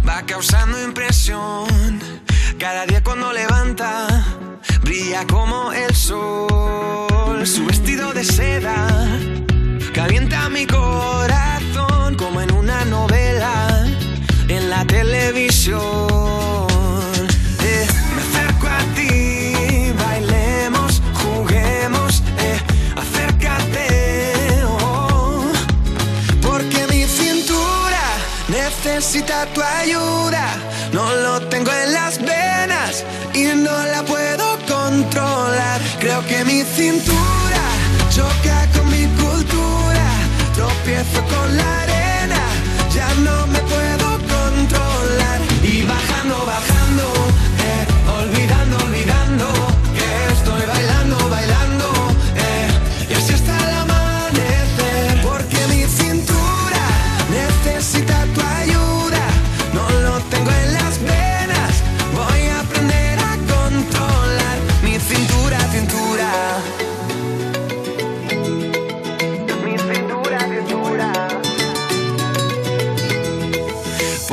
[0.07, 1.67] va causando impresión.
[2.59, 4.07] Cada día cuando levanta,
[4.83, 7.12] brilla como el sol.
[7.45, 8.87] Su vestido de seda
[9.93, 13.85] calienta mi corazón como en una novela
[14.49, 15.81] en la televisión.
[17.61, 22.61] Eh, me acerco a ti, bailemos, juguemos, eh,
[22.97, 24.63] acércate.
[24.65, 25.43] oh.
[26.41, 28.05] Porque mi cintura
[28.49, 30.47] necesita tu ayuda.
[30.93, 33.05] No lo tengo en las venas
[33.35, 35.81] y no la puedo controlar.
[36.03, 37.63] Creo que mi cintura
[38.11, 40.05] choca con mi cultura.
[40.53, 41.92] Tropiezo con la arena,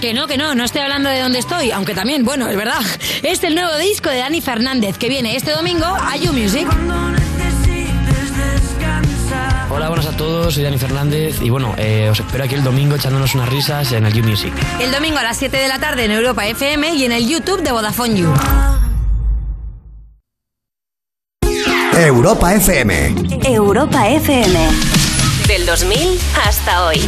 [0.00, 2.80] Que no, que no, no estoy hablando de dónde estoy, aunque también, bueno, es verdad.
[3.24, 6.68] Es el nuevo disco de Dani Fernández que viene este domingo a You Music.
[9.68, 12.94] Hola, buenas a todos, soy Dani Fernández y bueno, eh, os espero aquí el domingo
[12.94, 14.52] echándonos unas risas en el You Music.
[14.80, 17.62] El domingo a las 7 de la tarde en Europa FM y en el YouTube
[17.62, 18.32] de Vodafone You.
[21.96, 23.14] Europa FM.
[23.44, 24.68] Europa FM.
[25.48, 25.98] Del 2000
[26.46, 27.00] hasta hoy.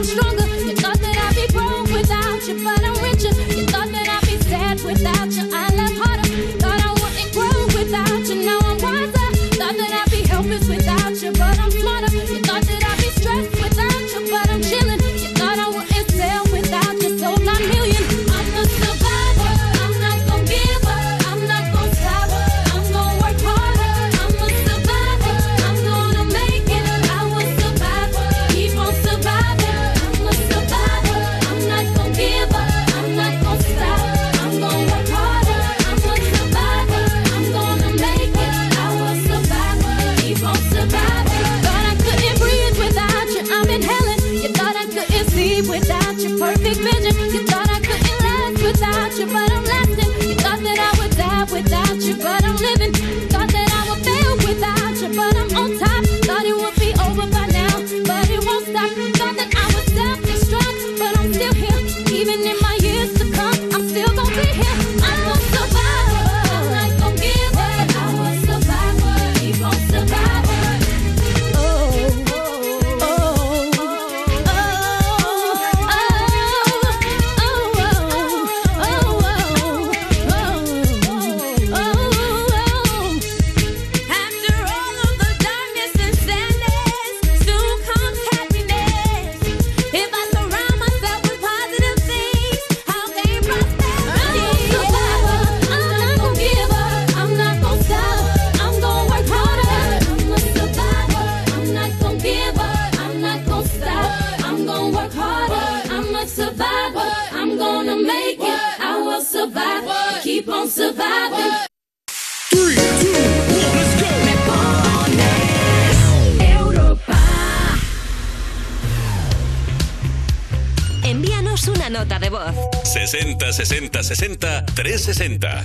[0.00, 0.39] I'm strong.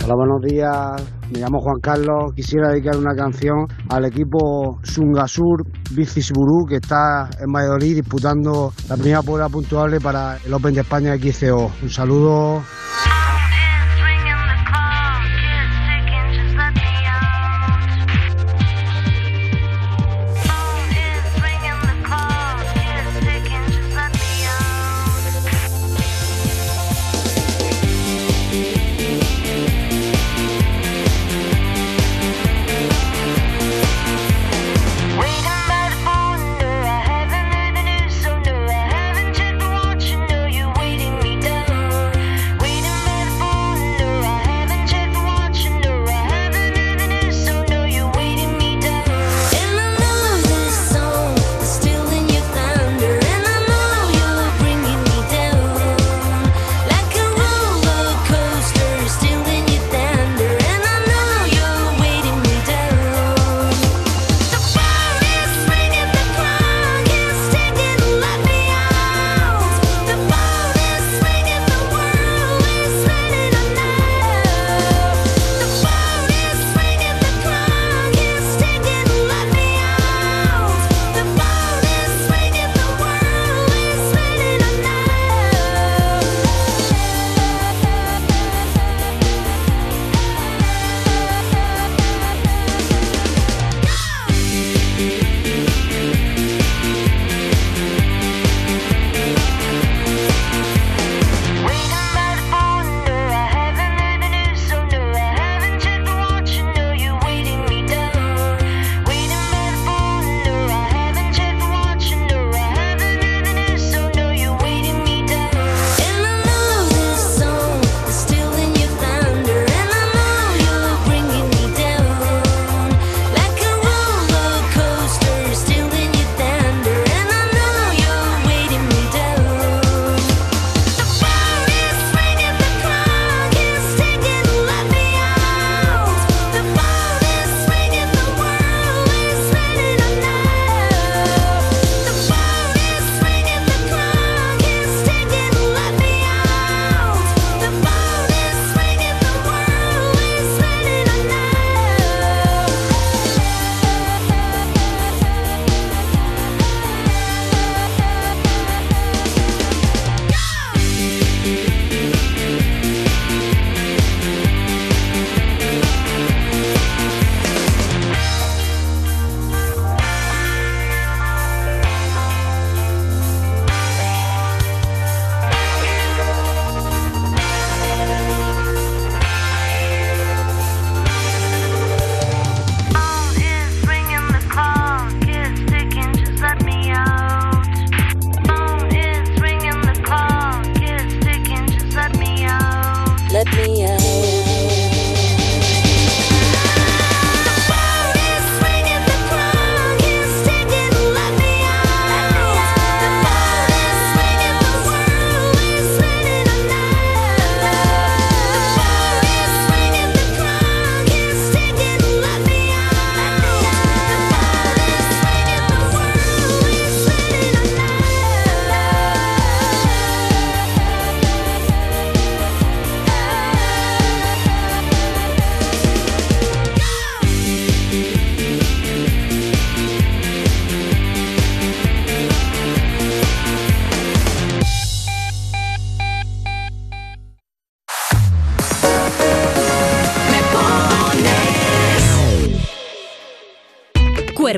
[0.05, 1.03] Hola, buenos días.
[1.31, 2.31] Me llamo Juan Carlos.
[2.35, 9.23] Quisiera dedicar una canción al equipo Sungasur Bicisburú que está en Valladolid disputando la primera
[9.23, 11.71] prueba puntuable para el Open de España XCO.
[11.81, 12.61] Un saludo.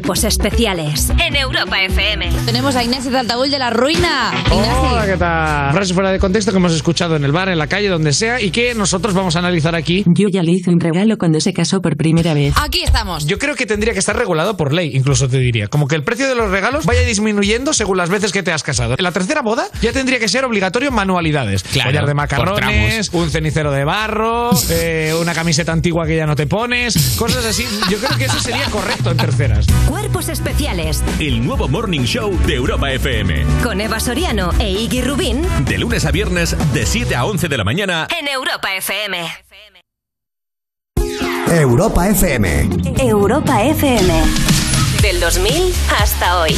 [0.07, 2.29] Cuerpos especiales en Europa FM.
[2.45, 4.31] Tenemos a Inés Zaltaúl de la Ruina.
[4.51, 5.73] Hola, ¿qué tal?
[5.73, 8.39] Frases fuera de contexto que hemos escuchado en el bar, en la calle, donde sea,
[8.39, 10.05] y que nosotros vamos a analizar aquí.
[10.07, 12.53] Yo ya le hice un regalo cuando se casó por primera vez.
[12.55, 13.25] Aquí estamos.
[13.25, 15.67] Yo creo que tendría que estar regulado por ley, incluso te diría.
[15.67, 18.63] Como que el precio de los regalos vaya disminuyendo según las veces que te has
[18.63, 18.95] casado.
[18.97, 21.63] En la tercera boda ya tendría que ser obligatorio manualidades.
[21.63, 26.37] Claro, Collar de macarrones, un cenicero de barro, eh, una camiseta antigua que ya no
[26.37, 27.65] te pones, cosas así.
[27.89, 29.67] Yo creo que eso sería correcto en terceras.
[29.99, 33.43] Cuerpos especiales El nuevo Morning Show de Europa FM.
[33.63, 37.57] con Eva Soriano e Iggy Rubín De lunes a viernes, de 7 a 11 de
[37.57, 38.07] la mañana.
[38.19, 39.27] en Europa FM.
[41.49, 42.69] Europa FM.
[42.99, 44.13] Europa FM.
[45.01, 46.53] Del 2000 hasta hoy.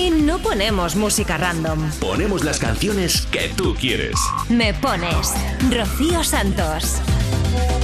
[0.00, 1.90] Aquí no ponemos música random.
[2.00, 4.14] Ponemos las canciones que tú quieres.
[4.48, 5.34] Me pones
[5.70, 7.02] Rocío Santos.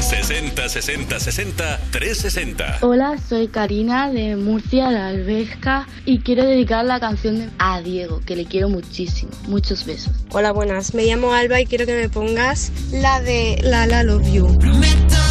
[0.01, 2.79] 60 60 60 360.
[2.81, 8.35] Hola, soy Karina de Murcia, de Alberca, y quiero dedicar la canción a Diego, que
[8.35, 9.33] le quiero muchísimo.
[9.47, 10.15] Muchos besos.
[10.31, 10.95] Hola, buenas.
[10.95, 14.47] Me llamo Alba y quiero que me pongas la de La La Love You.
[14.59, 15.26] de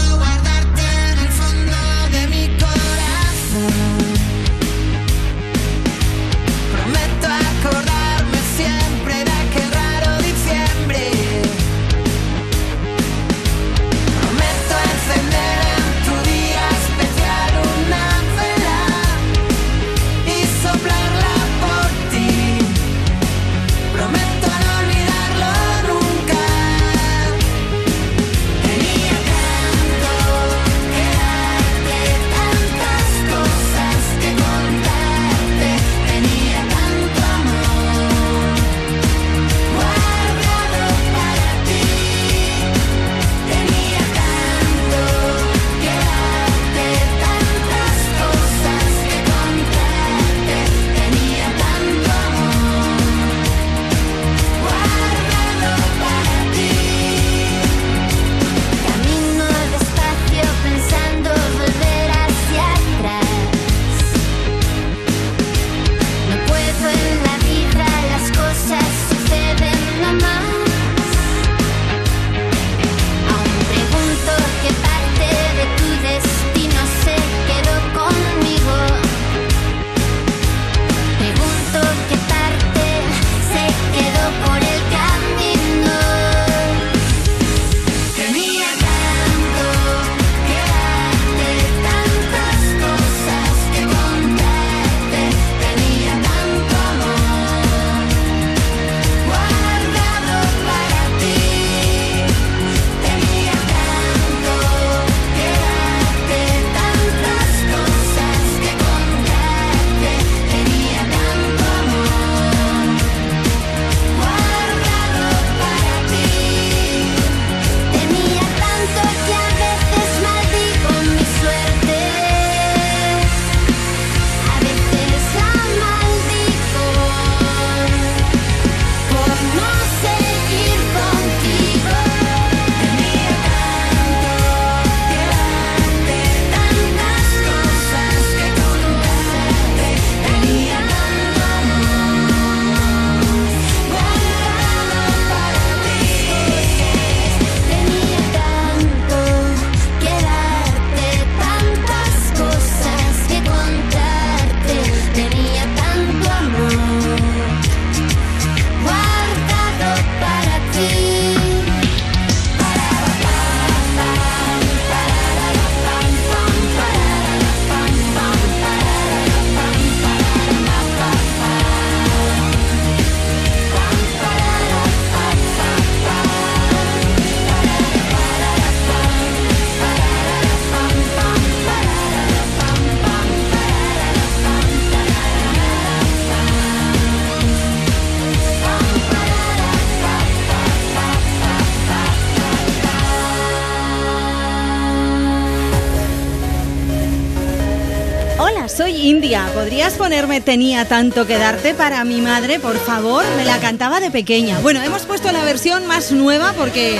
[200.25, 203.23] ¿Podrías ponerme Tenía tanto que darte para mi madre, por favor?
[203.37, 204.59] Me la cantaba de pequeña.
[204.59, 206.97] Bueno, hemos puesto la versión más nueva porque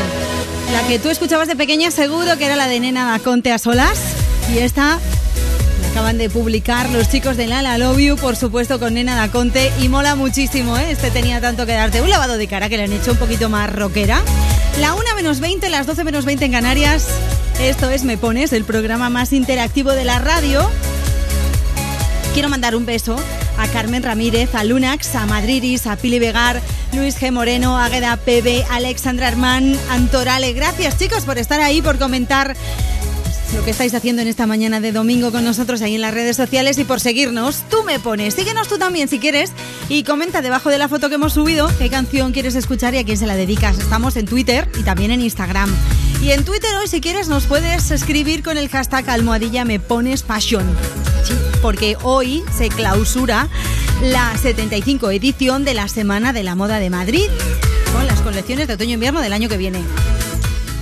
[0.72, 4.00] la que tú escuchabas de pequeña seguro que era la de Nena Conte a solas.
[4.54, 5.00] Y esta
[5.82, 9.32] la acaban de publicar los chicos de Lala Love You, por supuesto, con Nena da
[9.32, 9.72] Conte.
[9.82, 10.92] Y mola muchísimo, ¿eh?
[10.92, 12.02] Este Tenía tanto que darte.
[12.02, 14.22] Un lavado de cara que le han hecho un poquito más rockera.
[14.80, 17.08] La 1 menos 20, las 12 menos 20 en Canarias.
[17.60, 20.70] Esto es Me Pones, el programa más interactivo de la radio.
[22.36, 23.16] Quiero mandar un beso
[23.58, 27.32] a Carmen Ramírez, a Lunax, a Madriris, a Pili Vegar, Luis G.
[27.32, 30.52] Moreno, Águeda PB, Alexandra Armán, Antorale.
[30.52, 32.54] Gracias chicos por estar ahí, por comentar
[33.56, 36.36] lo que estáis haciendo en esta mañana de domingo con nosotros ahí en las redes
[36.36, 37.64] sociales y por seguirnos.
[37.70, 39.54] Tú me pones, síguenos tú también si quieres
[39.88, 43.06] y comenta debajo de la foto que hemos subido qué canción quieres escuchar y a
[43.06, 43.80] quién se la dedicas.
[43.80, 45.74] Estamos en Twitter y también en Instagram.
[46.22, 50.26] Y en Twitter hoy si quieres nos puedes escribir con el hashtag almohadilla me pones
[50.26, 50.66] fashion.
[51.66, 53.48] Porque hoy se clausura
[54.00, 57.26] la 75 edición de la Semana de la Moda de Madrid
[57.92, 59.80] con las colecciones de otoño-invierno del año que viene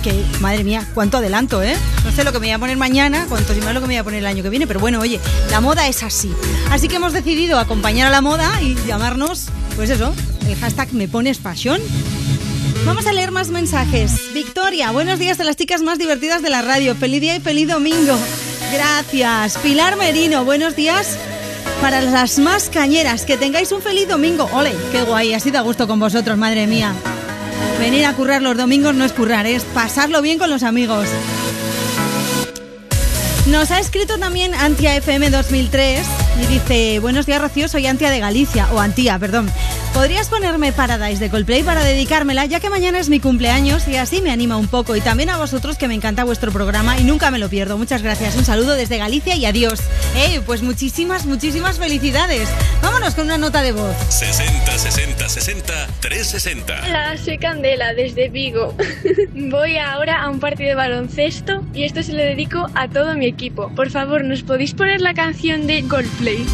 [0.02, 1.74] que, madre mía, cuánto adelanto, ¿eh?
[2.04, 3.94] No sé lo que me voy a poner mañana, cuánto si más lo que me
[3.94, 5.18] voy a poner el año que viene, pero bueno, oye,
[5.50, 6.30] la moda es así.
[6.70, 9.46] Así que hemos decidido acompañar a la moda y llamarnos,
[9.76, 10.14] pues eso,
[10.46, 11.80] el hashtag me pones fashion.
[12.84, 14.34] Vamos a leer más mensajes.
[14.34, 16.94] Victoria, buenos días a las chicas más divertidas de la radio.
[16.94, 18.18] Feliz día y feliz domingo.
[18.74, 19.56] Gracias.
[19.58, 21.16] Pilar Merino, buenos días
[21.80, 23.24] para las más cañeras.
[23.24, 24.48] Que tengáis un feliz domingo.
[24.52, 26.92] Ole, qué guay, ha sido a gusto con vosotros, madre mía.
[27.78, 31.06] Venir a currar los domingos no es currar, es pasarlo bien con los amigos.
[33.46, 36.06] Nos ha escrito también Antia FM 2003
[36.42, 39.52] y dice, buenos días Rocío, soy Antia de Galicia, o Antía, perdón.
[39.94, 44.20] ¿Podrías ponerme Paradise de Coldplay para dedicármela, ya que mañana es mi cumpleaños y así
[44.20, 44.96] me anima un poco?
[44.96, 47.78] Y también a vosotros que me encanta vuestro programa y nunca me lo pierdo.
[47.78, 49.78] Muchas gracias, un saludo desde Galicia y adiós.
[50.16, 52.48] Eh, pues muchísimas, muchísimas felicidades.
[52.82, 53.94] Vámonos con una nota de voz.
[54.08, 56.82] 60 60 60 360.
[56.88, 58.74] Hola, soy Candela desde Vigo.
[59.32, 63.26] Voy ahora a un partido de baloncesto y esto se lo dedico a todo mi
[63.26, 63.70] equipo.
[63.76, 66.44] Por favor, ¿nos podéis poner la canción de Coldplay?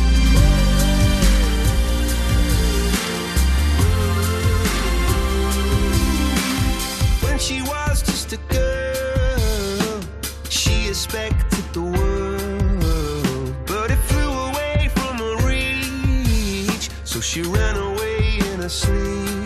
[17.30, 19.39] She ran away in her sleep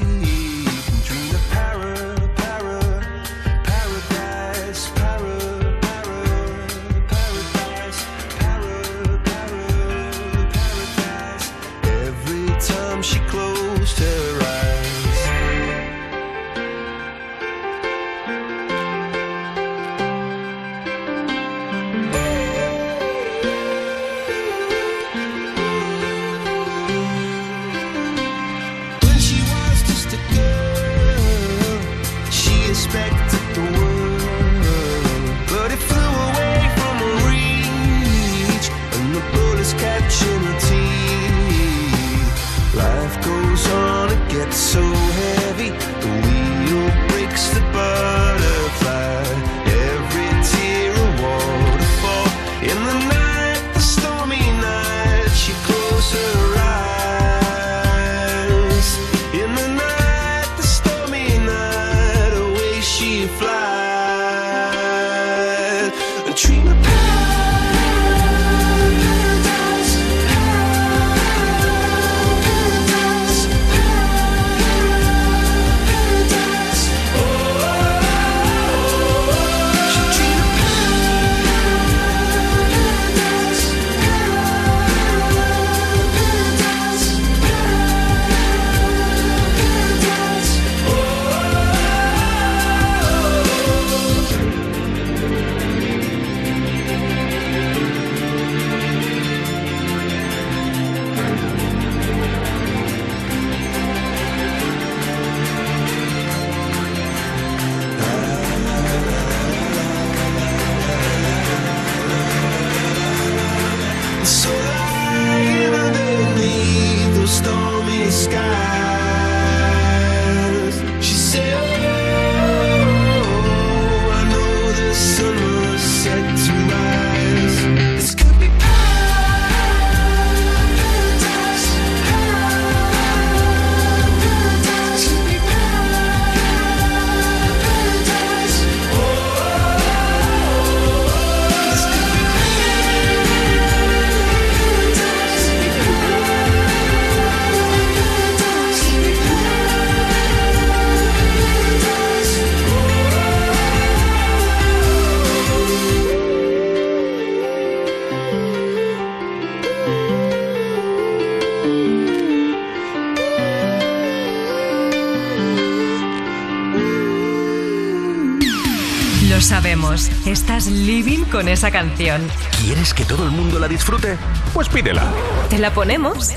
[170.65, 172.23] estás living con esa canción.
[172.63, 174.17] ¿Quieres que todo el mundo la disfrute?
[174.53, 175.03] Pues pídela.
[175.49, 176.33] ¿Te la ponemos?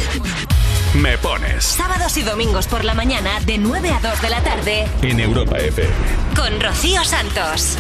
[1.01, 4.88] Me pones Sábados y domingos por la mañana de 9 a 2 de la tarde
[5.01, 5.93] en Europa FM.
[6.35, 7.77] con Rocío Santos.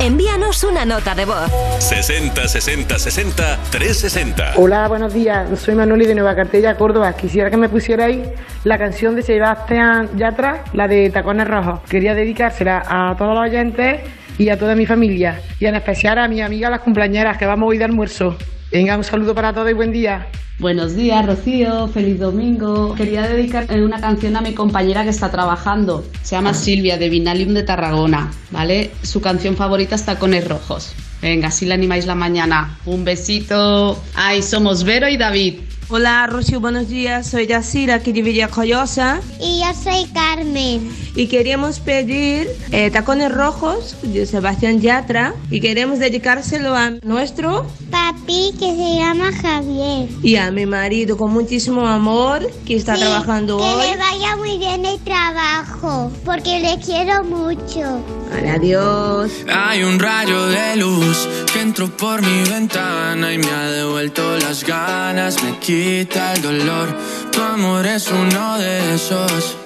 [0.00, 1.50] Envíanos una nota de voz.
[1.78, 4.52] 60 60 60 360.
[4.56, 5.48] Hola, buenos días.
[5.60, 7.12] Soy Manoli de Nueva Cartella, Córdoba.
[7.12, 8.26] Quisiera que me pusierais
[8.64, 11.80] la canción de Sebastián Yatra, la de Tacones Rojos.
[11.88, 14.00] Quería dedicársela a todos los oyentes
[14.38, 15.40] y a toda mi familia.
[15.60, 18.36] Y en especial a mi amiga las cumpleañeras, que vamos hoy de almuerzo.
[18.72, 20.26] Venga, un saludo para todos y buen día.
[20.58, 21.88] Buenos días, Rocío.
[21.88, 22.94] Feliz domingo.
[22.94, 26.04] Quería dedicar eh, una canción a mi compañera que está trabajando.
[26.22, 28.30] Se llama Silvia, de Vinalium de Tarragona.
[28.52, 28.92] ¿Vale?
[29.02, 30.94] Su canción favorita es Tacones Rojos.
[31.20, 32.78] Venga, así la animáis la mañana.
[32.86, 34.00] Un besito.
[34.14, 35.60] Ay, somos Vero y David.
[35.90, 37.26] Hola, Rocío, buenos días.
[37.28, 39.20] Soy Yacira, aquí de Villajoyosa.
[39.38, 40.90] Y yo soy Carmen.
[41.14, 45.34] Y queríamos pedir eh, Tacones Rojos de Sebastián Yatra.
[45.50, 50.08] Y queremos dedicárselo a nuestro Papi que se llama Javier.
[50.22, 53.86] y a mi marido con muchísimo amor que está Sí, trabajando que hoy.
[53.90, 58.02] le vaya muy bien el trabajo, porque le quiero mucho.
[58.32, 59.30] Vale, adiós.
[59.52, 64.64] Hay un rayo de luz que entró por mi ventana y me ha devuelto las
[64.64, 66.88] ganas, me quita el dolor.
[67.32, 69.56] Tu amor es uno de esos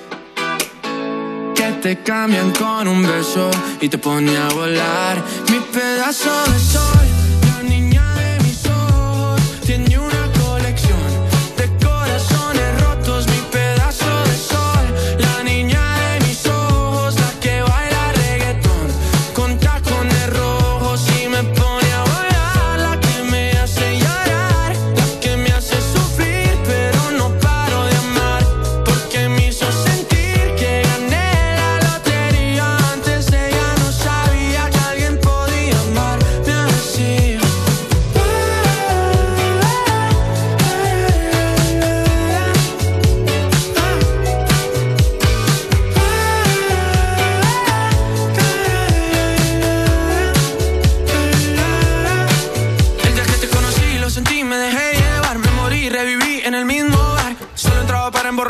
[1.55, 5.23] que te cambian con un beso y te pone a volar.
[5.51, 7.09] Mi pedazo de sol,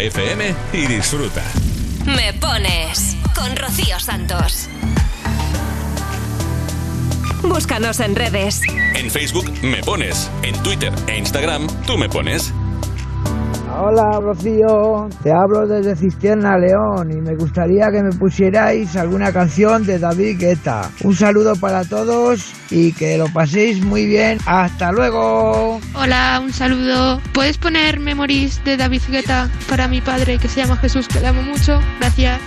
[0.00, 1.44] FM y disfruta.
[2.06, 4.68] Me pones con Rocío Santos.
[7.42, 8.62] Búscanos en redes.
[8.94, 12.52] En Facebook me pones, en Twitter e Instagram tú me pones.
[13.82, 19.86] Hola Rocío, te hablo desde Cisterna León y me gustaría que me pusierais alguna canción
[19.86, 20.90] de David Guetta.
[21.02, 24.36] Un saludo para todos y que lo paséis muy bien.
[24.44, 25.80] Hasta luego.
[25.94, 27.22] Hola, un saludo.
[27.32, 31.28] ¿Puedes poner Memories de David Guetta para mi padre que se llama Jesús, que le
[31.28, 31.80] amo mucho?
[32.00, 32.38] Gracias.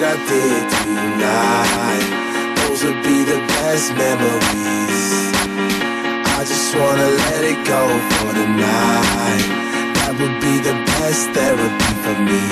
[0.00, 2.06] that I did tonight.
[2.60, 5.08] Those would be the best memories.
[6.36, 9.46] I just wanna let it go for tonight
[9.96, 12.42] That would be the best therapy for me.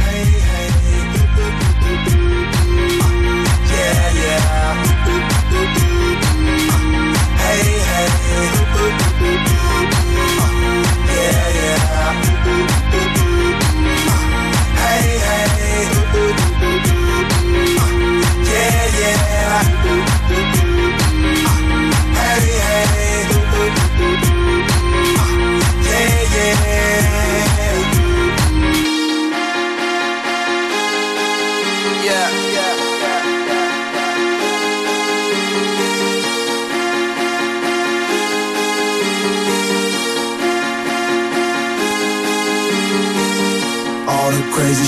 [0.00, 0.78] Hey, hey.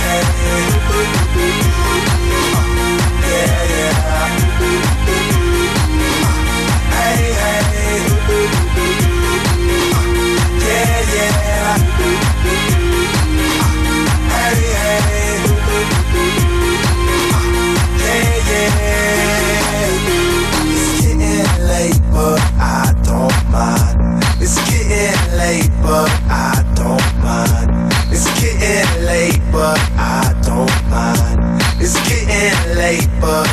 [32.88, 33.47] paper.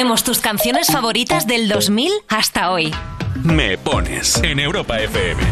[0.00, 2.90] Ponemos tus canciones favoritas del 2000 hasta hoy.
[3.44, 5.42] Me pones en Europa FM.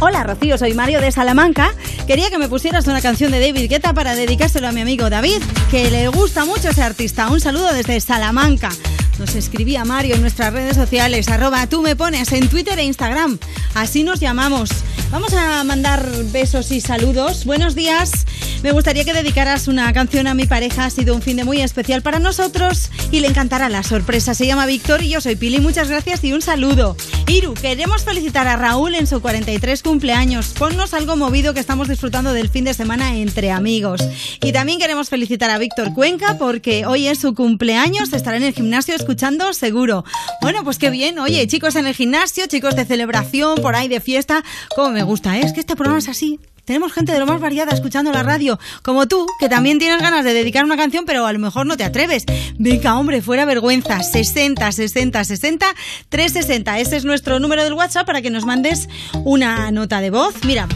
[0.00, 1.74] Hola Rocío, soy Mario de Salamanca.
[2.06, 5.42] Quería que me pusieras una canción de David Guetta para dedicárselo a mi amigo David,
[5.70, 7.28] que le gusta mucho ese artista.
[7.28, 8.70] Un saludo desde Salamanca.
[9.18, 13.38] Nos escribía Mario en nuestras redes sociales, arroba tú me pones en Twitter e Instagram.
[13.74, 14.70] Así nos llamamos.
[15.10, 17.44] Vamos a mandar besos y saludos.
[17.44, 18.24] Buenos días.
[18.62, 20.86] Me gustaría que dedicaras una canción a mi pareja.
[20.86, 24.34] Ha sido un fin de muy especial para nosotros y le encantará la sorpresa.
[24.34, 25.60] Se llama Víctor y yo soy Pili.
[25.60, 26.96] Muchas gracias y un saludo.
[27.28, 30.54] Iru, queremos felicitar a Raúl en su 43 cumpleaños.
[30.58, 34.00] Ponnos algo movido que estamos disfrutando del fin de semana entre amigos.
[34.42, 38.12] Y también queremos felicitar a Víctor Cuenca porque hoy es su cumpleaños.
[38.12, 40.04] Estará en el gimnasio escuchando seguro.
[40.40, 41.20] Bueno, pues qué bien.
[41.20, 44.42] Oye, chicos en el gimnasio, chicos de celebración, por ahí de fiesta.
[44.74, 45.42] Como me gusta, ¿eh?
[45.44, 46.40] Es que este programa es así.
[46.68, 50.22] Tenemos gente de lo más variada escuchando la radio, como tú, que también tienes ganas
[50.22, 52.26] de dedicar una canción, pero a lo mejor no te atreves.
[52.58, 54.02] Venga, hombre, fuera vergüenza.
[54.02, 55.66] 60 60 60
[56.10, 56.78] 360.
[56.78, 58.86] Ese es nuestro número del WhatsApp para que nos mandes
[59.24, 60.34] una nota de voz.
[60.44, 60.68] Mira.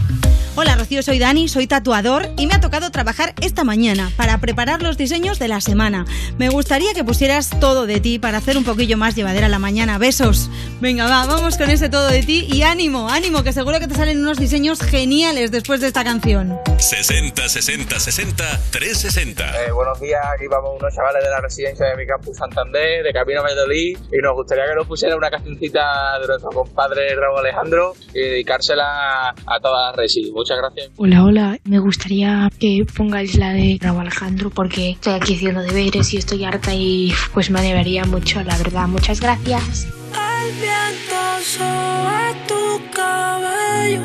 [0.55, 4.83] Hola Rocío, soy Dani, soy tatuador y me ha tocado trabajar esta mañana para preparar
[4.83, 6.05] los diseños de la semana.
[6.37, 9.97] Me gustaría que pusieras todo de ti para hacer un poquillo más llevadera la mañana.
[9.97, 10.51] Besos.
[10.83, 13.95] Venga, va, vamos con ese todo de ti y ánimo, ánimo, que seguro que te
[13.95, 16.59] salen unos diseños geniales después de esta canción.
[16.77, 19.65] 60 60 60 360.
[19.65, 23.13] Eh, buenos días, aquí vamos unos chavales de la residencia de mi campus Santander, de
[23.15, 27.39] Camino a Valladolid, y nos gustaría que nos pusiera una cancioncita de nuestro compadre Raúl
[27.39, 30.31] Alejandro y dedicársela a toda la resi.
[30.43, 30.91] Muchas gracias.
[30.97, 31.59] Hola, hola.
[31.63, 36.43] Me gustaría que pongáis la de Raúl Alejandro porque estoy aquí haciendo deberes y estoy
[36.43, 38.89] harta y pues me debería mucho, la verdad.
[38.89, 39.87] Muchas gracias.
[39.87, 44.01] El viento sobre tu cabello.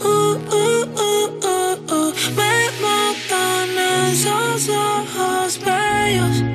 [0.00, 2.12] Uh, uh, uh, uh, uh.
[2.34, 6.54] Me matan esos ojos bellos.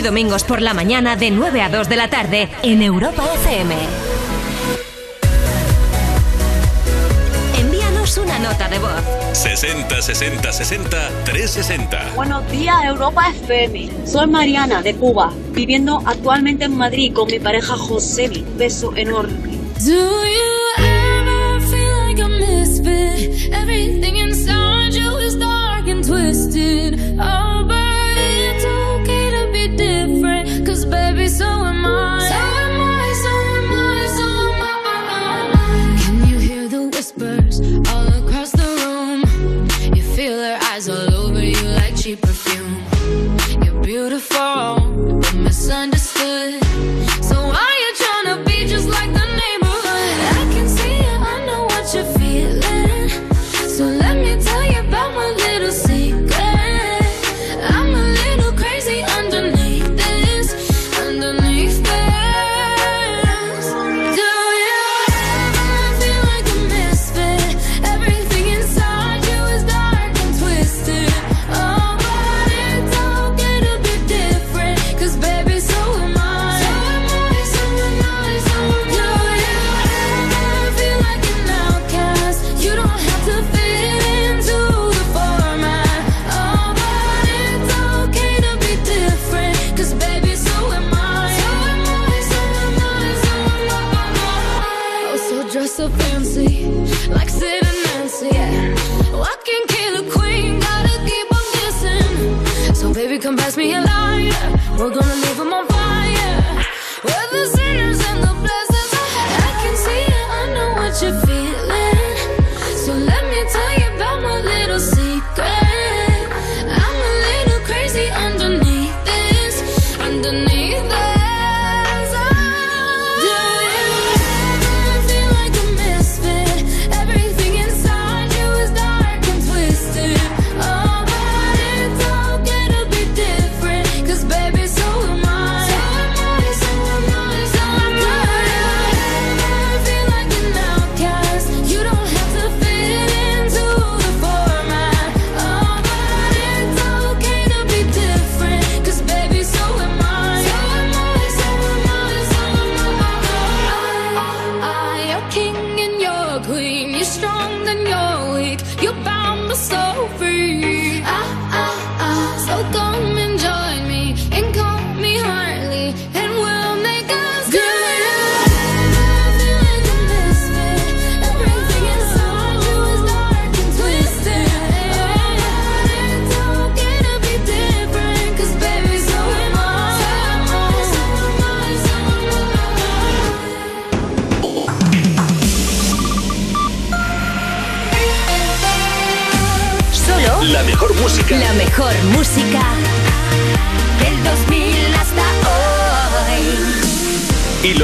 [0.00, 3.74] Y domingos por la mañana de 9 a 2 de la tarde en Europa FM.
[7.58, 8.90] Envíanos una nota de voz.
[9.34, 12.12] 60 60 60 360.
[12.16, 13.90] Buenos días, Europa FM.
[14.06, 18.30] Soy Mariana de Cuba, viviendo actualmente en Madrid con mi pareja José.
[18.56, 19.58] Beso enorme.
[19.84, 23.52] Do you ever feel like a misfit?
[23.52, 27.18] Everything inside you is dark and twisted.
[27.20, 27.39] Oh,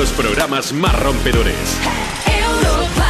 [0.07, 1.57] los programas más rompedores.
[2.26, 3.07] Europa.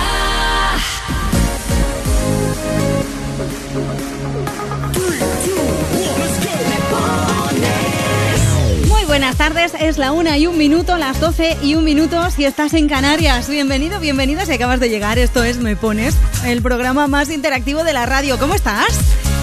[8.89, 12.45] Muy buenas tardes, es la una y un minuto, las 12 y un minuto si
[12.47, 13.49] estás en Canarias.
[13.51, 15.19] Bienvenido, bienvenida si acabas de llegar.
[15.19, 16.15] Esto es Me Pones,
[16.47, 18.39] el programa más interactivo de la radio.
[18.39, 18.89] ¿Cómo estás?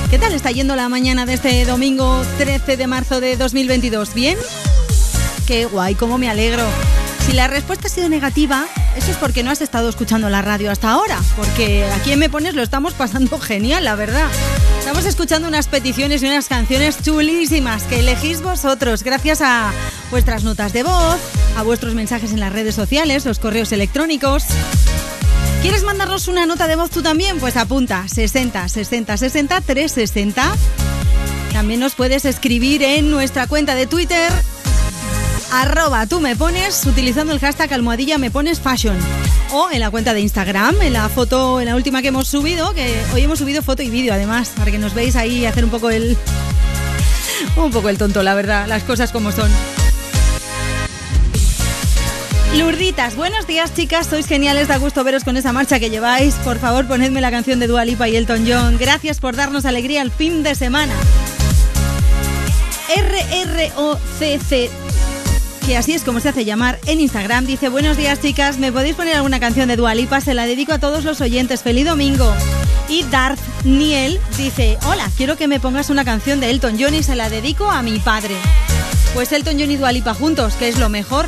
[0.09, 4.13] ¿Qué tal está yendo la mañana de este domingo 13 de marzo de 2022?
[4.15, 4.37] ¿Bien?
[5.45, 6.63] Qué guay, cómo me alegro.
[7.25, 8.65] Si la respuesta ha sido negativa,
[8.97, 12.29] eso es porque no has estado escuchando la radio hasta ahora, porque aquí en Me
[12.29, 14.29] Pones lo estamos pasando genial, la verdad.
[14.79, 19.71] Estamos escuchando unas peticiones y unas canciones chulísimas que elegís vosotros gracias a
[20.11, 21.17] vuestras notas de voz,
[21.57, 24.43] a vuestros mensajes en las redes sociales, los correos electrónicos.
[25.61, 27.39] ¿Quieres mandarnos una nota de voz tú también?
[27.39, 30.55] Pues apunta 60 60 60 360.
[31.53, 34.29] También nos puedes escribir en nuestra cuenta de Twitter
[35.61, 38.97] arroba tú me pones utilizando el hashtag almohadilla me pones fashion
[39.51, 42.73] o en la cuenta de Instagram, en la foto, en la última que hemos subido,
[42.73, 45.69] que hoy hemos subido foto y vídeo además, para que nos veáis ahí hacer un
[45.69, 46.17] poco el
[47.55, 49.51] un poco el tonto, la verdad, las cosas como son.
[52.57, 56.33] Lurditas, buenos días chicas, sois geniales, da gusto veros con esa marcha que lleváis.
[56.35, 58.77] Por favor, ponedme la canción de Dua Lipa y Elton John.
[58.79, 60.93] Gracias por darnos alegría el fin de semana.
[62.95, 64.82] RROCC
[65.65, 68.95] que así es como se hace llamar en Instagram, dice Buenos días chicas, ¿me podéis
[68.95, 70.19] poner alguna canción de Dua Lipa?
[70.21, 72.33] Se la dedico a todos los oyentes, feliz domingo.
[72.89, 77.03] Y Darth Niel dice Hola, quiero que me pongas una canción de Elton John y
[77.03, 78.35] se la dedico a mi padre.
[79.13, 81.27] Pues Elton John y Dua Lipa juntos, que es lo mejor.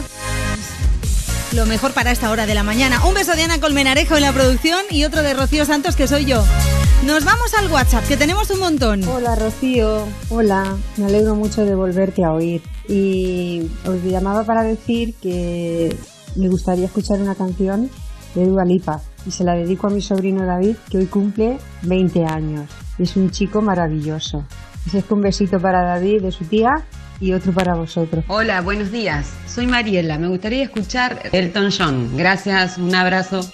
[1.53, 3.05] Lo mejor para esta hora de la mañana.
[3.05, 6.25] Un beso de Ana Colmenarejo en la producción y otro de Rocío Santos, que soy
[6.25, 6.43] yo.
[7.05, 9.03] Nos vamos al WhatsApp, que tenemos un montón.
[9.07, 15.13] Hola Rocío, hola, me alegro mucho de volverte a oír y os llamaba para decir
[15.21, 15.95] que
[16.35, 17.91] me gustaría escuchar una canción
[18.33, 22.25] de Dua Lipa y se la dedico a mi sobrino David que hoy cumple 20
[22.25, 24.43] años y es un chico maravilloso.
[24.87, 26.71] Así es que un besito para David de su tía
[27.19, 28.25] y otro para vosotros.
[28.29, 29.31] Hola, buenos días.
[29.47, 30.17] Soy Mariela.
[30.17, 32.17] Me gustaría escuchar Elton John.
[32.17, 33.47] Gracias, un abrazo.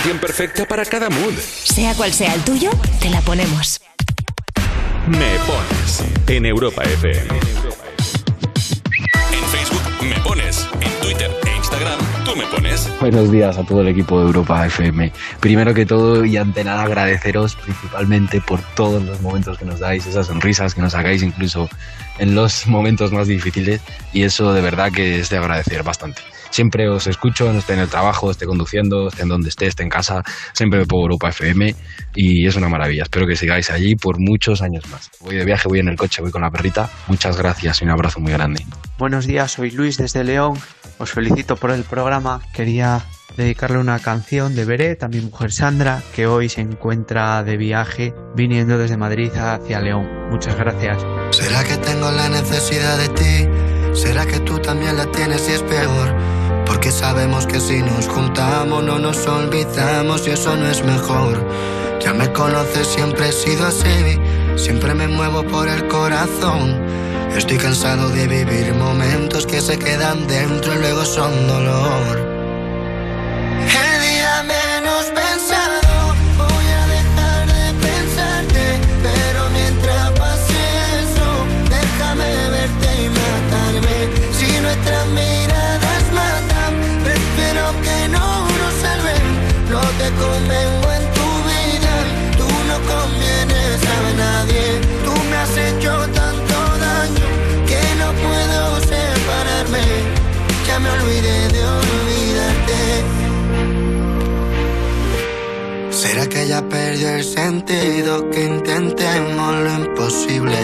[0.00, 1.34] Canción perfecta para cada mood.
[1.34, 2.70] Sea cual sea el tuyo,
[3.02, 3.82] te la ponemos.
[5.06, 7.28] Me pones en Europa FM.
[9.32, 12.88] En Facebook me pones, en Twitter e Instagram tú me pones.
[12.98, 15.12] Buenos días a todo el equipo de Europa FM.
[15.40, 20.06] Primero que todo y ante nada agradeceros principalmente por todos los momentos que nos dais,
[20.06, 21.68] esas sonrisas que nos sacáis incluso
[22.18, 23.82] en los momentos más difíciles
[24.14, 26.22] y eso de verdad que es de agradecer bastante.
[26.50, 29.88] Siempre os escucho, esté en el trabajo, esté conduciendo, esté en donde esté, esté en
[29.88, 30.22] casa,
[30.52, 31.74] siempre me pongo Europa FM
[32.14, 33.04] y es una maravilla.
[33.04, 35.10] Espero que sigáis allí por muchos años más.
[35.20, 36.90] Voy de viaje, voy en el coche, voy con la perrita.
[37.08, 38.66] Muchas gracias y un abrazo muy grande.
[38.98, 40.58] Buenos días, soy Luis desde León.
[40.98, 42.42] Os felicito por el programa.
[42.52, 43.02] Quería
[43.36, 48.12] dedicarle una canción de Beret a mi mujer Sandra, que hoy se encuentra de viaje
[48.34, 50.06] viniendo desde Madrid hacia León.
[50.30, 50.98] Muchas gracias.
[51.30, 53.94] ¿Será que tengo la necesidad de ti?
[53.94, 56.29] ¿Será que tú también la tienes y es peor?
[56.70, 61.44] Porque sabemos que si nos juntamos no nos olvidamos y eso no es mejor.
[61.98, 64.20] Ya me conoces, siempre he sido así,
[64.54, 66.80] siempre me muevo por el corazón.
[67.36, 72.29] Estoy cansado de vivir momentos que se quedan dentro y luego son dolor.
[90.24, 91.94] Convengo en tu vida,
[92.38, 94.64] tú no convienes a nadie.
[95.04, 96.56] Tú me has hecho tanto
[96.88, 97.28] daño
[97.70, 98.60] que no puedo
[98.92, 99.84] separarme.
[100.66, 102.80] Ya me olvidé de olvidarte.
[105.90, 110.60] ¿Será que ya perdió el sentido que intentemos lo imposible?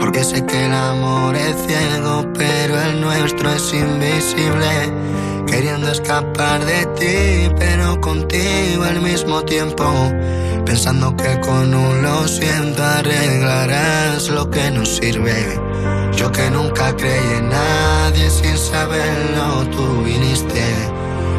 [0.00, 4.72] Porque sé que el amor es ciego, pero el nuestro es invisible.
[5.50, 9.84] Queriendo escapar de ti, pero contigo al mismo tiempo.
[10.66, 15.58] Pensando que con un lo siento arreglarás lo que nos sirve.
[16.14, 20.64] Yo que nunca creí en nadie sin saberlo, tú viniste.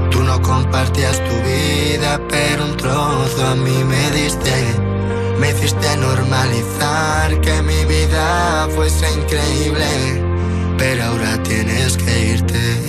[0.09, 4.51] Tú no compartías tu vida, pero un trozo a mí me diste.
[5.39, 9.85] Me hiciste normalizar que mi vida fuese increíble,
[10.77, 12.88] pero ahora tienes que irte.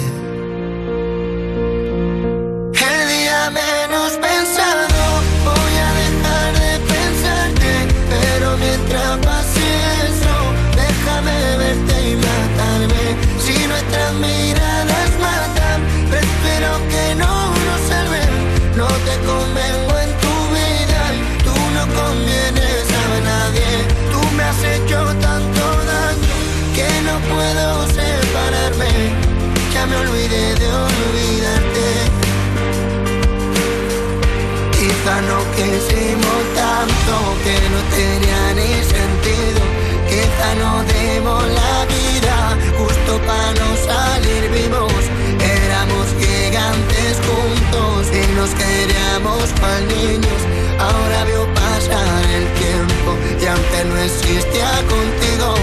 [49.59, 50.41] Cual niños.
[50.79, 55.55] Ahora veo pasar el tiempo y aunque no existía contigo,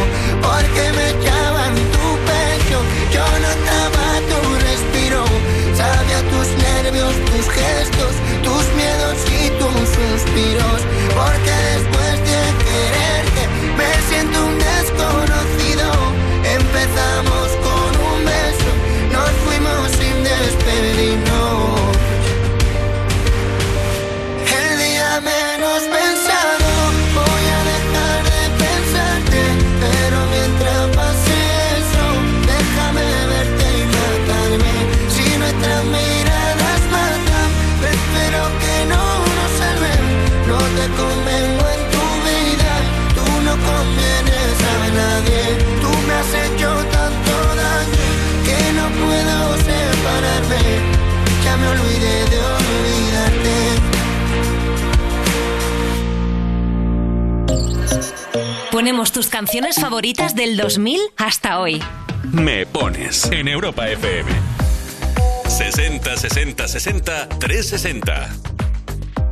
[0.42, 2.78] porque me echaba en tu pecho,
[3.14, 5.24] yo notaba tu respiro,
[5.76, 8.14] sabía tus nervios, tus gestos,
[59.14, 61.82] Tus canciones favoritas del 2000 hasta hoy.
[62.32, 64.30] Me pones en Europa FM.
[65.48, 68.30] 60 60 60 360.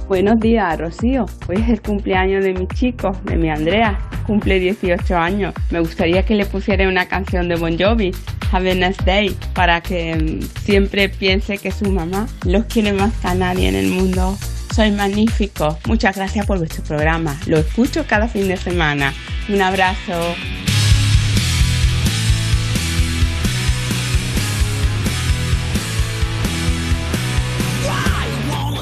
[0.07, 1.25] Buenos días, Rocío.
[1.47, 3.99] Hoy es el cumpleaños de mi chico, de mi Andrea.
[4.25, 5.53] Cumple 18 años.
[5.69, 8.11] Me gustaría que le pusiera una canción de Bon Jovi,
[8.51, 13.13] Have a Nice Day, para que mm, siempre piense que su mamá los quiere más
[13.17, 14.37] que a nadie en el mundo.
[14.73, 15.77] Soy magnífico.
[15.85, 17.39] Muchas gracias por vuestro programa.
[17.45, 19.13] Lo escucho cada fin de semana.
[19.47, 20.35] Un abrazo.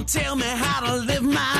[0.05, 1.52] tell me how to live my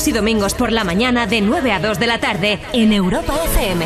[0.00, 3.34] sábados y domingos por la mañana de 9 a 2 de la tarde en Europa
[3.44, 3.84] FM.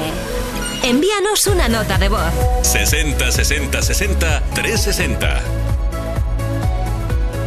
[0.84, 2.32] Envíanos una nota de voz.
[2.62, 5.40] 60 60 60 360.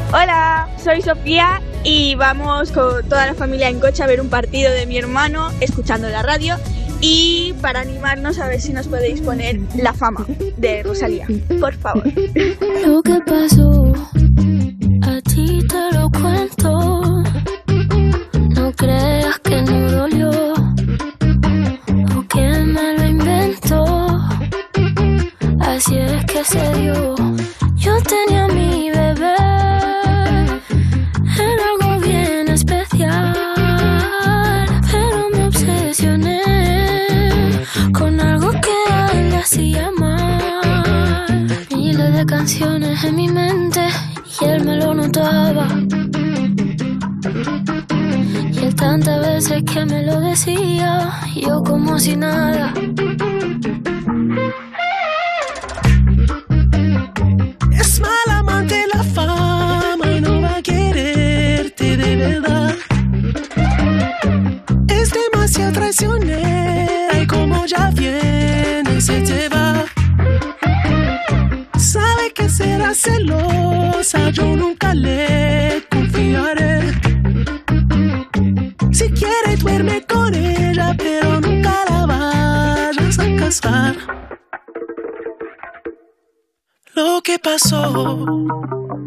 [0.09, 4.71] Hola, soy Sofía y vamos con toda la familia en coche a ver un partido
[4.71, 6.57] de mi hermano escuchando la radio
[6.99, 10.25] y para animarnos a ver si nos podéis poner la fama
[10.57, 11.27] de Rosalía,
[11.59, 12.03] por favor.
[12.85, 13.76] Lo que pasó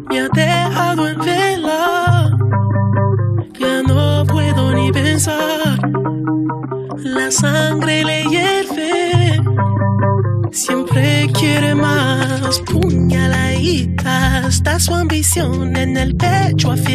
[0.09, 2.37] me ha dejado en vela.
[3.57, 5.79] Ya no puedo ni pensar.
[6.97, 9.41] La sangre le hierve.
[10.51, 12.59] Siempre quiere más.
[12.59, 14.47] Puñaladita.
[14.49, 16.90] Está su ambición en el pecho afilada.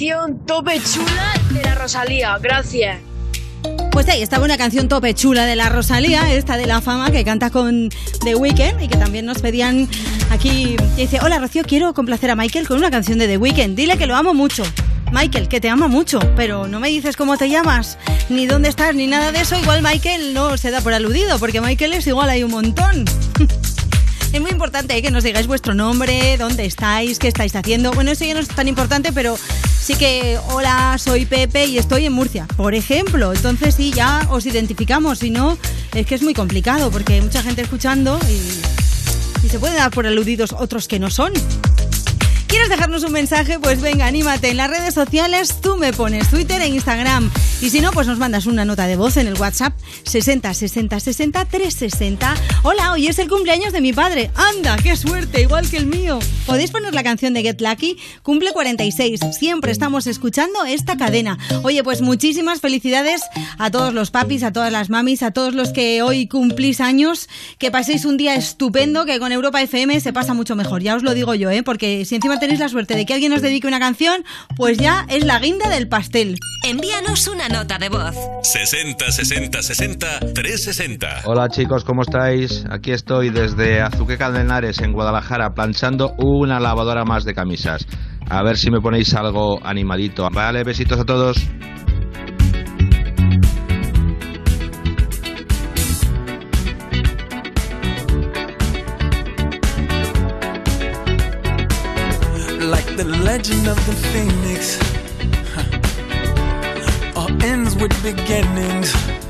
[0.00, 2.38] Canción tope chula de la Rosalía.
[2.38, 3.00] Gracias.
[3.92, 7.22] Pues ahí estaba una canción tope chula de la Rosalía, esta de la fama que
[7.22, 7.90] canta con
[8.24, 9.86] The Weeknd y que también nos pedían
[10.30, 10.76] aquí.
[10.96, 13.76] que dice: Hola Rocío, quiero complacer a Michael con una canción de The Weeknd.
[13.76, 14.62] Dile que lo amo mucho.
[15.12, 17.98] Michael, que te ama mucho, pero no me dices cómo te llamas,
[18.30, 19.58] ni dónde estás, ni nada de eso.
[19.58, 23.04] Igual Michael no se da por aludido, porque Michael es igual, hay un montón.
[24.32, 25.02] Es muy importante ¿eh?
[25.02, 27.90] que nos digáis vuestro nombre, dónde estáis, qué estáis haciendo.
[27.90, 29.36] Bueno, eso ya no es tan importante, pero
[29.92, 33.32] sí que, hola, soy Pepe y estoy en Murcia, por ejemplo.
[33.32, 35.18] Entonces sí, ya os identificamos.
[35.18, 35.58] Si no,
[35.94, 39.90] es que es muy complicado porque hay mucha gente escuchando y, y se pueden dar
[39.90, 41.32] por aludidos otros que no son.
[42.46, 43.58] ¿Quieres dejarnos un mensaje?
[43.58, 44.50] Pues venga, anímate.
[44.50, 47.30] En las redes sociales tú me pones Twitter e Instagram.
[47.60, 49.72] Y si no, pues nos mandas una nota de voz en el WhatsApp
[50.04, 52.34] 60 60 60 360.
[52.62, 54.30] Hola, hoy es el cumpleaños de mi padre.
[54.34, 55.40] ¡Anda, qué suerte!
[55.40, 56.18] Igual que el mío.
[56.44, 57.96] ¿Podéis poner la canción de Get Lucky?
[58.22, 59.18] Cumple 46.
[59.32, 61.38] Siempre estamos escuchando esta cadena.
[61.62, 63.22] Oye, pues muchísimas felicidades
[63.58, 67.30] a todos los papis, a todas las mamis, a todos los que hoy cumplís años.
[67.56, 70.82] Que paséis un día estupendo, que con Europa FM se pasa mucho mejor.
[70.82, 71.62] Ya os lo digo yo, ¿eh?
[71.62, 74.22] Porque si encima tenéis la suerte de que alguien os dedique una canción,
[74.56, 76.38] pues ya es la guinda del pastel.
[76.62, 78.14] Envíanos una nota de voz.
[78.42, 81.22] 60 60 60 360.
[81.24, 82.49] Hola chicos, ¿cómo estáis?
[82.70, 87.86] Aquí estoy desde Azuqueca de Henares, en Guadalajara, planchando una lavadora más de camisas.
[88.28, 90.28] A ver si me ponéis algo animadito.
[90.30, 91.36] Vale, besitos a todos.
[102.70, 104.78] like the legend of the phoenix.
[107.16, 109.29] All ends with beginnings.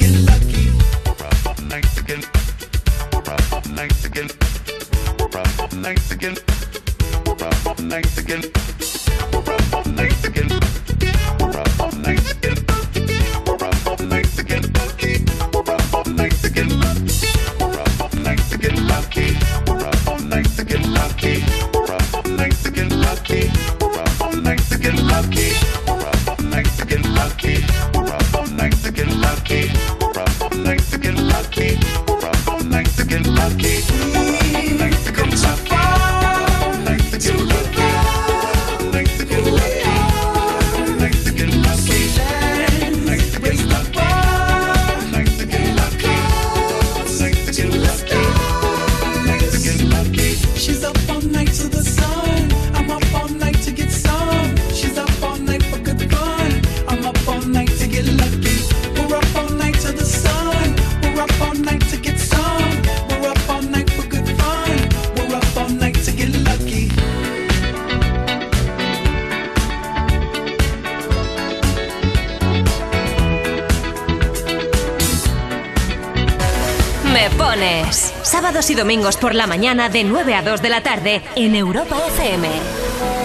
[78.81, 82.49] domingos por la mañana de 9 a 2 de la tarde en Europa FM.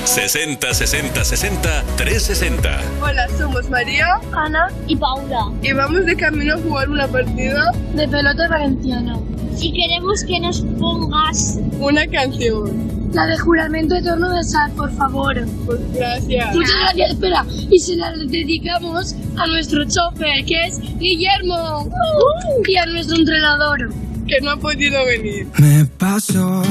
[0.04, 2.80] 60 60 60 360.
[3.00, 5.50] Hola, somos María, Ana y Paula.
[5.62, 9.18] Y vamos de camino a jugar una partida de pelota valenciana.
[9.58, 13.08] Y queremos que nos pongas una canción.
[13.14, 15.42] La de juramento eterno de sal, por favor.
[15.64, 16.54] Pues gracias.
[16.54, 17.46] Muchas gracias, espera.
[17.70, 21.84] Y se la dedicamos a nuestro chofer, que es Guillermo.
[21.84, 22.68] Uh -huh.
[22.68, 25.46] Y a nuestro entrenador que no ha podido venir.
[25.58, 26.62] Me pasó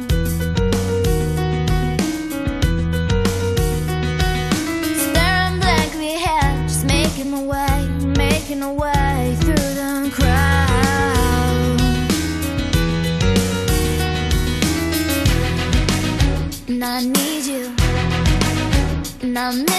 [5.04, 7.78] Staring blankly ahead, just making my way,
[8.26, 11.80] making my way through the crowd.
[16.70, 17.64] And I need you,
[19.24, 19.79] and I miss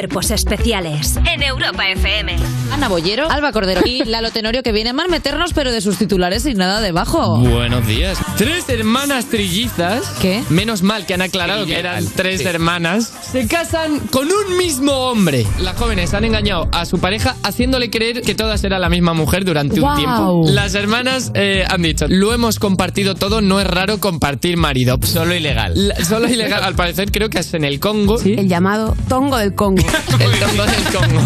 [0.00, 2.34] Cuerpos especiales en Europa FM.
[2.72, 5.98] Ana Bollero, Alba Cordero y Lalo Tenorio que viene a mal meternos pero de sus
[5.98, 7.36] titulares sin nada debajo.
[7.36, 8.16] Buenos días.
[8.38, 10.06] Tres hermanas trillizas.
[10.22, 10.42] ¿Qué?
[10.48, 12.46] Menos mal que han aclarado que eran tres Sí.
[12.46, 13.12] hermanas.
[13.30, 15.46] Se casan con un mismo hombre.
[15.58, 19.44] Las jóvenes han engañado a su pareja haciéndole creer que todas eran la misma mujer
[19.44, 20.44] durante un tiempo.
[20.46, 24.96] Las hermanas eh, han dicho, lo hemos compartido todo, no es raro compartir marido.
[25.02, 25.92] Solo ilegal.
[26.08, 26.62] solo ilegal.
[26.64, 28.18] Al parecer creo que es en el Congo.
[28.24, 29.89] El llamado tongo del Congo.
[30.20, 31.20] el tongo del Congo.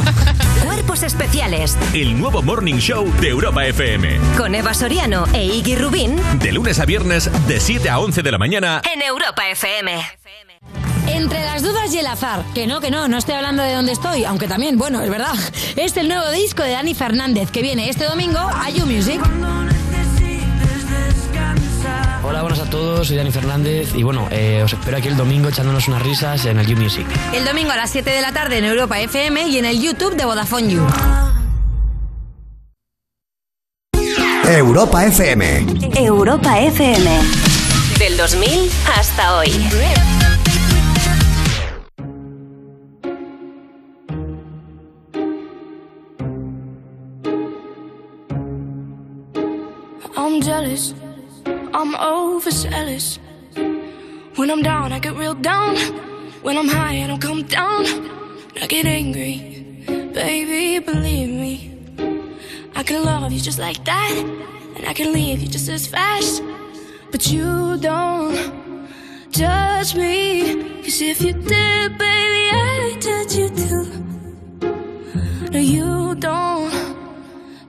[0.64, 4.18] Cuerpos especiales El nuevo Morning Show de Europa FM.
[4.36, 8.32] con Eva Soriano e Iggy Rubín De lunes a viernes, de 7 a 11 de
[8.32, 8.82] la mañana.
[8.92, 9.92] en Europa FM.
[11.06, 12.42] Entre las dudas y el azar.
[12.54, 15.34] Que no, que no, no estoy hablando de dónde estoy, aunque también, bueno, es verdad.
[15.76, 19.20] Es el nuevo disco de Dani Fernández que viene este domingo a You Music.
[22.26, 25.50] Hola, buenas a todos, soy Dani Fernández y bueno, eh, os espero aquí el domingo
[25.50, 27.06] echándonos unas risas en el You Music.
[27.34, 30.16] El domingo a las 7 de la tarde en Europa FM y en el YouTube
[30.16, 30.86] de Vodafone You.
[34.48, 35.66] Europa FM.
[35.96, 37.10] Europa FM.
[37.98, 39.50] Del 2000 hasta hoy.
[50.16, 50.94] I'm jealous.
[51.74, 53.18] I'm overzealous.
[54.36, 55.76] When I'm down, I get real down.
[56.42, 57.84] When I'm high, I don't come down.
[58.62, 59.82] I get angry.
[60.14, 61.52] Baby, believe me.
[62.76, 64.14] I can love you just like that.
[64.76, 66.44] And I can leave you just as fast.
[67.10, 68.88] But you don't
[69.32, 70.80] judge me.
[70.84, 73.86] Cause if you did, baby, I'd judge you too.
[75.50, 76.83] No, you don't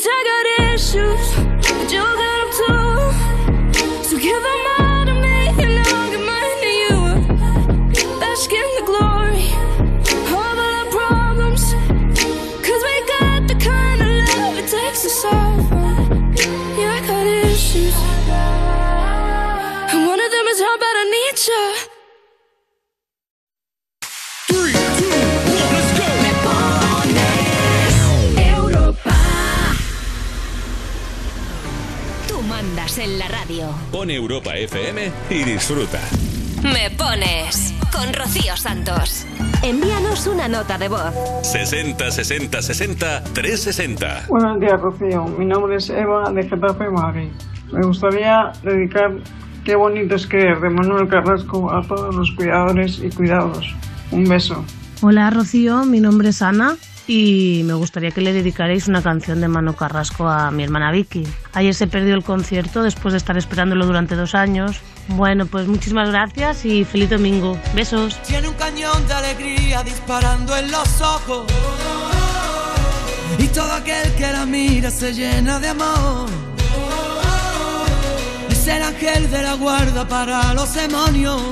[0.00, 5.48] Cause I got issues, but you got them too So give them all to me
[5.62, 6.96] and I'll give mine to you.
[8.18, 9.52] Bask in the glory
[10.24, 11.74] of all our problems.
[12.64, 15.70] Cause we got the kind of love it takes to solve
[16.78, 17.94] Yeah, I got issues.
[19.92, 21.79] And one of them is how bad I need you
[33.00, 33.66] en la radio.
[33.90, 36.00] Pon Europa FM y disfruta.
[36.62, 39.26] Me pones con Rocío Santos.
[39.62, 41.12] Envíanos una nota de voz.
[41.42, 44.26] 60 60 60 360.
[44.28, 45.24] Buenos días, Rocío.
[45.24, 47.30] Mi nombre es Eva de Getafe Madrid.
[47.72, 49.12] Me gustaría dedicar
[49.64, 53.66] Qué bonito es querer de Manuel Carrasco a todos los cuidadores y cuidados.
[54.10, 54.64] Un beso.
[55.02, 56.76] Hola Rocío, mi nombre es Ana
[57.12, 61.26] y me gustaría que le dedicarais una canción de Mano Carrasco a mi hermana Vicky.
[61.54, 64.80] Ayer se perdió el concierto después de estar esperándolo durante dos años.
[65.08, 67.58] Bueno, pues muchísimas gracias y feliz domingo.
[67.74, 68.22] Besos.
[68.22, 71.46] Tiene un cañón de alegría disparando en los ojos.
[73.40, 76.28] Y todo aquel que la mira se llena de amor.
[78.50, 81.42] Es el ángel de la guarda para los demonios.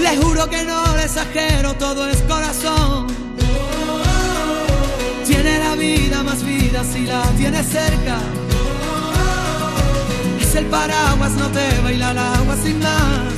[0.00, 3.19] Le juro que no le exagero, todo es corazón.
[5.30, 8.18] Tiene la vida más vida si la tiene cerca.
[10.40, 13.32] Es el paraguas, no te baila el agua sin más.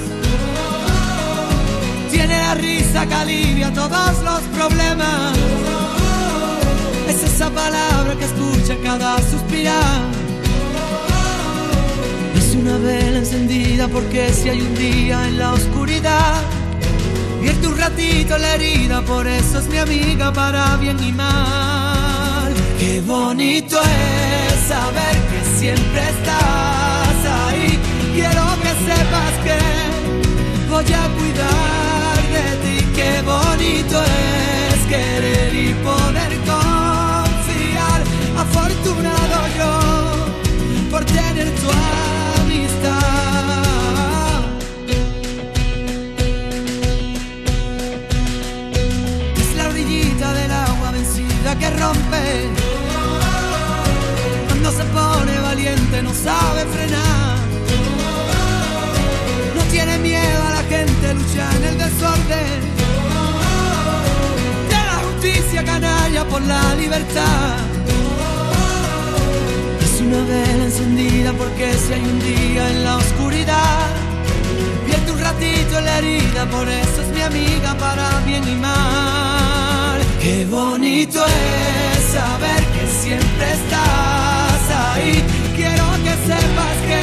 [2.11, 5.37] Tiene la risa que alivia todos los problemas.
[7.11, 10.01] Es esa palabra que escucha cada suspirar.
[12.35, 16.41] Es una vela encendida porque si hay un día en la oscuridad,
[17.43, 22.55] vierte un ratito la herida, por eso es mi amiga para bien y mal.
[22.79, 27.79] Qué bonito es saber que siempre estás ahí.
[28.15, 29.59] Quiero que sepas que
[30.71, 32.87] voy a cuidar de ti.
[32.95, 36.12] Qué bonito es querer y poder
[51.63, 52.25] que rompe.
[54.49, 57.37] Cuando se pone valiente no sabe frenar.
[59.57, 62.61] No tiene miedo a la gente, lucha en el desorden.
[64.73, 67.57] De la justicia canalla por la libertad.
[69.85, 73.87] Es una vela encendida porque si hay un día en la oscuridad,
[74.87, 79.52] vierte un ratito la herida, por eso es mi amiga para bien y mal.
[80.23, 85.21] Qué bonito es saber que siempre estás ahí.
[85.57, 87.03] Quiero que sepas que,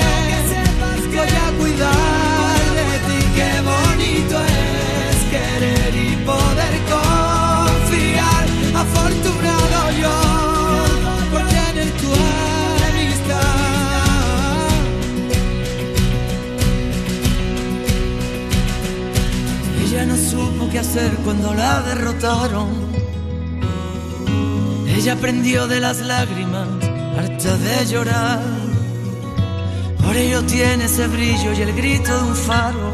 [1.17, 3.19] voy a cuidar de ti.
[3.35, 8.45] Qué bonito es querer y poder confiar.
[8.83, 10.17] Afortunado yo
[11.29, 12.11] por tener tu
[12.87, 13.59] amistad.
[19.83, 22.88] Ella no supo qué hacer cuando la derrotaron.
[24.99, 26.67] Ella aprendió de las lágrimas,
[27.17, 28.41] harta de llorar.
[30.03, 32.93] Por ello tiene ese brillo y el grito de un faro.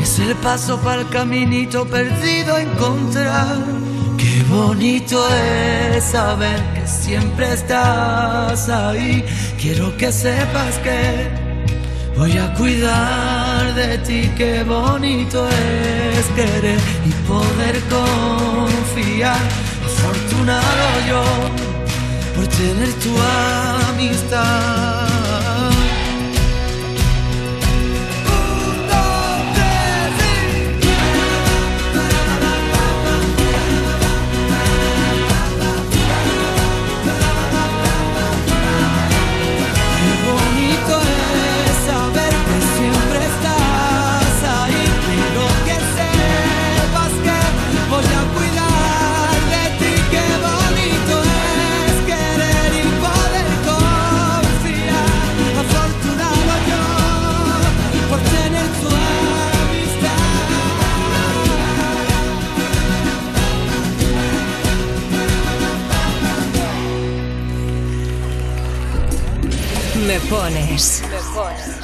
[0.00, 3.56] Es el paso para el caminito perdido a encontrar.
[4.16, 9.24] Qué bonito es saber que siempre estás ahí.
[9.60, 11.30] Quiero que sepas que
[12.16, 14.30] voy a cuidar de ti.
[14.36, 19.65] Qué bonito es querer y poder confiar.
[22.34, 23.10] Por tener tu
[23.90, 24.95] amistad.
[70.28, 71.02] Pones.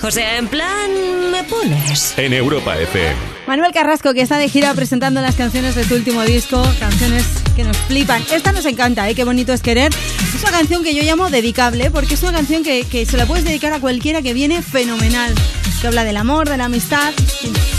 [0.02, 0.90] O sea, en plan,
[1.30, 2.14] me pones.
[2.16, 3.14] En Europa FM.
[3.46, 7.24] Manuel Carrasco, que está de gira presentando las canciones de tu último disco, canciones
[7.56, 8.22] que nos flipan.
[8.32, 9.14] Esta nos encanta, ¿eh?
[9.14, 9.92] Qué bonito es querer.
[10.34, 13.26] Es una canción que yo llamo dedicable, porque es una canción que, que se la
[13.26, 15.34] puedes dedicar a cualquiera que viene fenomenal.
[15.80, 17.12] que habla del amor, de la amistad.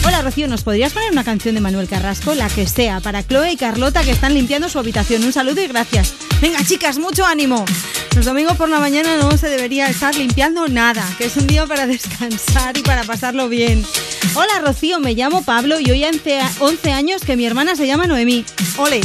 [0.05, 2.35] Hola Rocío, ¿nos podrías poner una canción de Manuel Carrasco?
[2.35, 5.23] La que sea, para Chloe y Carlota que están limpiando su habitación.
[5.23, 6.13] Un saludo y gracias.
[6.43, 7.63] Venga chicas, mucho ánimo.
[8.17, 11.65] Los domingos por la mañana no se debería estar limpiando nada, que es un día
[11.65, 13.85] para descansar y para pasarlo bien.
[14.35, 18.07] Hola Rocío, me llamo Pablo y hoy hace 11 años que mi hermana se llama
[18.07, 18.43] Noemí.
[18.75, 18.99] Ole.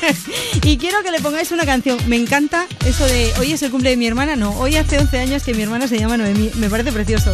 [0.62, 1.98] y quiero que le pongáis una canción.
[2.06, 4.36] Me encanta eso de hoy es el cumple de mi hermana.
[4.36, 6.50] No, hoy hace 11 años que mi hermana se llama Noemí.
[6.56, 7.32] Me parece precioso.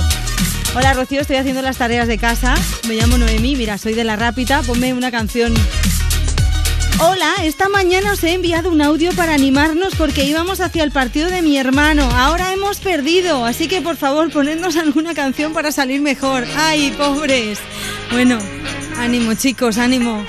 [0.76, 2.54] Hola Rocío, estoy haciendo las tareas de casa.
[2.86, 4.62] Me llamo Noemí, mira, soy de la Rápita.
[4.62, 5.52] Ponme una canción.
[7.02, 11.30] Hola, esta mañana os he enviado un audio para animarnos porque íbamos hacia el partido
[11.30, 12.02] de mi hermano.
[12.02, 16.44] Ahora hemos perdido, así que por favor ponednos alguna canción para salir mejor.
[16.58, 17.58] ¡Ay, pobres!
[18.10, 18.38] Bueno,
[18.98, 20.26] ánimo chicos, ánimo.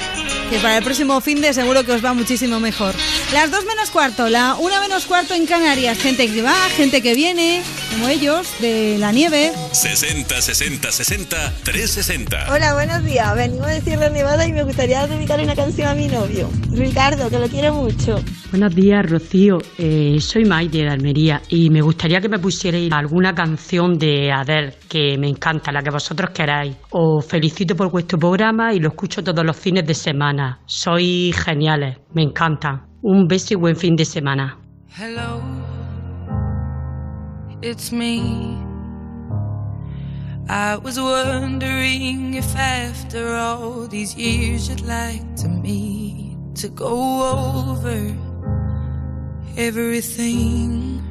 [0.51, 2.94] Que para el próximo fin de seguro que os va muchísimo mejor.
[3.32, 5.98] Las dos menos cuarto, la una menos cuarto en Canarias.
[5.98, 9.53] Gente que va, gente que viene, como ellos, de la nieve.
[9.72, 12.53] 60 60 60 360.
[12.53, 13.34] Hola, buenos días.
[13.34, 17.40] Venimos de Sierra Nevada y me gustaría dedicarle una canción a mi novio, Ricardo, que
[17.40, 18.22] lo quiero mucho.
[18.51, 19.60] Buenos días, Rocío.
[19.78, 24.74] Eh, soy Maite de Almería y me gustaría que me pusierais alguna canción de Adele
[24.90, 26.76] que me encanta, la que vosotros queráis.
[26.90, 30.41] Os felicito por vuestro programa y lo escucho todos los fines de semana.
[30.66, 32.86] Sois geniales, me encanta.
[33.04, 34.58] Un beso y buen fin de semana.
[34.98, 35.42] Hello,
[37.62, 38.58] it's me.
[40.50, 46.94] I was wondering if after all these years you'd like to meet to go
[47.72, 48.14] over
[49.58, 51.02] everything.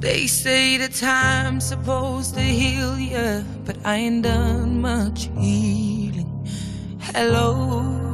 [0.00, 6.30] They say the time's supposed to heal ya, but I ain't done much healing.
[7.00, 8.13] Hello,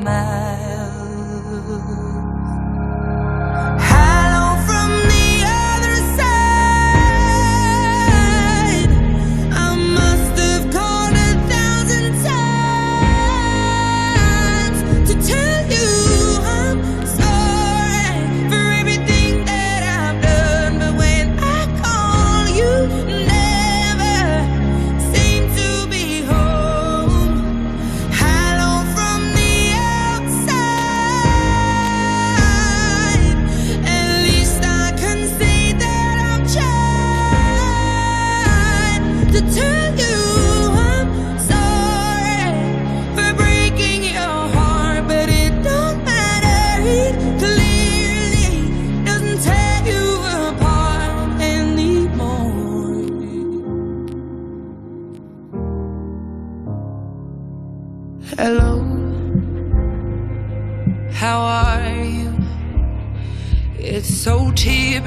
[0.00, 0.69] 买。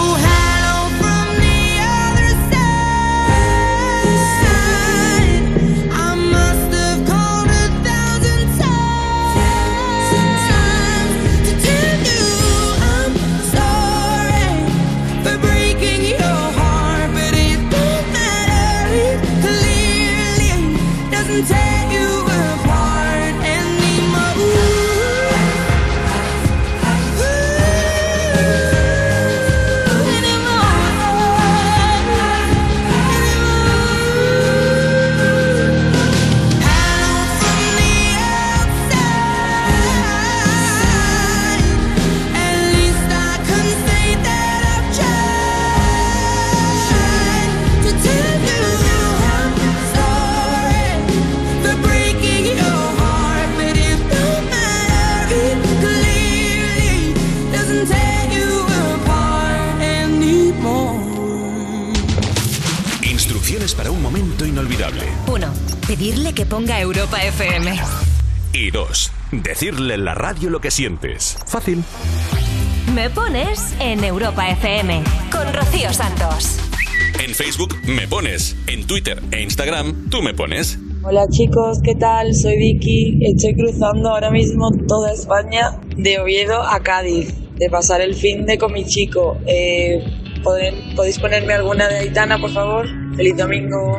[0.00, 0.29] So
[65.90, 67.72] Pedirle que ponga Europa FM.
[68.52, 71.36] Y dos, decirle en la radio lo que sientes.
[71.48, 71.82] Fácil.
[72.94, 76.58] Me pones en Europa FM con Rocío Santos.
[77.18, 78.54] En Facebook me pones.
[78.68, 80.78] En Twitter e Instagram tú me pones.
[81.02, 82.36] Hola chicos, ¿qué tal?
[82.36, 83.18] Soy Vicky.
[83.34, 88.58] Estoy cruzando ahora mismo toda España de Oviedo a Cádiz, de pasar el fin de
[88.58, 89.38] con mi chico.
[89.44, 90.04] Eh,
[90.44, 92.86] ¿podré- ¿Podéis ponerme alguna de Aitana, por favor?
[93.16, 93.98] Feliz domingo.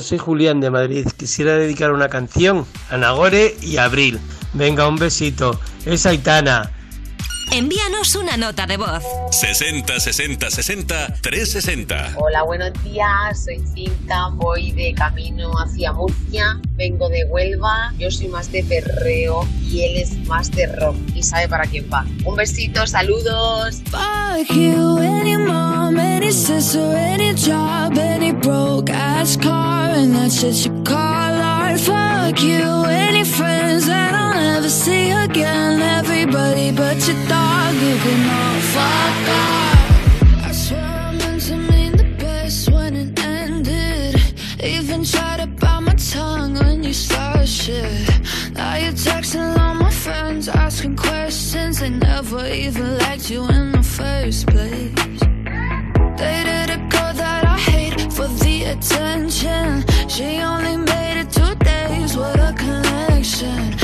[0.00, 1.06] Soy Julián de Madrid.
[1.16, 4.18] Quisiera dedicar una canción a Nagore y Abril.
[4.52, 5.58] Venga, un besito.
[5.84, 6.70] Es Aitana.
[7.54, 9.04] Envíanos una nota de voz.
[9.30, 12.14] 60 60 60 360.
[12.16, 13.44] Hola, buenos días.
[13.44, 17.92] Soy Cinta, voy de camino hacia Murcia, vengo de Huelva.
[17.96, 21.88] Yo soy más de perreo y él es más de rock y sabe para quién
[21.92, 22.04] va.
[22.24, 23.82] Un besito, saludos.
[34.64, 35.82] Never see again.
[35.82, 40.48] Everybody but your dog, you can all fuck off.
[40.48, 44.16] I swear I meant to mean the best when it ended.
[44.64, 48.08] Even tried to bite my tongue when you started shit.
[48.54, 51.80] Now you're texting all my friends, asking questions.
[51.80, 54.94] They never even liked you in the first place.
[56.16, 59.84] Dated a girl that I hate for the attention.
[60.08, 62.16] She only made it two days.
[62.16, 63.83] What a connection.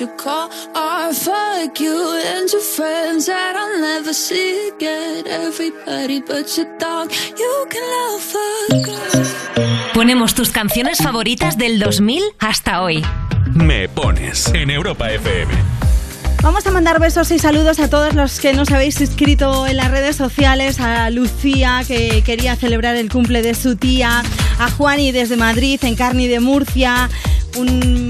[0.00, 1.14] You call art.
[1.14, 5.26] Fuck you and your friends that I'll never see again.
[5.26, 8.06] Everybody but your dog, you can love.
[9.94, 13.02] Ponemos tus canciones favoritas del 2000 hasta hoy.
[13.54, 15.52] Me pones en Europa FM.
[16.42, 19.90] Vamos a mandar besos y saludos a todos los que nos habéis inscrito en las
[19.90, 24.22] redes sociales, a Lucía que quería celebrar el cumple de su tía,
[24.58, 27.08] a Juani desde Madrid, Encarni de Murcia,
[27.56, 28.05] un,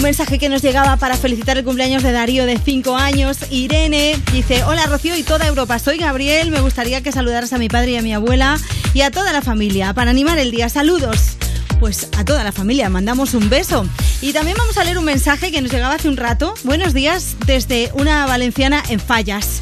[0.00, 4.18] un mensaje que nos llegaba para felicitar el cumpleaños de Darío de 5 años, Irene
[4.32, 7.90] dice, hola Rocío y toda Europa, soy Gabriel, me gustaría que saludaras a mi padre
[7.90, 8.56] y a mi abuela
[8.94, 11.36] y a toda la familia para animar el día, saludos.
[11.80, 13.86] Pues a toda la familia mandamos un beso.
[14.22, 16.54] Y también vamos a leer un mensaje que nos llegaba hace un rato.
[16.64, 19.60] Buenos días desde una valenciana en Fallas.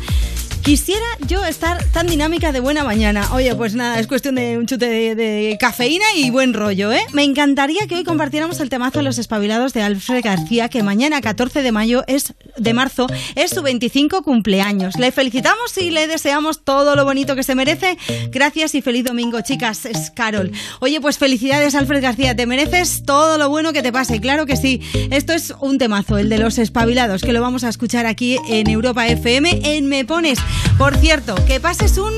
[0.62, 3.32] Quisiera yo estar tan dinámica de buena mañana.
[3.32, 7.04] Oye, pues nada, es cuestión de un chute de, cafeína y buen rollo, ¿eh?
[7.12, 11.20] Me encantaría que hoy compartiéramos el temazo de los espabilados de Alfred García, que mañana,
[11.20, 14.98] 14 de mayo, es de marzo, es su 25 cumpleaños.
[14.98, 17.96] Le felicitamos y le deseamos todo lo bonito que se merece.
[18.30, 19.86] Gracias y feliz domingo, chicas.
[19.86, 20.52] Es Carol.
[20.80, 22.36] Oye, pues felicidades, Alfred García.
[22.36, 24.20] Te mereces todo lo bueno que te pase.
[24.20, 24.80] Claro que sí.
[25.10, 28.68] Esto es un temazo, el de los espabilados, que lo vamos a escuchar aquí en
[28.68, 30.38] Europa FM en Me Pones.
[30.76, 32.12] Por cierto, que pases un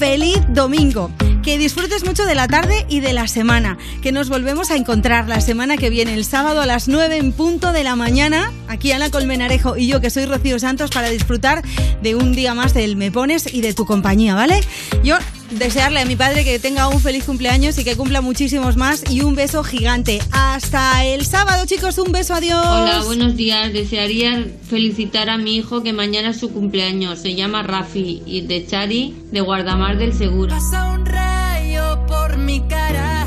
[0.00, 1.10] feliz domingo.
[1.42, 3.76] Que disfrutes mucho de la tarde y de la semana.
[4.00, 7.32] Que nos volvemos a encontrar la semana que viene, el sábado a las 9 en
[7.32, 11.62] punto de la mañana, aquí Ana Colmenarejo y yo, que soy Rocío Santos, para disfrutar
[12.02, 14.60] de un día más del Me Pones y de tu compañía, ¿vale?
[15.04, 15.18] Yo
[15.50, 19.22] desearle a mi padre que tenga un feliz cumpleaños y que cumpla muchísimos más y
[19.22, 20.20] un beso gigante.
[20.30, 22.64] Hasta el sábado, chicos, un beso, adiós.
[22.64, 23.72] Hola, buenos días.
[23.72, 27.18] Desearía felicitar a mi hijo que mañana es su cumpleaños.
[27.18, 30.48] Se llama Rafi y de Chari de Guardamar del Seguro.
[30.54, 33.26] Pasa un rayo por mi cara.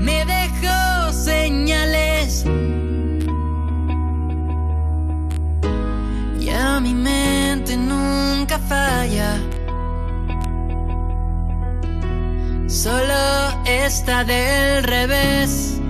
[0.00, 2.44] Me dejó señales.
[6.40, 9.38] Y a mi mente nunca falla.
[12.66, 15.80] Solo está del revés.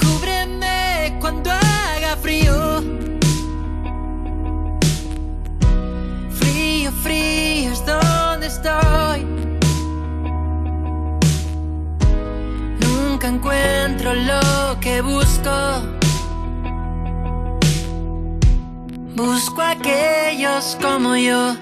[0.00, 3.02] Cúbreme cuando haga frío.
[7.02, 9.24] Frío es donde estoy.
[12.80, 15.50] Nunca encuentro lo que busco.
[19.14, 21.56] Busco a aquellos como yo.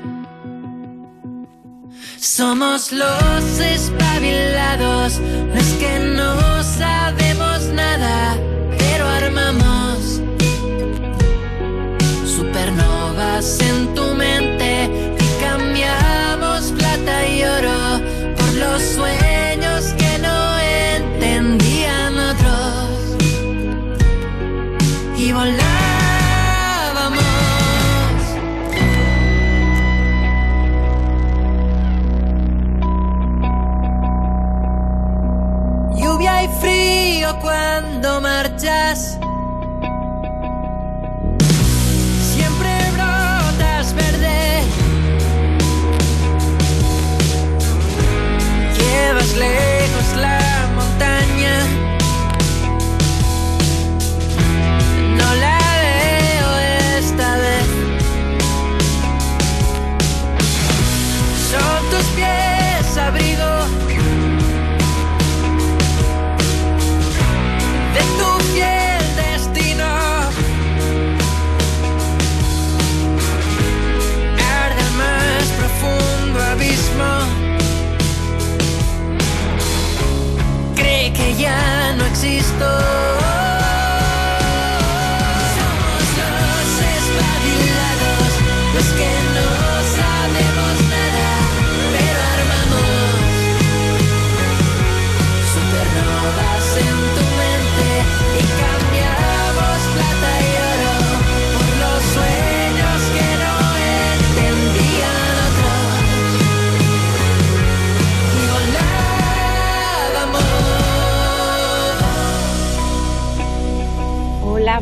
[2.19, 5.21] Somos los espabilados,
[5.55, 8.37] los que no sabemos nada,
[8.79, 10.21] pero armamos
[12.25, 14.50] supernovas en tu mente
[37.40, 39.19] cuando marchas.
[42.33, 44.62] Siempre brotas verde.
[48.78, 49.37] Llevas
[82.60, 82.90] no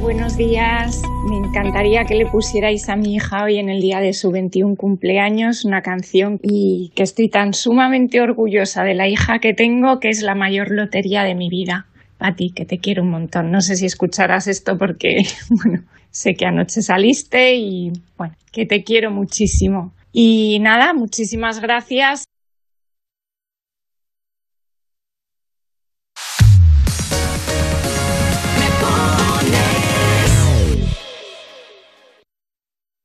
[0.09, 1.03] buenos días.
[1.29, 4.75] Me encantaría que le pusierais a mi hija hoy en el día de su 21
[4.75, 10.09] cumpleaños una canción y que estoy tan sumamente orgullosa de la hija que tengo que
[10.09, 11.89] es la mayor lotería de mi vida.
[12.21, 13.51] A ti, que te quiero un montón.
[13.51, 18.85] No sé si escucharás esto porque, bueno, sé que anoche saliste y, bueno, que te
[18.85, 19.93] quiero muchísimo.
[20.11, 22.28] Y nada, muchísimas gracias